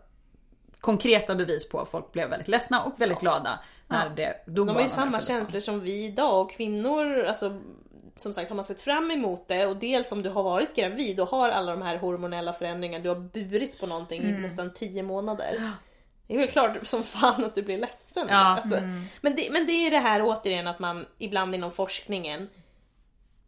[0.80, 4.76] konkreta bevis på att folk blev väldigt ledsna och väldigt glada när det dog De
[4.76, 7.62] har ju samma känslor som vi idag och kvinnor, alltså
[8.16, 11.20] som sagt har man sett fram emot det och dels om du har varit gravid
[11.20, 14.36] och har alla de här hormonella förändringarna, du har burit på någonting Mm.
[14.36, 15.72] i nästan 10 månader.
[16.28, 18.28] Det är väl klart som fan att du blir ledsen.
[18.30, 18.36] Ja.
[18.36, 18.76] Alltså,
[19.22, 22.50] men, det, men det är det här återigen att man ibland inom forskningen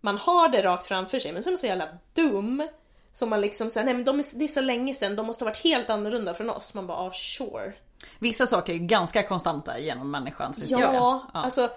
[0.01, 2.67] man har det rakt framför sig men så är man så jävla dum
[3.11, 5.43] så man liksom säger nej men de är, det är så länge sedan, de måste
[5.45, 6.73] ha varit helt annorlunda från oss.
[6.73, 7.73] Man bara ah sure.
[8.19, 10.93] Vissa saker är ganska konstanta genom människans Ja, historia.
[10.93, 11.25] Ja.
[11.33, 11.69] alltså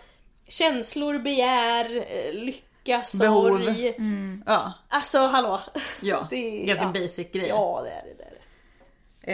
[0.48, 3.48] känslor, begär, eh, lycka, Behov.
[3.48, 3.94] sorg.
[4.46, 5.60] Ja, Alltså hallå.
[6.00, 6.26] ja.
[6.30, 6.92] Det- ganska ja.
[7.00, 7.48] basic grejer.
[7.48, 8.14] Ja det är det.
[8.18, 8.30] det, är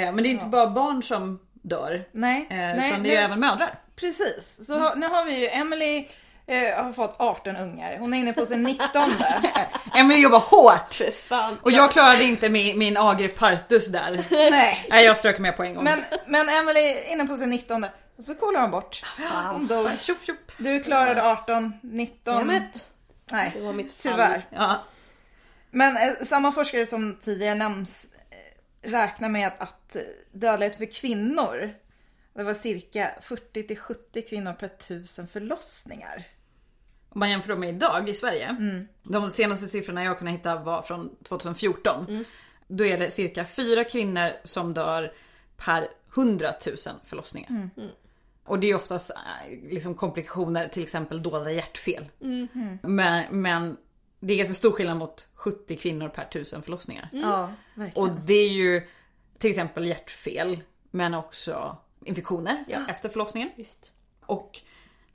[0.00, 0.06] det.
[0.06, 2.08] Eh, Men det är inte bara barn som dör.
[2.12, 3.78] Nej, eh, nej, utan det är nu- även mödrar.
[3.96, 6.06] Precis, så har- nu har vi ju Emily
[6.46, 7.98] eh, har fått 18 ungar.
[7.98, 8.86] Hon är inne på sin 19.
[9.94, 11.00] Emily jobbar hårt.
[11.14, 11.58] Fan.
[11.62, 14.24] Och jag klarade inte min, min ager partus där.
[14.50, 14.86] Nej.
[14.90, 15.84] Nej jag strök med på en gång.
[15.84, 17.86] Men, men Emily är inne på sin 19.
[18.18, 19.02] Och så kollar hon bort.
[19.52, 19.98] Hon dog.
[19.98, 20.52] Tjopp, tjopp.
[20.58, 22.34] Du klarade 18, 19.
[22.34, 22.88] Dammit.
[23.30, 24.12] Det Nej, var mitt fall.
[24.12, 24.46] tyvärr.
[24.50, 24.84] Ja.
[25.70, 30.02] Men eh, samma forskare som tidigare nämns eh, räknar med att, eh,
[30.32, 31.74] dödlighet för kvinnor,
[32.34, 36.26] det var cirka 40 till 70 kvinnor per tusen förlossningar.
[37.16, 38.56] Om man jämför med idag i Sverige.
[39.02, 42.24] De senaste siffrorna jag kunde hitta var från 2014.
[42.66, 45.12] Då är det cirka fyra kvinnor som dör
[45.56, 47.70] per 100 000 förlossningar.
[48.44, 52.08] Och det är oftast eh, liksom komplikationer, till exempel dolda hjärtfel.
[52.82, 53.76] Men, men
[54.20, 57.08] det är ganska stor skillnad mot 70 kvinnor per 1000 förlossningar.
[57.12, 58.08] Ja, verkligen.
[58.08, 58.82] Och det är ju
[59.38, 60.60] till exempel hjärtfel
[60.90, 63.50] men också infektioner efter förlossningen.
[63.56, 63.92] Visst.
[64.26, 64.60] Och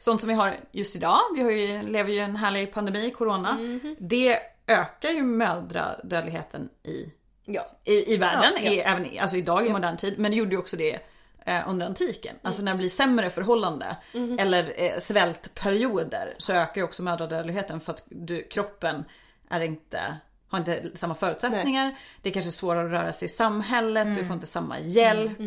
[0.04, 3.12] sånt som vi har just idag, vi har ju, lever ju i en härlig pandemi,
[3.12, 3.58] corona.
[4.00, 7.14] Det ökar ju mödradödligheten i,
[7.46, 7.62] Ja.
[7.84, 8.72] i, i världen, Ja, ja.
[8.72, 10.20] I, även i- alltså idag i modern tid.
[10.20, 11.00] Men det gjorde ju också det
[11.46, 12.36] eh, under antiken.
[12.42, 13.98] Alltså när det blir sämre förhållande
[14.40, 19.04] eller eh, svältperioder så ökar ju också mödradödligheten för att du, kroppen
[19.50, 20.18] är inte
[20.48, 21.96] har inte samma förutsättningar.
[22.22, 25.40] Det är kanske svårare att röra sig i samhället, du får inte samma hjälp.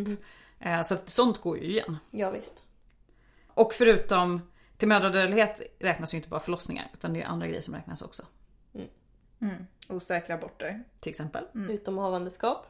[0.61, 1.99] Eh, Så att sånt går ju igen.
[2.11, 2.65] ja visst.
[3.55, 4.41] Och förutom
[4.77, 8.23] till mödradödlighet räknas ju inte bara förlossningar utan det är andra grejer som räknas också.
[9.89, 10.85] Osäkra aborter.
[11.01, 11.45] Till exempel.
[11.71, 12.67] Utom havandeskap.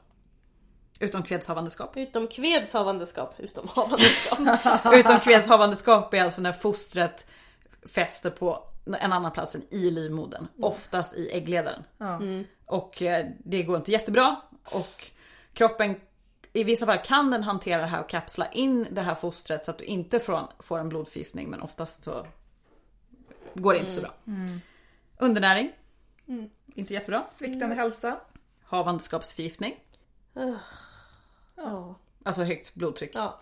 [1.01, 1.97] Utom kvedshavandeskap.
[1.97, 3.35] Utom kvedshavandeskap.
[3.41, 4.39] Utom havandeskap.
[4.95, 7.27] Utom kvedshavandeskap är alltså när fostret
[7.87, 10.49] fäster på en annan plats än i livmodern.
[10.61, 11.85] Oftast i äggledaren.
[11.99, 12.21] Ja.
[12.67, 14.41] Och eh, det går inte jättebra.
[14.65, 15.11] Och
[15.53, 16.01] kroppen
[16.57, 19.71] i vissa fall kan den hantera det här och kapsla in det här fostret så
[19.71, 22.27] att du inte får, en blodförgiftning men oftast så
[23.55, 24.15] går det inte så bra.
[25.19, 25.73] Undernäring.
[26.75, 27.21] Inte jättebra.
[27.21, 28.21] Sviktande hälsa.
[28.65, 29.81] Havandeskapsförgiftning.
[31.57, 31.95] ja.
[32.23, 33.11] Alltså högt blodtryck.
[33.15, 33.41] ja.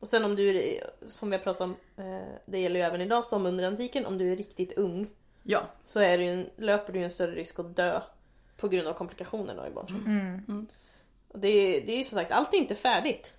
[0.00, 3.00] Och sen om du är, som vi har pratat om, eh, det gäller ju även
[3.00, 5.10] idag som under antiken, om du är riktigt ung
[5.42, 5.62] Ja.
[5.84, 8.00] så är du ju en, löper du ju en större risk att dö
[8.56, 10.02] på grund av komplikationer då i barnsäng.
[10.06, 10.66] Mm.
[11.34, 13.32] Och det, är- det är ju som sagt, allt är inte färdigt.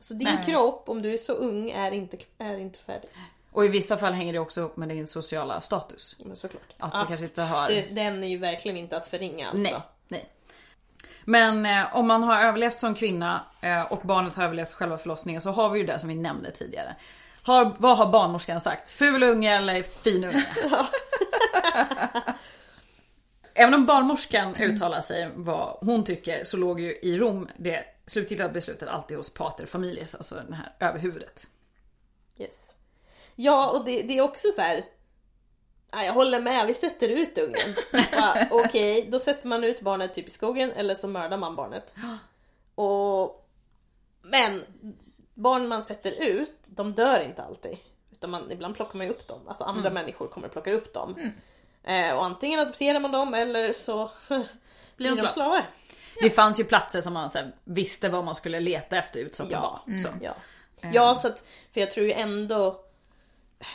[0.00, 0.44] Så din Nej.
[0.46, 3.10] kropp, om du är så ung, är inte, är inte färdig.
[3.52, 6.16] Och i vissa fall hänger det också ihop med din sociala status.
[6.24, 6.62] Men såklart.
[6.78, 7.68] Att du Ja, kanske inte har...
[7.68, 9.62] det, den är ju verkligen inte att förringa alltså.
[9.62, 9.74] Nej,
[10.08, 10.28] nej.
[11.24, 15.40] Men eh, om man har överlevt som kvinna eh, och barnet har överlevt själva förlossningen
[15.40, 16.96] så har vi ju det som vi nämnde tidigare.
[17.42, 18.90] Har, vad har barnmorskan sagt?
[18.90, 20.46] Ful unge eller fin unge?
[23.60, 28.48] Även om barnmorskan uttalar sig vad hon tycker så låg ju i Rom det slutgiltiga
[28.48, 31.46] beslutet alltid hos pater familias, alltså den här överhuvudet.
[32.36, 32.76] Yes.
[33.34, 34.84] Ja, och det, det är också så här.
[35.90, 37.74] Ja, jag håller med, vi sätter ut ungen.
[38.12, 41.94] Ja, Okej, då sätter man ut barnet typ i skogen eller så mördar man barnet.
[42.74, 43.48] Och,
[44.22, 44.64] men
[45.34, 47.78] barn man sätter ut, de dör inte alltid.
[48.10, 50.94] Utan man, ibland plockar man ju upp dem, alltså andra människor kommer och plockar upp
[50.94, 51.18] dem.
[51.18, 51.30] Eh,
[52.16, 54.10] och antingen adopterar man dem eller så
[54.96, 55.28] blir de slav.
[55.28, 55.70] slavar.
[56.22, 59.50] Det fanns ju platser som man så här, visste vad man skulle leta efter utsatta
[59.52, 59.82] Ja.
[59.86, 60.00] barn.
[60.00, 60.08] Så.
[60.22, 60.32] Ja.
[60.92, 62.80] ja, så att, för jag tror ju ändå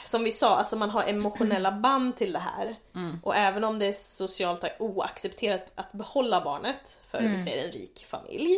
[0.05, 2.75] som vi sa, alltså man har emotionella band till det här.
[3.23, 8.05] Och även om det är socialt oaccepterat att behålla barnet, för vi säger en rik
[8.05, 8.55] familj,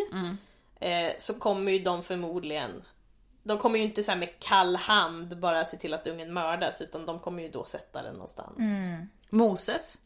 [0.79, 2.83] eh, så kommer ju de förmodligen
[3.43, 7.05] de kommer ju inte så med kall hand bara se till att ungen mördas utan
[7.05, 8.57] de kommer ju då sätta den någonstans.
[9.35, 9.97] Moses.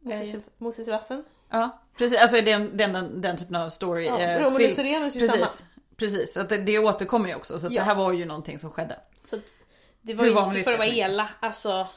[0.00, 1.24] Moses, Moses i vassen?
[1.50, 2.18] Ja, precis.
[2.18, 4.06] Alltså den, den, den, den typen av story.
[4.06, 5.68] Ja, eh, Romulus och Remus är ju precis, samma.
[5.96, 7.58] Precis, att det, det återkommer ju också.
[7.58, 7.80] Så att Ja.
[7.80, 9.00] det här var ju någonting som skedde.
[9.24, 9.54] Så att
[10.02, 11.88] det var Hur ju inte för att vara elak, alltså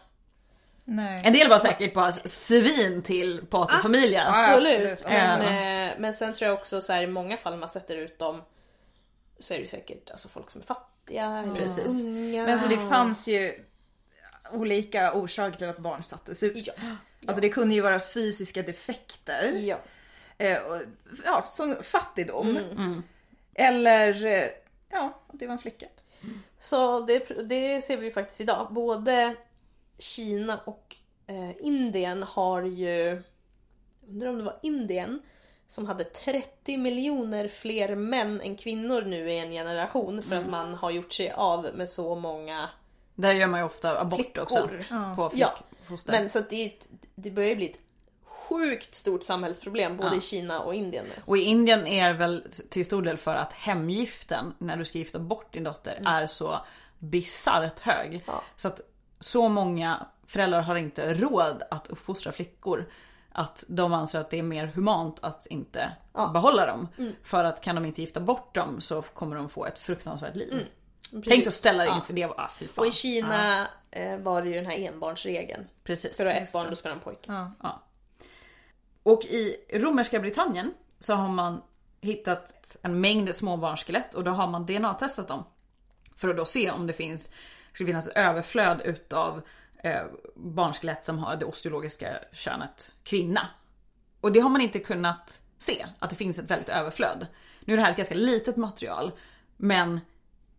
[0.89, 1.21] Nej.
[1.25, 4.31] En del var säkert bara svin till pater familias.
[4.35, 4.91] Ja, Absolut.
[4.91, 5.03] absolut.
[5.13, 5.87] Men, Ja.
[5.87, 8.41] eh, men sen tror jag också så här, i många fall man sätter ut dem
[9.39, 12.01] så är det ju säkert alltså, folk som är fattiga eller Precis.
[12.01, 12.43] unga.
[12.45, 13.63] Men så det fanns ju
[14.51, 16.67] olika orsaker till att barn sattes ut.
[16.67, 16.73] Ja.
[17.27, 19.51] Alltså det kunde ju vara fysiska defekter.
[19.55, 19.79] Ja.
[20.37, 20.81] Eh, och,
[21.25, 22.57] ja, som fattigdom.
[22.57, 23.03] Mm.
[23.53, 24.49] Eller eh,
[24.89, 25.85] ja, att det var en flicka.
[26.59, 28.67] Så det, det ser vi ju faktiskt idag.
[28.71, 29.35] Både
[29.97, 30.95] Kina och
[31.27, 33.23] eh, Indien har ju,
[34.07, 35.21] undrar om det var Indien,
[35.67, 40.73] som hade 30 miljoner fler män än kvinnor nu i en generation för att man
[40.73, 42.69] har gjort sig av med så många
[43.19, 44.41] Där gör man ju ofta abort Flickor.
[44.43, 44.69] också.
[44.89, 45.13] Ja.
[45.15, 46.11] På Ja, flickfoster.
[46.11, 47.79] Men så att det, det börjar ju bli ett
[48.25, 50.15] sjukt stort samhällsproblem både Ja.
[50.15, 51.21] i Kina och Indien nu.
[51.25, 54.97] Och i Indien är det väl till stor del för att hemgiften när du ska
[54.97, 56.59] gifta bort din dotter är så
[56.99, 58.07] bisarrt hög.
[58.07, 58.21] Mm.
[58.27, 58.43] Ja.
[58.55, 58.81] Så att
[59.19, 62.89] så många föräldrar har inte råd att uppfostra flickor.
[63.31, 66.21] Att de anser att det är mer humant att inte Ja.
[66.21, 66.33] Mm.
[66.33, 66.87] behålla dem.
[67.23, 70.49] För att kan de inte gifta bort dem så kommer de få ett fruktansvärt liv.
[70.51, 70.67] Tänk
[71.11, 71.25] Precis.
[71.29, 71.95] dig att ställa dig Ja.
[71.95, 72.25] inför det.
[72.25, 72.81] Ah, fy fan.
[72.81, 75.67] Och i Ja, Kina eh, var det ju den här enbarnsregeln.
[75.83, 76.17] precis.
[76.17, 77.31] För att ha ett barn då ska de ha en pojke.
[77.33, 77.51] Ja.
[77.63, 77.83] Ja.
[79.03, 81.61] Och i romerska Britannien så har man
[82.01, 85.43] hittat en mängd småbarnsskelett och då har man DNA-testat dem.
[86.15, 87.31] För att då se om det finns,
[87.73, 89.41] skulle finnas ett överflöd utav
[89.83, 90.03] eh,
[90.35, 93.47] barnskelett som har det osteologiska könet kvinna.
[94.21, 97.27] Och det har man inte kunnat se, att det finns ett väldigt överflöd.
[97.59, 99.11] Nu är det här ett ganska litet material,
[99.57, 99.99] men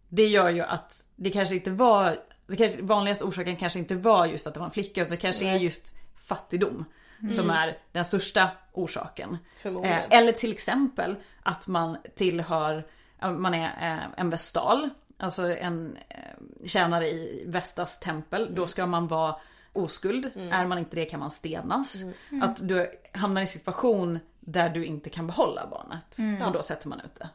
[0.09, 4.27] det gör ju att det kanske inte var, det kanske, vanligaste orsaken kanske inte var
[4.27, 6.85] just att det var en flicka utan det kanske är just fattigdom
[7.31, 9.39] som är den största orsaken.
[9.65, 12.87] Eh, eller till exempel att man tillhör,
[13.21, 18.55] man är eh, en vestal, alltså en eh, tjänare i Vestas tempel.
[18.55, 19.37] Då ska man vara
[19.73, 20.31] oskuld.
[20.35, 22.03] Är man inte det kan man stenas.
[22.43, 26.43] Att du hamnar i en situation där du inte kan behålla barnet.
[26.47, 27.29] Och då sätter man ut det.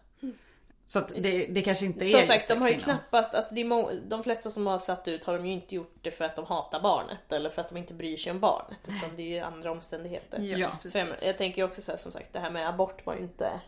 [0.93, 3.61] Så att det, det kanske inte är Som sagt, de har ju knappast, alltså det
[3.61, 6.35] är de flesta som har satt ut har de ju inte gjort det för att
[6.35, 8.79] de hatar barnet eller för att de inte bryr sig om barnet.
[8.87, 10.39] Utan det är ju andra omständigheter.
[10.39, 13.05] Ja, För jag, jag tänker ju också så här, som sagt, det här med abort
[13.05, 13.61] var ju inte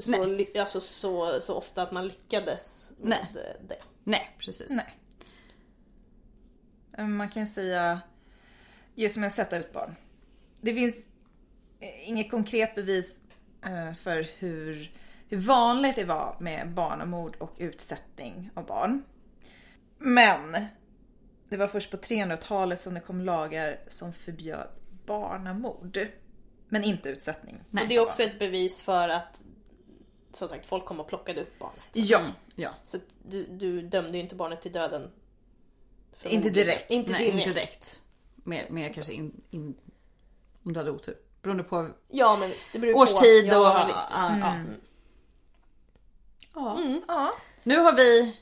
[0.00, 3.46] så, alltså, så, så ofta att man lyckades med Nej.
[3.68, 3.82] det.
[4.04, 4.70] Nej precis.
[4.70, 4.98] Nej.
[6.98, 8.00] Eh, Man kan säga
[8.94, 9.96] just med att sätta ut barn.
[10.60, 11.06] Det finns
[11.80, 13.20] eh, inget konkret bevis
[13.64, 14.92] eh, för hur,
[15.32, 19.04] hur vanligt det var med barnamord och utsättning av barn.
[19.98, 20.66] Men
[21.48, 24.68] det var först på 300-talet som det kom lagar som förbjöd
[25.06, 26.06] barnamord.
[26.68, 27.60] Men inte utsättning.
[27.70, 27.82] Nej.
[27.82, 29.42] och det är också ett bevis för att
[30.32, 31.84] som sagt, folk kom och plockade upp barnet.
[31.92, 32.20] Ja,
[32.54, 32.70] Ja.
[32.84, 35.10] Så du, du dömde ju inte barnet till döden.
[36.24, 36.90] Inte direkt.
[36.90, 37.46] Inte Nej, direkt.
[37.46, 38.02] inte direkt.
[38.34, 39.74] Mer, mer kanske in, in,
[40.62, 41.16] om du hade otur.
[41.42, 43.56] Beroende på Ja men visst, årstid på.
[43.56, 43.64] och...
[43.64, 44.40] Ja, visst, visst.
[44.40, 44.54] ja,
[46.54, 46.76] ja.
[46.78, 47.00] Mm.
[47.08, 47.14] Ja.
[47.14, 47.32] ja.
[47.62, 48.36] Nu har vi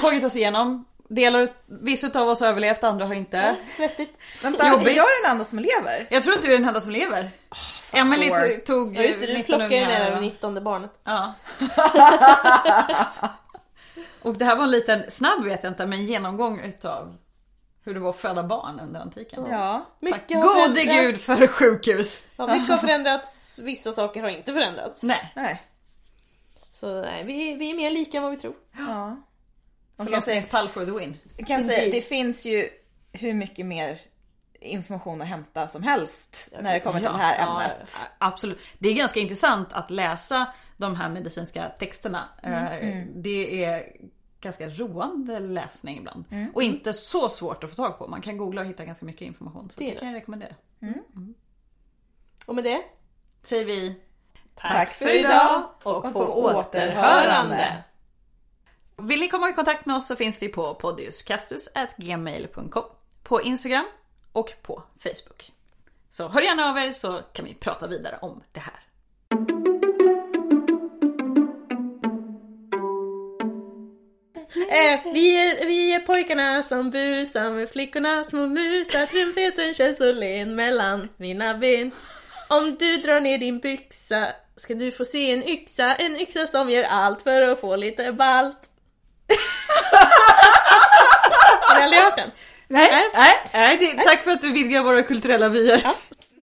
[0.00, 0.84] tagit oss igenom.
[1.08, 3.56] Delar, vissa av oss har överlevt, andra har inte.
[3.76, 4.18] Svettigt.
[4.42, 4.88] Vänta, Jobbigt.
[4.88, 6.06] är jag den enda som lever?
[6.10, 7.30] Jag tror inte du är den enda som lever.
[7.94, 8.48] Emily score.
[8.48, 9.74] tog- tog Ja just det, du 19 plockade
[10.04, 10.14] ju va?
[10.14, 10.90] det 19 barnet.
[11.04, 11.34] Ja.
[14.22, 17.16] och det här var en liten, snabb vet jag inte, men genomgång utav
[17.84, 19.46] hur det var att föda barn under antiken.
[19.50, 19.86] Ja.
[20.00, 22.22] Mycket gode gud för sjukhus.
[22.36, 25.02] Ja, mycket har förändrats, vissa saker har inte förändrats.
[25.02, 25.32] Nej.
[25.36, 25.62] Nej.
[26.80, 28.54] Så nej, vi, vi är mer lika än vad vi tror.
[28.72, 28.84] Ja.
[28.86, 31.16] Man kan säga, Förlossningspall for the win.
[31.46, 32.68] kan säga, det finns ju
[33.12, 34.00] hur mycket mer
[34.60, 37.96] information att hämta som helst när det kommer till det här ämnet.
[38.00, 38.58] Ja, absolut.
[38.78, 42.28] Det är ganska intressant att läsa de här medicinska texterna.
[42.42, 43.92] Eh, Det är
[44.40, 46.24] ganska roande läsning ibland.
[46.54, 48.08] Och inte så svårt att få tag på.
[48.08, 49.70] Man kan googla och hitta ganska mycket information.
[49.70, 50.54] Så Det det, kan jag rekommendera.
[52.46, 52.82] Och med det,
[53.42, 54.00] Säger vi
[54.60, 56.58] Tack för idag och och på på återhörande.
[56.58, 57.76] återhörande.
[58.96, 62.84] Vill ni komma i kontakt med oss så finns vi på podiuscastus.gmail.com
[63.22, 63.84] På Instagram
[64.32, 65.52] och på Facebook.
[66.10, 68.74] Så hör gärna av er så kan vi prata vidare om det här.
[74.70, 80.12] Eh, vi, är, vi är pojkarna som busar med flickorna små musar Trumpeten känns så
[80.12, 81.90] len mellan mina ben
[82.48, 84.26] Om du drar ner din byxa
[84.60, 85.94] ska du få se en yxa?
[85.94, 88.58] En yxa som gör allt för att få lite balt.
[91.60, 92.30] Har ni aldrig hört den?
[92.68, 93.76] Nej, nej, nej.
[93.80, 95.82] Det, tack för att du vidgar våra kulturella vyer.